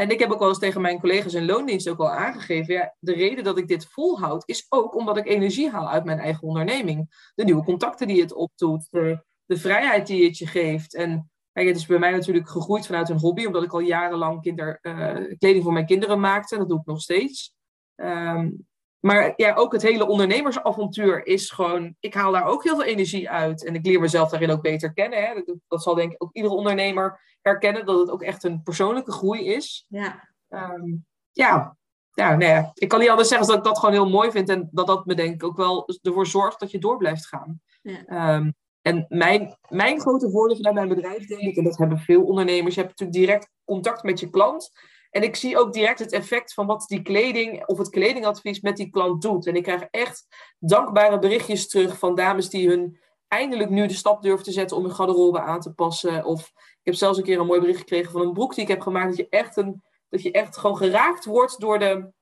En 0.00 0.10
ik 0.10 0.18
heb 0.18 0.30
ook 0.30 0.38
wel 0.38 0.48
eens 0.48 0.58
tegen 0.58 0.80
mijn 0.80 1.00
collega's 1.00 1.34
in 1.34 1.44
loondienst 1.44 1.88
ook 1.88 1.98
al 1.98 2.10
aangegeven. 2.10 2.74
Ja, 2.74 2.94
de 2.98 3.12
reden 3.12 3.44
dat 3.44 3.58
ik 3.58 3.68
dit 3.68 3.86
volhoud 3.86 4.42
is 4.46 4.66
ook 4.68 4.94
omdat 4.94 5.16
ik 5.16 5.26
energie 5.26 5.70
haal 5.70 5.88
uit 5.88 6.04
mijn 6.04 6.18
eigen 6.18 6.42
onderneming. 6.42 7.30
De 7.34 7.44
nieuwe 7.44 7.64
contacten 7.64 8.06
die 8.06 8.20
het 8.20 8.32
opdoet, 8.32 8.86
de, 8.90 9.24
de 9.44 9.56
vrijheid 9.56 10.06
die 10.06 10.24
het 10.24 10.38
je 10.38 10.46
geeft. 10.46 10.94
En 10.94 11.30
kijk, 11.52 11.68
het 11.68 11.76
is 11.76 11.86
bij 11.86 11.98
mij 11.98 12.10
natuurlijk 12.10 12.48
gegroeid 12.48 12.86
vanuit 12.86 13.08
een 13.08 13.18
hobby, 13.18 13.46
omdat 13.46 13.62
ik 13.62 13.72
al 13.72 13.80
jarenlang 13.80 14.42
kinder, 14.42 14.78
uh, 14.82 15.36
kleding 15.38 15.62
voor 15.62 15.72
mijn 15.72 15.86
kinderen 15.86 16.20
maakte. 16.20 16.58
Dat 16.58 16.68
doe 16.68 16.78
ik 16.78 16.86
nog 16.86 17.00
steeds. 17.00 17.54
Um, 17.96 18.68
maar 19.00 19.32
ja, 19.36 19.54
ook 19.54 19.72
het 19.72 19.82
hele 19.82 20.06
ondernemersavontuur 20.06 21.26
is 21.26 21.50
gewoon, 21.50 21.96
ik 22.00 22.14
haal 22.14 22.32
daar 22.32 22.44
ook 22.44 22.64
heel 22.64 22.74
veel 22.74 22.84
energie 22.84 23.30
uit. 23.30 23.64
En 23.64 23.74
ik 23.74 23.86
leer 23.86 24.00
mezelf 24.00 24.30
daarin 24.30 24.50
ook 24.50 24.62
beter 24.62 24.92
kennen. 24.92 25.24
Hè. 25.24 25.34
Dat, 25.34 25.56
dat 25.68 25.82
zal 25.82 25.94
denk 25.94 26.12
ik 26.12 26.22
ook 26.22 26.32
iedere 26.32 26.54
ondernemer 26.54 27.20
herkennen, 27.40 27.86
dat 27.86 27.98
het 27.98 28.10
ook 28.10 28.22
echt 28.22 28.44
een 28.44 28.62
persoonlijke 28.62 29.12
groei 29.12 29.46
is. 29.46 29.86
Ja. 29.88 30.28
Um, 30.48 31.06
ja, 31.32 31.76
ja, 32.12 32.36
nee, 32.36 32.52
nou 32.52 32.70
ik 32.74 32.88
kan 32.88 32.98
niet 33.00 33.08
anders 33.08 33.28
zeggen 33.28 33.46
dan 33.46 33.56
dat 33.56 33.66
ik 33.66 33.72
dat 33.72 33.80
gewoon 33.82 33.94
heel 33.94 34.10
mooi 34.10 34.30
vind. 34.30 34.48
En 34.48 34.68
dat 34.72 34.86
dat 34.86 35.06
me 35.06 35.14
denk 35.14 35.34
ik 35.34 35.44
ook 35.44 35.56
wel 35.56 35.88
ervoor 36.02 36.26
zorgt 36.26 36.60
dat 36.60 36.70
je 36.70 36.78
door 36.78 36.96
blijft 36.96 37.26
gaan. 37.26 37.60
Ja. 37.82 38.34
Um, 38.36 38.54
en 38.82 39.06
mijn, 39.08 39.56
mijn 39.68 40.00
grote 40.00 40.30
voordeel 40.30 40.56
vanuit 40.56 40.74
mijn 40.74 40.88
bedrijf, 40.88 41.26
denk 41.26 41.40
ik, 41.40 41.56
en 41.56 41.64
dat 41.64 41.78
hebben 41.78 41.98
veel 41.98 42.24
ondernemers, 42.24 42.74
je 42.74 42.80
hebt 42.80 42.98
natuurlijk 42.98 43.26
direct 43.26 43.50
contact 43.64 44.02
met 44.02 44.20
je 44.20 44.30
klant. 44.30 44.70
En 45.10 45.22
ik 45.22 45.36
zie 45.36 45.58
ook 45.58 45.72
direct 45.72 45.98
het 45.98 46.12
effect 46.12 46.54
van 46.54 46.66
wat 46.66 46.84
die 46.88 47.02
kleding 47.02 47.66
of 47.66 47.78
het 47.78 47.90
kledingadvies 47.90 48.60
met 48.60 48.76
die 48.76 48.90
klant 48.90 49.22
doet. 49.22 49.46
En 49.46 49.54
ik 49.54 49.62
krijg 49.62 49.82
echt 49.90 50.26
dankbare 50.58 51.18
berichtjes 51.18 51.68
terug 51.68 51.98
van 51.98 52.14
dames 52.14 52.48
die 52.48 52.68
hun 52.68 52.98
eindelijk 53.28 53.70
nu 53.70 53.86
de 53.86 53.94
stap 53.94 54.22
durven 54.22 54.44
te 54.44 54.52
zetten 54.52 54.76
om 54.76 54.84
hun 54.84 54.94
garderobe 54.94 55.40
aan 55.40 55.60
te 55.60 55.72
passen. 55.72 56.24
Of 56.24 56.40
ik 56.54 56.80
heb 56.82 56.94
zelfs 56.94 57.18
een 57.18 57.24
keer 57.24 57.40
een 57.40 57.46
mooi 57.46 57.60
bericht 57.60 57.78
gekregen 57.78 58.12
van 58.12 58.20
een 58.20 58.32
broek 58.32 58.54
die 58.54 58.62
ik 58.62 58.68
heb 58.68 58.80
gemaakt. 58.80 59.08
Dat 59.08 59.16
je 59.16 59.28
echt, 59.28 59.56
een, 59.56 59.82
dat 60.08 60.22
je 60.22 60.30
echt 60.30 60.56
gewoon 60.58 60.76
geraakt 60.76 61.24
wordt 61.24 61.60
door 61.60 61.78
de 61.78 62.12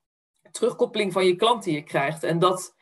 terugkoppeling 0.50 1.12
van 1.12 1.26
je 1.26 1.36
klant 1.36 1.62
die 1.64 1.74
je 1.74 1.82
krijgt. 1.82 2.22
En 2.22 2.38
dat, 2.38 2.74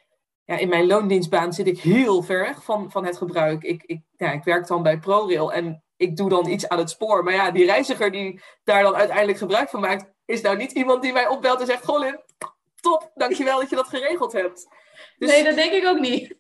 ja, 0.47 0.57
in 0.57 0.69
mijn 0.69 0.87
loondienstbaan 0.87 1.53
zit 1.53 1.67
ik 1.67 1.81
heel 1.81 2.23
ver 2.23 2.41
weg 2.41 2.65
van, 2.65 2.91
van 2.91 3.05
het 3.05 3.17
gebruik. 3.17 3.63
Ik, 3.63 3.83
ik, 3.83 4.01
ja, 4.17 4.33
ik 4.33 4.45
werk 4.45 4.67
dan 4.67 4.83
bij 4.83 4.99
ProRail 4.99 5.53
en 5.53 5.85
ik 5.97 6.17
doe 6.17 6.29
dan 6.29 6.49
iets 6.49 6.69
aan 6.69 6.79
het 6.79 6.91
spoor. 6.91 7.25
Maar 7.25 7.35
ja, 7.35 7.51
die 7.51 7.65
reiziger 7.65 8.11
die 8.11 8.41
daar 8.65 8.83
dan 8.83 8.95
uiteindelijk 8.95 9.39
gebruik 9.39 9.69
van 9.69 9.81
maakt, 9.81 10.13
is 10.25 10.41
nou 10.41 10.57
niet 10.57 10.73
iemand 10.73 11.03
die 11.03 11.13
mij 11.13 11.29
opbelt 11.29 11.61
en 11.61 11.67
zegt: 11.67 11.85
Golin, 11.85 12.21
top, 12.81 13.11
dankjewel 13.15 13.61
dat 13.61 13.71
je 13.71 13.77
dat 13.77 13.89
geregeld 13.89 14.33
hebt. 14.33 14.69
Dus, 15.19 15.31
nee, 15.31 15.45
dat 15.45 15.55
denk 15.55 15.73
ik 15.73 15.87
ook 15.87 16.01
niet. 16.01 16.37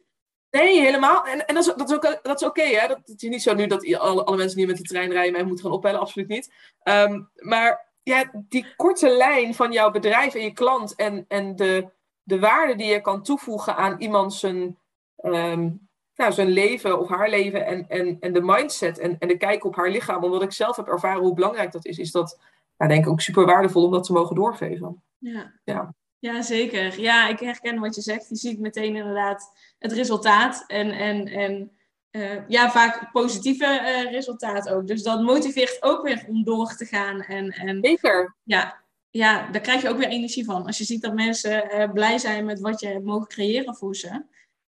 Nee, 0.51 0.81
helemaal. 0.81 1.25
En, 1.25 1.47
en 1.47 1.55
dat 1.55 1.67
is, 1.67 1.75
dat 1.75 1.91
is 1.91 1.97
ook, 1.97 2.19
dat 2.23 2.41
is 2.41 2.47
oké, 2.47 2.63
hè? 2.63 2.89
Dat, 2.89 3.01
het 3.05 3.23
is 3.23 3.29
niet 3.29 3.43
zo 3.43 3.55
nu 3.55 3.67
dat 3.67 3.97
alle, 3.97 4.25
alle 4.25 4.37
mensen 4.37 4.57
die 4.57 4.67
met 4.67 4.77
de 4.77 4.83
trein 4.83 5.13
rijden 5.13 5.33
mij 5.33 5.45
moeten 5.45 5.65
gaan 5.65 5.75
opbellen, 5.75 6.01
absoluut 6.01 6.29
niet. 6.29 6.53
Um, 6.83 7.31
maar 7.35 7.93
ja, 8.03 8.31
die 8.33 8.75
korte 8.77 9.09
lijn 9.09 9.55
van 9.55 9.73
jouw 9.73 9.91
bedrijf 9.91 10.35
en 10.35 10.43
je 10.43 10.53
klant 10.53 10.95
en, 10.95 11.25
en 11.29 11.57
de, 11.57 11.91
de 12.27 12.39
waarde 12.39 12.77
die 12.77 12.87
je 12.87 13.01
kan 13.01 13.23
toevoegen 13.23 13.77
aan 13.77 14.01
iemand 14.01 14.35
zijn, 14.35 14.79
um, 15.23 15.89
nou, 16.15 16.33
zijn 16.33 16.49
leven 16.49 16.99
of 16.99 17.09
haar 17.09 17.29
leven 17.29 17.67
en, 17.67 17.89
en, 17.89 18.17
en 18.21 18.33
de 18.33 18.41
mindset 18.43 18.99
en, 18.99 19.19
en 19.19 19.29
de 19.29 19.37
kijk 19.37 19.65
op 19.65 19.77
haar 19.77 19.91
lichaam, 19.91 20.25
omdat 20.25 20.43
ik 20.43 20.53
zelf 20.53 20.77
heb 20.77 20.89
ervaren 20.89 21.21
hoe 21.21 21.35
belangrijk 21.35 21.73
dat 21.73 21.87
is, 21.87 21.99
is 21.99 22.11
dat 22.11 22.41
ja, 22.77 22.87
denk 22.87 23.05
ik 23.05 23.11
ook 23.11 23.21
super 23.21 23.47
waardevol 23.47 23.85
om 23.85 23.91
dat 23.91 24.05
te 24.05 24.13
mogen 24.13 24.37
doorgeven. 24.37 25.03
Ja. 25.19 25.53
ja. 25.65 25.95
Ja, 26.19 26.43
zeker. 26.43 27.01
Ja, 27.01 27.29
ik 27.29 27.39
herken 27.39 27.81
wat 27.81 27.95
je 27.95 28.01
zegt. 28.01 28.29
Je 28.29 28.37
ziet 28.37 28.61
meteen 28.61 28.97
inderdaad 28.97 29.53
het 29.79 29.93
resultaat. 29.93 30.65
En, 30.67 30.91
en, 30.91 31.27
en 31.27 31.71
uh, 32.11 32.49
ja, 32.49 32.71
vaak 32.71 33.13
positieve 33.13 33.65
uh, 33.65 34.13
resultaat 34.13 34.69
ook. 34.69 34.87
Dus 34.87 35.03
dat 35.03 35.23
motiveert 35.23 35.83
ook 35.83 36.03
weer 36.03 36.25
om 36.29 36.45
door 36.45 36.75
te 36.75 36.85
gaan. 36.85 37.21
En, 37.21 37.51
en, 37.51 37.79
zeker. 37.81 38.35
Ja, 38.43 38.81
ja, 39.17 39.51
daar 39.51 39.61
krijg 39.61 39.83
je 39.83 39.89
ook 39.89 39.99
weer 39.99 40.09
energie 40.09 40.45
van. 40.45 40.67
Als 40.67 40.79
je 40.79 40.85
ziet 40.85 41.03
dat 41.03 41.15
mensen 41.15 41.91
blij 41.93 42.19
zijn 42.19 42.45
met 42.45 42.61
wat 42.61 42.81
je 42.81 42.87
hebt 42.87 43.05
mogen 43.05 43.29
creëren 43.29 43.77
voor 43.77 43.97
ze. 43.97 44.25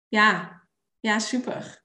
Ja, 0.09 0.62
ja 1.00 1.18
super. 1.18 1.83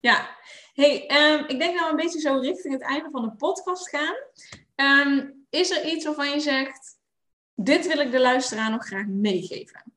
Ja, 0.00 0.36
hey, 0.74 1.06
ehm, 1.06 1.44
ik 1.46 1.58
denk 1.58 1.78
dat 1.78 1.84
we 1.84 1.90
een 1.90 1.96
beetje 1.96 2.20
zo 2.20 2.38
richting 2.38 2.72
het 2.74 2.82
einde 2.82 3.10
van 3.10 3.22
de 3.22 3.32
podcast 3.32 3.88
gaan. 3.88 4.14
Ehm, 4.74 5.30
is 5.50 5.70
er 5.70 5.86
iets 5.86 6.04
waarvan 6.04 6.30
je 6.30 6.40
zegt, 6.40 6.98
dit 7.54 7.86
wil 7.86 7.98
ik 7.98 8.10
de 8.10 8.20
luisteraar 8.20 8.70
nog 8.70 8.86
graag 8.86 9.06
meegeven? 9.06 9.92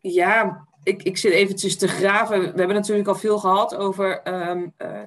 Ja, 0.00 0.66
ik, 0.82 1.02
ik 1.02 1.16
zit 1.16 1.32
eventjes 1.32 1.76
te 1.76 1.88
graven. 1.88 2.40
We 2.40 2.58
hebben 2.58 2.76
natuurlijk 2.76 3.08
al 3.08 3.14
veel 3.14 3.38
gehad 3.38 3.74
over 3.74 4.22
ehm, 4.22 4.68
eh, 4.76 5.02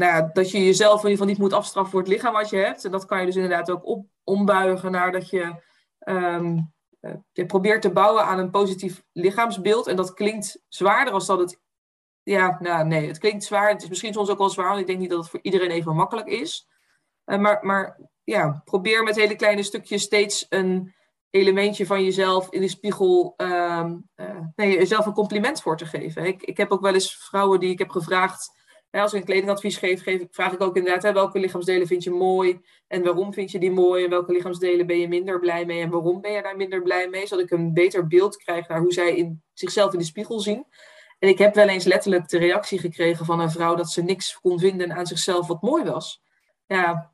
nou 0.00 0.30
dat 0.32 0.50
je 0.50 0.64
jezelf 0.64 1.02
in 1.02 1.10
ieder 1.10 1.10
geval 1.10 1.26
niet 1.26 1.38
moet 1.38 1.52
afstraffen 1.52 1.90
voor 1.92 2.00
het 2.00 2.08
lichaam 2.08 2.32
wat 2.32 2.50
je 2.50 2.56
hebt. 2.56 2.84
En 2.84 2.90
dat 2.90 3.04
kan 3.06 3.20
je 3.20 3.26
dus 3.26 3.34
inderdaad 3.34 3.70
ook 3.70 3.86
op, 3.86 4.06
ombuigen 4.24 4.90
naar 4.90 5.12
dat 5.12 5.30
je, 5.30 5.62
um, 6.04 6.72
je 7.32 7.46
probeert 7.46 7.82
te 7.82 7.90
bouwen 7.90 8.24
aan 8.24 8.38
een 8.38 8.50
positief 8.50 9.02
lichaamsbeeld. 9.12 9.86
En 9.86 9.96
dat 9.96 10.14
klinkt 10.14 10.62
zwaarder 10.68 11.14
als 11.14 11.26
dat 11.26 11.38
het. 11.38 11.60
Ja, 12.22 12.56
nou 12.60 12.86
nee, 12.86 13.06
het 13.06 13.18
klinkt 13.18 13.44
zwaar. 13.44 13.68
Het 13.68 13.82
is 13.82 13.88
misschien 13.88 14.12
soms 14.12 14.28
ook 14.28 14.38
wel 14.38 14.50
zwaar, 14.50 14.68
want 14.68 14.80
ik 14.80 14.86
denk 14.86 14.98
niet 14.98 15.10
dat 15.10 15.18
het 15.18 15.28
voor 15.28 15.40
iedereen 15.42 15.70
even 15.70 15.94
makkelijk 15.94 16.28
is. 16.28 16.68
Uh, 17.26 17.38
maar, 17.38 17.58
maar 17.62 17.98
ja, 18.24 18.62
probeer 18.64 19.02
met 19.02 19.16
hele 19.16 19.36
kleine 19.36 19.62
stukjes 19.62 20.02
steeds 20.02 20.46
een 20.48 20.94
elementje 21.30 21.86
van 21.86 22.04
jezelf 22.04 22.50
in 22.50 22.60
de 22.60 22.68
spiegel 22.68 23.34
um, 23.36 24.08
nee, 24.56 24.76
jezelf 24.76 25.06
een 25.06 25.12
compliment 25.12 25.62
voor 25.62 25.76
te 25.76 25.86
geven. 25.86 26.24
Ik, 26.24 26.42
ik 26.42 26.56
heb 26.56 26.70
ook 26.70 26.80
wel 26.80 26.94
eens 26.94 27.16
vrouwen 27.16 27.60
die 27.60 27.70
ik 27.70 27.78
heb 27.78 27.90
gevraagd 27.90 28.59
als 28.90 29.12
ik 29.12 29.18
een 29.18 29.26
kledingadvies 29.26 29.76
geef, 29.76 30.02
geef, 30.02 30.22
vraag 30.30 30.52
ik 30.52 30.60
ook 30.60 30.76
inderdaad, 30.76 31.02
hè, 31.02 31.12
welke 31.12 31.38
lichaamsdelen 31.38 31.86
vind 31.86 32.02
je 32.02 32.10
mooi 32.10 32.60
en 32.86 33.02
waarom 33.02 33.32
vind 33.32 33.50
je 33.50 33.58
die 33.58 33.70
mooi 33.70 34.04
en 34.04 34.10
welke 34.10 34.32
lichaamsdelen 34.32 34.86
ben 34.86 34.98
je 34.98 35.08
minder 35.08 35.40
blij 35.40 35.64
mee 35.64 35.82
en 35.82 35.90
waarom 35.90 36.20
ben 36.20 36.32
je 36.32 36.42
daar 36.42 36.56
minder 36.56 36.82
blij 36.82 37.08
mee, 37.08 37.26
zodat 37.26 37.44
ik 37.44 37.50
een 37.50 37.72
beter 37.72 38.06
beeld 38.06 38.36
krijg 38.36 38.68
naar 38.68 38.80
hoe 38.80 38.92
zij 38.92 39.16
in, 39.16 39.42
zichzelf 39.52 39.92
in 39.92 39.98
de 39.98 40.04
spiegel 40.04 40.40
zien. 40.40 40.66
En 41.18 41.28
ik 41.28 41.38
heb 41.38 41.54
wel 41.54 41.68
eens 41.68 41.84
letterlijk 41.84 42.28
de 42.28 42.38
reactie 42.38 42.78
gekregen 42.78 43.26
van 43.26 43.40
een 43.40 43.50
vrouw 43.50 43.74
dat 43.74 43.90
ze 43.90 44.02
niks 44.02 44.40
kon 44.40 44.58
vinden 44.58 44.92
aan 44.92 45.06
zichzelf 45.06 45.46
wat 45.46 45.62
mooi 45.62 45.84
was. 45.84 46.22
Ja, 46.66 47.12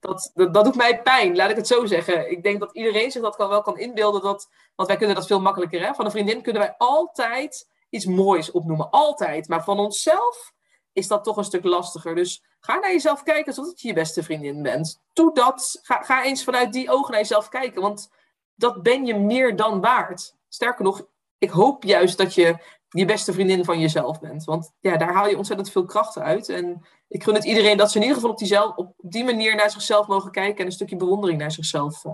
dat, 0.00 0.30
dat, 0.34 0.64
doet 0.64 0.74
mij 0.74 1.02
pijn, 1.02 1.36
laat 1.36 1.50
ik 1.50 1.56
het 1.56 1.66
zo 1.66 1.86
zeggen. 1.86 2.30
Ik 2.30 2.42
denk 2.42 2.60
dat 2.60 2.74
iedereen 2.74 3.10
zich 3.10 3.22
dat 3.22 3.36
wel 3.36 3.62
kan 3.62 3.78
inbeelden, 3.78 4.22
dat, 4.22 4.50
want 4.74 4.88
wij 4.88 4.98
kunnen 4.98 5.16
dat 5.16 5.26
veel 5.26 5.40
makkelijker. 5.40 5.86
Hè? 5.86 5.94
Van 5.94 6.04
een 6.04 6.10
vriendin 6.10 6.42
kunnen 6.42 6.62
wij 6.62 6.74
altijd 6.78 7.68
iets 7.90 8.06
moois 8.06 8.50
opnoemen, 8.50 8.90
altijd. 8.90 9.48
Maar 9.48 9.64
van 9.64 9.78
onszelf 9.78 10.52
is 10.92 11.08
dat 11.08 11.24
toch 11.24 11.36
een 11.36 11.44
stuk 11.44 11.64
lastiger. 11.64 12.14
Dus 12.14 12.42
ga 12.60 12.78
naar 12.78 12.92
jezelf 12.92 13.22
kijken 13.22 13.52
zodat 13.52 13.80
je 13.80 13.88
je 13.88 13.94
beste 13.94 14.22
vriendin 14.22 14.62
bent. 14.62 15.02
Doe 15.12 15.34
dat. 15.34 15.78
Ga, 15.82 16.02
ga 16.02 16.24
eens 16.24 16.44
vanuit 16.44 16.72
die 16.72 16.90
ogen 16.90 17.10
naar 17.10 17.20
jezelf 17.20 17.48
kijken. 17.48 17.82
Want 17.82 18.10
dat 18.54 18.82
ben 18.82 19.06
je 19.06 19.14
meer 19.14 19.56
dan 19.56 19.80
waard. 19.80 20.36
Sterker 20.48 20.84
nog, 20.84 21.06
ik 21.38 21.50
hoop 21.50 21.82
juist 21.82 22.18
dat 22.18 22.34
je 22.34 22.56
je 22.88 23.04
beste 23.04 23.32
vriendin 23.32 23.64
van 23.64 23.80
jezelf 23.80 24.20
bent. 24.20 24.44
Want 24.44 24.72
ja, 24.80 24.96
daar 24.96 25.12
haal 25.12 25.28
je 25.28 25.36
ontzettend 25.36 25.70
veel 25.70 25.84
krachten 25.84 26.22
uit. 26.22 26.48
En 26.48 26.86
ik 27.08 27.22
gun 27.22 27.34
het 27.34 27.44
iedereen 27.44 27.76
dat 27.76 27.90
ze 27.90 27.96
in 27.96 28.02
ieder 28.02 28.16
geval 28.16 28.30
op 28.30 28.38
die, 28.38 28.76
op 28.76 28.94
die 28.96 29.24
manier 29.24 29.54
naar 29.54 29.70
zichzelf 29.70 30.06
mogen 30.06 30.30
kijken 30.30 30.58
en 30.58 30.66
een 30.66 30.72
stukje 30.72 30.96
bewondering 30.96 31.38
naar 31.38 31.52
zichzelf 31.52 32.04
uh, 32.04 32.12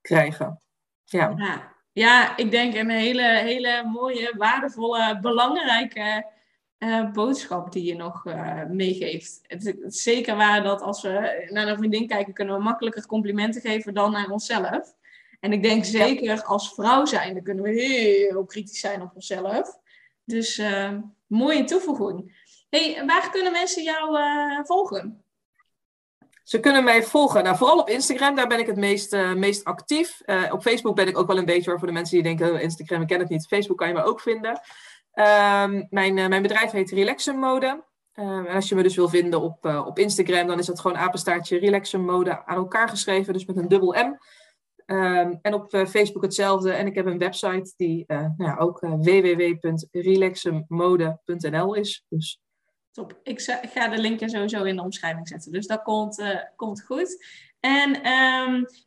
krijgen. 0.00 0.60
Ja. 1.04 1.32
ja. 1.36 1.78
Ja, 1.92 2.36
ik 2.36 2.50
denk 2.50 2.74
een 2.74 2.90
hele, 2.90 3.22
hele 3.22 3.84
mooie, 3.84 4.34
waardevolle, 4.36 5.18
belangrijke 5.20 6.26
uh, 6.80 7.10
boodschap 7.10 7.72
die 7.72 7.84
je 7.84 7.94
nog 7.94 8.24
uh, 8.26 8.64
meegeeft. 8.64 9.40
Het, 9.42 9.76
is 9.80 10.02
zeker 10.02 10.36
waar 10.36 10.62
dat 10.62 10.82
als 10.82 11.02
we 11.02 11.46
naar 11.50 11.68
een 11.68 11.76
vriendin 11.76 12.06
kijken, 12.06 12.34
kunnen 12.34 12.56
we 12.56 12.62
makkelijker 12.62 13.06
complimenten 13.06 13.60
geven 13.60 13.94
dan 13.94 14.12
naar 14.12 14.30
onszelf. 14.30 14.94
En 15.40 15.52
ik 15.52 15.62
denk 15.62 15.84
zeker 15.84 16.42
als 16.42 16.74
vrouw 16.74 17.04
zijn, 17.04 17.34
dan 17.34 17.42
kunnen 17.42 17.64
we 17.64 17.70
heel 17.70 18.44
kritisch 18.44 18.80
zijn 18.80 19.02
op 19.02 19.10
onszelf. 19.14 19.78
Dus 20.24 20.58
uh, 20.58 20.92
mooie 21.26 21.64
toevoeging. 21.64 22.48
Hey, 22.70 23.02
waar 23.06 23.30
kunnen 23.30 23.52
mensen 23.52 23.82
jou 23.82 24.18
volgen? 24.64 25.24
Ze 26.44 26.60
kunnen 26.60 26.84
mij 26.84 27.02
volgen. 27.02 27.42
Nou, 27.42 27.56
vooral 27.56 27.78
op 27.78 27.88
Instagram, 27.88 28.34
daar 28.34 28.48
ben 28.48 28.58
ik 28.58 28.66
het 28.66 28.76
meest, 28.76 29.16
meest 29.34 29.64
actief. 29.64 30.20
op 30.50 30.62
Facebook 30.62 30.96
ben 30.96 31.08
ik 31.08 31.18
ook 31.18 31.26
wel 31.26 31.38
een 31.38 31.44
beetje, 31.44 31.78
voor 31.78 31.86
de 31.86 31.92
mensen 31.92 32.14
die 32.14 32.22
denken, 32.22 32.52
oh, 32.52 32.60
Instagram, 32.60 33.00
ik 33.00 33.06
ken 33.06 33.20
het 33.20 33.28
niet. 33.28 33.46
Facebook 33.46 33.78
kan 33.78 33.88
je 33.88 33.94
me 33.94 34.02
ook 34.02 34.20
vinden. 34.20 34.60
Um, 35.14 35.86
mijn, 35.90 36.16
uh, 36.16 36.28
mijn 36.28 36.42
bedrijf 36.42 36.70
heet 36.70 36.90
Relaxum 36.90 37.38
Mode. 37.38 37.84
Um, 38.14 38.46
en 38.46 38.54
als 38.54 38.68
je 38.68 38.74
me 38.74 38.82
dus 38.82 38.96
wil 38.96 39.08
vinden 39.08 39.40
op, 39.40 39.66
uh, 39.66 39.86
op 39.86 39.98
Instagram, 39.98 40.46
dan 40.46 40.58
is 40.58 40.66
dat 40.66 40.80
gewoon 40.80 40.96
apenstaartje 40.96 41.58
Relaxum 41.58 42.04
Mode 42.04 42.46
aan 42.46 42.56
elkaar 42.56 42.88
geschreven, 42.88 43.32
dus 43.32 43.44
met 43.44 43.56
een 43.56 43.68
dubbel 43.68 43.92
M. 43.92 44.18
Um, 44.86 45.38
en 45.42 45.54
op 45.54 45.74
uh, 45.74 45.86
Facebook 45.86 46.22
hetzelfde. 46.22 46.72
En 46.72 46.86
ik 46.86 46.94
heb 46.94 47.06
een 47.06 47.18
website 47.18 47.72
die 47.76 48.04
nou 48.06 48.32
ja, 48.36 48.56
ook 48.56 48.80
www.relaxummode.nl 48.80 51.74
is. 51.74 52.04
Dus. 52.08 52.40
Top. 52.92 53.20
Ik 53.22 53.40
ga 53.72 53.88
de 53.88 53.98
link 53.98 54.20
sowieso 54.24 54.62
in 54.62 54.76
de 54.76 54.82
omschrijving 54.82 55.28
zetten. 55.28 55.52
Dus 55.52 55.66
dat 55.66 55.82
komt, 55.82 56.22
komt 56.56 56.84
goed. 56.84 57.24
En 57.60 57.90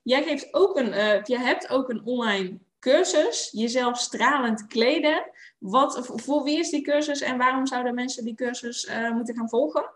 jij 0.04 0.24
geeft 0.24 0.54
ook 0.54 0.78
een, 0.78 0.94
je 1.24 1.38
hebt 1.38 1.70
ook 1.70 1.90
een 1.90 2.06
online 2.06 2.60
cursus, 2.80 3.50
jezelf 3.52 3.98
stralend 3.98 4.68
kleden. 4.68 5.32
Wat, 5.64 6.12
voor 6.16 6.44
wie 6.44 6.60
is 6.60 6.70
die 6.70 6.82
cursus 6.82 7.22
en 7.22 7.38
waarom 7.38 7.68
zouden 7.68 7.96
mensen 7.96 8.24
die 8.24 8.36
cursus 8.36 8.86
uh, 8.86 9.12
moeten 9.12 9.36
gaan 9.36 9.50
volgen? 9.50 9.90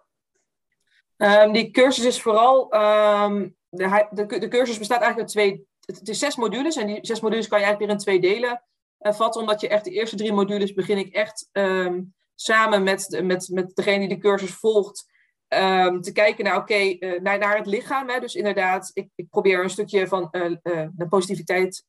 Um, 1.17 1.51
die 1.51 1.71
cursus 1.71 2.06
is 2.06 2.21
vooral. 2.21 2.73
Um, 2.73 3.56
de, 3.69 4.08
de, 4.12 4.25
de, 4.39 4.47
cursus 4.47 4.77
bestaat 4.77 5.01
eigenlijk 5.01 5.19
uit 5.19 5.27
twee. 5.30 5.67
Het 5.86 6.08
is 6.10 6.19
zes 6.19 6.36
modules 6.36 6.75
en 6.75 6.88
die 6.88 6.99
zes 7.01 7.19
modules 7.19 7.47
kan 7.47 7.60
je 7.60 7.65
eigenlijk 7.65 7.91
weer 7.91 8.01
in 8.01 8.19
twee 8.19 8.34
delen 8.34 8.63
uh, 8.99 9.13
vatten. 9.13 9.41
Omdat 9.41 9.62
je 9.62 9.67
echt 9.67 9.84
de 9.84 9.91
eerste 9.91 10.15
drie 10.15 10.34
modules 10.34 10.73
begin 10.73 10.97
ik 10.97 11.13
echt 11.13 11.49
um, 11.51 12.13
samen 12.36 12.84
met, 12.84 13.19
met, 13.23 13.49
met 13.49 13.75
degene 13.75 13.99
die 13.99 14.15
de 14.15 14.17
cursus 14.17 14.53
volgt. 14.53 15.06
Te 16.01 16.12
kijken 16.13 16.43
naar, 16.43 16.58
oké, 16.58 16.95
uh, 16.99 17.19
naar, 17.19 17.38
naar 17.38 17.58
het 17.58 17.67
lichaam. 17.67 18.10
Hè. 18.10 18.19
Dus 18.19 18.36
inderdaad, 18.36 18.91
ik, 18.93 19.10
ik 19.15 19.30
probeer 19.30 19.63
een 19.63 19.69
stukje 19.69 20.08
van 20.08 20.30
uh, 20.32 20.88
de 20.91 21.08
positiviteit, 21.10 21.86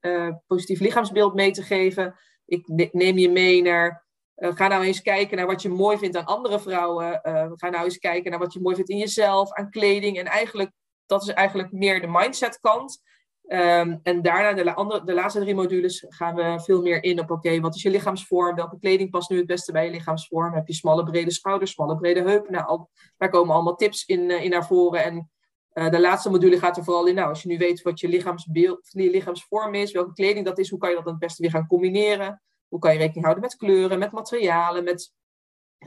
positief 0.46 0.80
lichaamsbeeld 0.80 1.34
mee 1.34 1.50
te 1.50 1.62
geven. 1.62 2.14
Ik 2.48 2.92
neem 2.92 3.18
je 3.18 3.30
mee 3.30 3.62
naar, 3.62 4.06
ga 4.36 4.68
nou 4.68 4.84
eens 4.84 5.02
kijken 5.02 5.36
naar 5.36 5.46
wat 5.46 5.62
je 5.62 5.68
mooi 5.68 5.98
vindt 5.98 6.16
aan 6.16 6.24
andere 6.24 6.60
vrouwen. 6.60 7.20
ga 7.54 7.68
nou 7.68 7.84
eens 7.84 7.98
kijken 7.98 8.30
naar 8.30 8.40
wat 8.40 8.52
je 8.52 8.60
mooi 8.60 8.74
vindt 8.74 8.90
in 8.90 8.98
jezelf, 8.98 9.52
aan 9.52 9.70
kleding. 9.70 10.18
En 10.18 10.26
eigenlijk, 10.26 10.70
dat 11.06 11.22
is 11.22 11.28
eigenlijk 11.28 11.72
meer 11.72 12.00
de 12.00 12.06
mindset 12.06 12.60
kant. 12.60 13.02
Um, 13.48 14.00
en 14.02 14.22
daarna, 14.22 14.62
de, 14.62 14.74
andere, 14.74 15.04
de 15.04 15.14
laatste 15.14 15.40
drie 15.40 15.54
modules, 15.54 16.04
gaan 16.08 16.34
we 16.34 16.60
veel 16.60 16.82
meer 16.82 17.02
in 17.02 17.20
op: 17.20 17.30
oké, 17.30 17.60
wat 17.60 17.74
is 17.74 17.82
je 17.82 17.90
lichaamsvorm? 17.90 18.56
Welke 18.56 18.78
kleding 18.78 19.10
past 19.10 19.30
nu 19.30 19.36
het 19.36 19.46
beste 19.46 19.72
bij 19.72 19.84
je 19.84 19.90
lichaamsvorm? 19.90 20.54
Heb 20.54 20.66
je 20.66 20.74
smalle, 20.74 21.04
brede 21.04 21.30
schouders, 21.30 21.70
smalle, 21.70 21.96
brede 21.96 22.22
heupen? 22.22 22.52
Nou, 22.52 22.84
daar 23.16 23.28
komen 23.30 23.54
allemaal 23.54 23.74
tips 23.74 24.04
in, 24.06 24.30
uh, 24.30 24.44
in 24.44 24.50
naar 24.50 24.66
voren. 24.66 25.04
En 25.04 25.30
uh, 25.78 25.90
de 25.90 26.00
laatste 26.00 26.30
module 26.30 26.58
gaat 26.58 26.76
er 26.76 26.84
vooral 26.84 27.06
in: 27.06 27.14
nou, 27.14 27.28
als 27.28 27.42
je 27.42 27.48
nu 27.48 27.58
weet 27.58 27.82
wat 27.82 28.00
je, 28.00 28.08
lichaamsbeeld, 28.08 28.88
je 28.90 29.10
lichaamsvorm 29.10 29.74
is, 29.74 29.92
welke 29.92 30.12
kleding 30.12 30.44
dat 30.44 30.58
is, 30.58 30.70
hoe 30.70 30.78
kan 30.78 30.88
je 30.88 30.94
dat 30.94 31.04
dan 31.04 31.12
het 31.12 31.22
beste 31.22 31.42
weer 31.42 31.50
gaan 31.50 31.66
combineren? 31.66 32.42
Hoe 32.68 32.78
kan 32.78 32.92
je 32.92 32.98
rekening 32.98 33.24
houden 33.24 33.44
met 33.44 33.56
kleuren, 33.56 33.98
met 33.98 34.12
materialen, 34.12 34.84
met, 34.84 35.12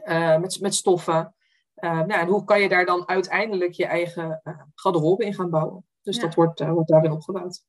uh, 0.04 0.38
met, 0.38 0.60
met 0.62 0.75
stoffen? 0.75 1.36
nou, 1.82 2.12
en 2.12 2.27
hoe 2.27 2.43
kan 2.43 2.62
je 2.62 2.69
daar 2.69 2.86
dan 2.86 3.08
uiteindelijk 3.08 3.73
je 3.73 3.86
eigen 3.86 4.41
garderobe 4.75 5.25
in 5.25 5.34
gaan 5.34 5.49
bouwen? 5.49 5.86
Dus 6.01 6.19
dat 6.19 6.36
wordt, 6.36 6.60
wordt 6.60 6.89
daarin 6.89 7.12
opgebouwd. 7.12 7.63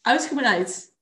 Uitgebreid. 0.00 0.94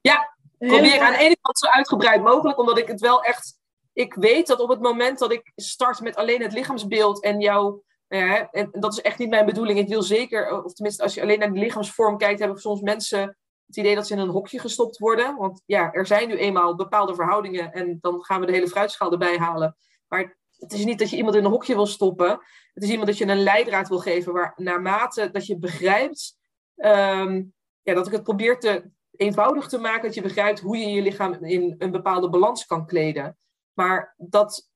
Ja, 0.00 0.34
probeer 0.58 1.00
aan 1.00 1.12
de 1.12 1.18
ene 1.18 1.36
kant 1.40 1.58
zo 1.58 1.66
uitgebreid 1.66 2.22
mogelijk, 2.22 2.58
omdat 2.58 2.78
ik 2.78 2.88
het 2.88 3.00
wel 3.00 3.22
echt. 3.22 3.58
Ik 3.92 4.14
weet 4.14 4.46
dat 4.46 4.60
op 4.60 4.68
het 4.68 4.80
moment 4.80 5.18
dat 5.18 5.32
ik 5.32 5.52
start 5.56 6.00
met 6.00 6.16
alleen 6.16 6.42
het 6.42 6.52
lichaamsbeeld 6.52 7.22
en 7.22 7.40
jou. 7.40 7.82
En 8.08 8.68
dat 8.70 8.92
is 8.92 9.00
echt 9.00 9.18
niet 9.18 9.28
mijn 9.28 9.46
bedoeling. 9.46 9.78
Ik 9.78 9.88
wil 9.88 10.02
zeker, 10.02 10.64
of 10.64 10.72
tenminste, 10.72 11.02
als 11.02 11.14
je 11.14 11.22
alleen 11.22 11.38
naar 11.38 11.52
de 11.52 11.58
lichaamsvorm 11.58 12.18
kijkt, 12.18 12.40
hebben 12.40 12.58
soms 12.58 12.80
mensen 12.80 13.36
het 13.66 13.76
idee 13.76 13.94
dat 13.94 14.06
ze 14.06 14.12
in 14.12 14.18
een 14.18 14.28
hokje 14.28 14.58
gestopt 14.58 14.98
worden. 14.98 15.36
Want 15.36 15.62
ja, 15.66 15.92
er 15.92 16.06
zijn 16.06 16.28
nu 16.28 16.36
eenmaal 16.36 16.74
bepaalde 16.74 17.14
verhoudingen 17.14 17.72
en 17.72 17.98
dan 18.00 18.24
gaan 18.24 18.40
we 18.40 18.46
de 18.46 18.52
hele 18.52 18.68
fruitschaal 18.68 19.12
erbij 19.12 19.38
halen. 19.38 19.76
Maar 20.06 20.38
het 20.56 20.72
is 20.72 20.84
niet 20.84 20.98
dat 20.98 21.10
je 21.10 21.16
iemand 21.16 21.36
in 21.36 21.44
een 21.44 21.50
hokje 21.50 21.74
wil 21.74 21.86
stoppen. 21.86 22.30
Het 22.74 22.82
is 22.82 22.90
iemand 22.90 23.06
dat 23.08 23.18
je 23.18 23.26
een 23.26 23.42
leidraad 23.42 23.88
wil 23.88 23.98
geven 23.98 24.32
waar 24.32 24.52
naarmate 24.56 25.30
dat 25.30 25.46
je 25.46 25.58
begrijpt, 25.58 26.36
um, 26.76 27.54
ja, 27.82 27.94
dat 27.94 28.06
ik 28.06 28.12
het 28.12 28.22
probeer 28.22 28.58
te 28.58 28.90
eenvoudig 29.16 29.68
te 29.68 29.78
maken, 29.78 30.02
dat 30.02 30.14
je 30.14 30.22
begrijpt 30.22 30.60
hoe 30.60 30.76
je 30.76 30.88
je 30.88 31.02
lichaam 31.02 31.44
in 31.44 31.74
een 31.78 31.90
bepaalde 31.90 32.30
balans 32.30 32.66
kan 32.66 32.86
kleden. 32.86 33.38
Maar 33.72 34.14
dat 34.16 34.70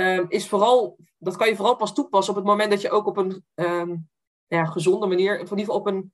um, 0.00 0.26
is 0.28 0.48
vooral, 0.48 0.98
dat 1.18 1.36
kan 1.36 1.48
je 1.48 1.56
vooral 1.56 1.76
pas 1.76 1.94
toepassen 1.94 2.34
op 2.34 2.38
het 2.38 2.48
moment 2.48 2.70
dat 2.70 2.80
je 2.80 2.90
ook 2.90 3.06
op 3.06 3.16
een 3.16 3.44
um, 3.54 4.08
ja, 4.46 4.64
gezonde 4.64 5.06
manier, 5.06 5.38
in 5.38 5.58
ieder 5.58 5.74
op 5.74 5.86
een 5.86 6.12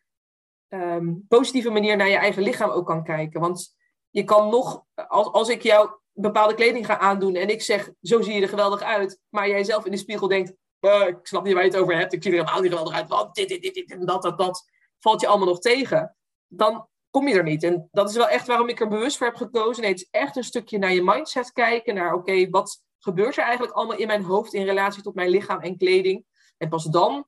positieve 1.29 1.71
manier 1.71 1.97
naar 1.97 2.09
je 2.09 2.17
eigen 2.17 2.43
lichaam 2.43 2.71
ook 2.71 2.87
kan 2.87 3.05
kijken. 3.05 3.41
Want 3.41 3.77
je 4.11 4.25
kan 4.25 4.49
nog, 4.49 4.85
als, 4.95 5.27
als 5.27 5.49
ik 5.49 5.63
jou 5.63 5.91
bepaalde 6.13 6.55
kleding 6.55 6.87
ga 6.87 6.99
aandoen 6.99 7.35
en 7.35 7.49
ik 7.49 7.63
zeg, 7.63 7.91
zo 8.03 8.21
zie 8.21 8.35
je 8.35 8.43
er 8.43 8.49
geweldig 8.49 8.83
uit, 8.83 9.21
maar 9.29 9.49
jij 9.49 9.65
zelf 9.65 9.85
in 9.85 9.91
de 9.91 9.97
spiegel 9.97 10.29
denkt, 10.29 10.55
uh, 10.81 11.07
ik 11.07 11.19
snap 11.23 11.45
niet 11.45 11.55
waar 11.55 11.65
je 11.65 11.71
het 11.71 11.79
over 11.79 11.97
hebt, 11.97 12.13
ik 12.13 12.23
zie 12.23 12.33
er 12.33 12.39
helemaal 12.39 12.61
niet 12.61 12.71
geweldig 12.71 12.95
uit, 12.95 13.09
want 13.09 13.35
dit, 13.35 13.49
dit, 13.49 13.63
dit, 13.63 13.75
dit 13.75 13.91
en 13.91 14.07
dat, 14.07 14.23
dat, 14.23 14.39
dat, 14.39 14.71
valt 15.03 15.21
je 15.21 15.27
allemaal 15.27 15.49
nog 15.49 15.61
tegen. 15.61 16.17
Dan 16.47 16.89
kom 17.11 17.29
je 17.29 17.35
er 17.35 17.43
niet. 17.43 17.63
En 17.63 17.89
dat 17.93 18.11
is 18.11 18.17
wel 18.17 18.29
echt 18.29 18.47
waarom 18.47 18.69
ik 18.69 18.81
er 18.81 18.89
bewust 18.89 19.17
voor 19.17 19.27
heb 19.27 19.37
gekozen. 19.37 19.83
Nee, 19.83 19.91
het 19.91 20.01
is 20.01 20.09
echt 20.11 20.37
een 20.37 20.45
stukje 20.45 20.79
naar 20.79 20.93
je 20.93 21.03
mindset 21.03 21.53
kijken. 21.53 21.95
Naar, 21.95 22.15
oké, 22.15 22.51
wat 22.51 22.83
gebeurt 23.05 23.37
er 23.37 23.45
eigenlijk 23.45 23.75
allemaal 23.75 23.97
in 23.97 24.07
mijn 24.07 24.23
hoofd 24.23 24.55
in 24.55 24.65
relatie 24.65 25.03
tot 25.03 25.15
mijn 25.15 25.31
lichaam 25.31 25.61
en 25.61 25.77
kleding? 25.77 26.25
En 26.57 26.69
pas 26.69 26.85
dan, 26.85 27.27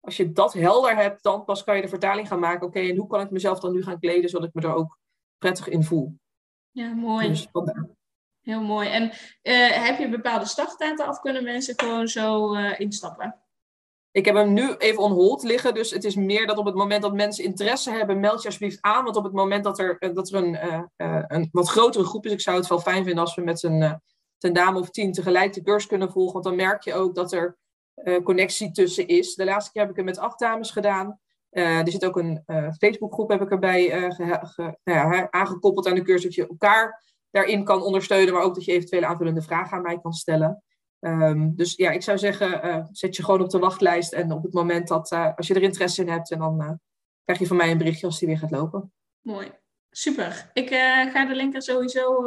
als 0.00 0.16
je 0.16 0.32
dat 0.32 0.52
helder 0.52 0.96
hebt, 0.96 1.22
dan 1.22 1.44
pas 1.44 1.64
kan 1.64 1.76
je 1.76 1.82
de 1.82 1.88
vertaling 1.88 2.28
gaan 2.28 2.40
maken. 2.40 2.66
Oké, 2.66 2.80
en 2.80 2.96
hoe 2.96 3.06
kan 3.06 3.20
ik 3.20 3.30
mezelf 3.30 3.60
dan 3.60 3.72
nu 3.72 3.82
gaan 3.82 3.98
kleden, 3.98 4.30
zodat 4.30 4.48
ik 4.48 4.54
me 4.54 4.62
er 4.62 4.74
ook 4.74 4.98
prettig 5.38 5.68
in 5.68 5.82
voel? 5.82 6.18
Ja, 6.70 6.94
mooi. 6.94 7.28
Dus 7.28 7.48
Heel 8.40 8.62
mooi. 8.62 8.88
En 8.88 9.02
uh, 9.02 9.86
heb 9.86 9.98
je 9.98 10.08
bepaalde 10.08 10.46
startdata 10.46 11.08
of 11.08 11.20
kunnen 11.20 11.44
mensen 11.44 11.74
gewoon 11.80 12.08
zo 12.08 12.54
uh, 12.54 12.80
instappen? 12.80 13.38
Ik 14.10 14.24
heb 14.24 14.34
hem 14.34 14.52
nu 14.52 14.74
even 14.76 15.02
on 15.02 15.12
hold 15.12 15.42
liggen. 15.42 15.74
Dus 15.74 15.90
het 15.90 16.04
is 16.04 16.14
meer 16.14 16.46
dat 16.46 16.58
op 16.58 16.64
het 16.64 16.74
moment 16.74 17.02
dat 17.02 17.14
mensen 17.14 17.44
interesse 17.44 17.90
hebben, 17.90 18.20
meld 18.20 18.42
je 18.42 18.48
alsjeblieft 18.48 18.82
aan. 18.82 19.04
Want 19.04 19.16
op 19.16 19.24
het 19.24 19.32
moment 19.32 19.64
dat 19.64 19.78
er, 19.78 19.98
eh, 19.98 20.14
dat 20.14 20.28
er 20.30 20.44
een, 20.44 20.54
uh, 20.96 21.22
een 21.26 21.48
wat 21.52 21.68
grotere 21.68 22.04
groep 22.04 22.26
is, 22.26 22.32
ik 22.32 22.40
zou 22.40 22.56
het 22.56 22.66
wel 22.66 22.80
fijn 22.80 23.04
vinden 23.04 23.24
als 23.24 23.34
we 23.34 23.42
met 23.42 23.62
een, 23.62 24.00
ten 24.44 24.52
dame 24.52 24.78
of 24.78 24.90
tien 24.90 25.12
tegelijk 25.12 25.52
de 25.52 25.62
cursus 25.62 25.88
kunnen 25.88 26.10
volgen. 26.10 26.32
Want 26.32 26.44
dan 26.44 26.56
merk 26.56 26.82
je 26.82 26.94
ook 26.94 27.14
dat 27.14 27.32
er 27.32 27.56
connectie 28.24 28.70
tussen 28.70 29.06
is. 29.06 29.34
De 29.34 29.44
laatste 29.44 29.72
keer 29.72 29.82
heb 29.82 29.90
ik 29.90 29.96
het 29.96 30.04
met 30.04 30.18
acht 30.18 30.38
dames 30.38 30.70
gedaan. 30.70 31.20
er 31.50 31.90
zit 31.90 32.04
ook 32.04 32.16
een 32.16 32.42
Facebookgroep 32.78 33.30
heb 33.30 33.42
ik 33.42 33.50
erbij 33.50 34.10
ge, 34.10 34.38
ge, 34.42 34.78
ja, 34.82 35.30
aangekoppeld 35.30 35.86
aan 35.86 35.94
de 35.94 36.02
cursus. 36.02 36.24
Dat 36.24 36.34
je 36.34 36.46
elkaar 36.46 37.02
daarin 37.30 37.64
kan 37.64 37.82
ondersteunen, 37.82 38.34
maar 38.34 38.42
ook 38.42 38.54
dat 38.54 38.64
je 38.64 38.72
eventuele 38.72 39.06
aanvullende 39.06 39.42
vragen 39.42 39.76
aan 39.76 39.82
mij 39.82 40.00
kan 40.00 40.12
stellen. 40.12 40.62
Um, 41.00 41.56
dus 41.56 41.74
ja, 41.76 41.90
ik 41.90 42.02
zou 42.02 42.18
zeggen, 42.18 42.66
uh, 42.66 42.84
zet 42.90 43.16
je 43.16 43.24
gewoon 43.24 43.40
op 43.40 43.50
de 43.50 43.58
wachtlijst. 43.58 44.12
En 44.12 44.32
op 44.32 44.42
het 44.42 44.52
moment 44.52 44.88
dat, 44.88 45.12
uh, 45.12 45.36
als 45.36 45.46
je 45.46 45.54
er 45.54 45.62
interesse 45.62 46.02
in 46.02 46.08
hebt, 46.08 46.30
en 46.30 46.38
dan 46.38 46.60
uh, 46.60 46.70
krijg 47.24 47.38
je 47.38 47.46
van 47.46 47.56
mij 47.56 47.70
een 47.70 47.78
berichtje 47.78 48.06
als 48.06 48.18
die 48.18 48.28
weer 48.28 48.38
gaat 48.38 48.50
lopen. 48.50 48.92
Mooi. 49.20 49.63
Super. 49.96 50.50
Ik 50.52 50.68
ga 51.12 51.24
de 51.24 51.34
link 51.34 51.54
er 51.54 51.62
sowieso 51.62 52.22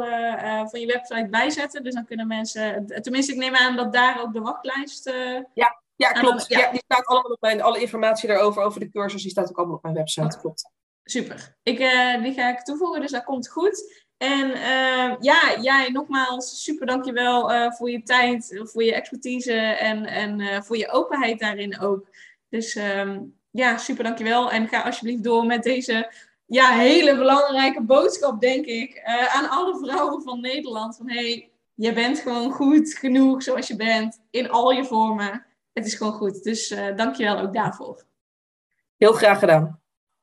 van 0.70 0.80
je 0.80 0.86
website 0.86 1.26
bijzetten. 1.30 1.82
Dus 1.82 1.94
dan 1.94 2.04
kunnen 2.04 2.26
mensen, 2.26 2.86
tenminste 2.86 3.32
ik 3.32 3.38
neem 3.38 3.54
aan 3.54 3.76
dat 3.76 3.92
daar 3.92 4.20
ook 4.20 4.32
de 4.32 4.40
wachtlijst... 4.40 5.12
ja, 5.54 5.82
ja, 5.96 6.12
klopt. 6.12 6.44
ja. 6.48 6.58
ja. 6.58 6.70
die 6.70 6.82
staat 6.84 7.06
allemaal 7.06 7.32
op 7.32 7.40
mijn, 7.40 7.62
alle 7.62 7.80
informatie 7.80 8.28
daarover, 8.28 8.62
over 8.62 8.80
de 8.80 8.90
cursus, 8.90 9.22
die 9.22 9.30
staat 9.30 9.48
ook 9.48 9.56
allemaal 9.56 9.76
op 9.76 9.82
mijn 9.82 9.94
website. 9.94 10.38
Klopt. 10.38 10.70
Super. 11.04 11.56
Ik, 11.62 11.78
die 12.22 12.32
ga 12.34 12.48
ik 12.48 12.60
toevoegen, 12.60 13.00
dus 13.00 13.10
dat 13.10 13.24
komt 13.24 13.48
goed. 13.48 14.06
En 14.18 14.50
uh, 14.50 15.14
ja, 15.18 15.60
jij 15.60 15.88
nogmaals 15.92 16.62
super 16.64 16.86
dankjewel 16.86 17.52
uh, 17.52 17.72
voor 17.72 17.90
je 17.90 18.02
tijd, 18.02 18.60
voor 18.62 18.84
je 18.84 18.94
expertise 18.94 19.54
en, 19.60 20.06
en 20.06 20.40
uh, 20.40 20.60
voor 20.60 20.76
je 20.76 20.90
openheid 20.90 21.38
daarin 21.38 21.80
ook. 21.80 22.08
Dus 22.48 22.74
um, 22.74 23.38
ja, 23.50 23.76
super 23.76 24.04
dankjewel. 24.04 24.50
En 24.50 24.68
ga 24.68 24.82
alsjeblieft 24.82 25.24
door 25.24 25.46
met 25.46 25.62
deze 25.62 26.12
ja, 26.48 26.70
hele 26.70 27.16
belangrijke 27.16 27.82
boodschap, 27.82 28.40
denk 28.40 28.66
ik, 28.66 28.94
uh, 28.94 29.36
aan 29.36 29.50
alle 29.50 29.78
vrouwen 29.78 30.22
van 30.22 30.40
Nederland. 30.40 30.96
Van 30.96 31.10
hey, 31.10 31.50
je 31.74 31.92
bent 31.92 32.18
gewoon 32.18 32.52
goed 32.52 32.94
genoeg 32.94 33.42
zoals 33.42 33.68
je 33.68 33.76
bent, 33.76 34.20
in 34.30 34.50
al 34.50 34.70
je 34.70 34.84
vormen. 34.84 35.46
Het 35.72 35.86
is 35.86 35.94
gewoon 35.94 36.12
goed. 36.12 36.42
Dus 36.42 36.74
dankjewel 36.96 37.38
ook 37.38 37.52
daarvoor. 37.52 38.04
Heel 38.96 39.12
graag 39.12 39.38
gedaan. 39.38 39.77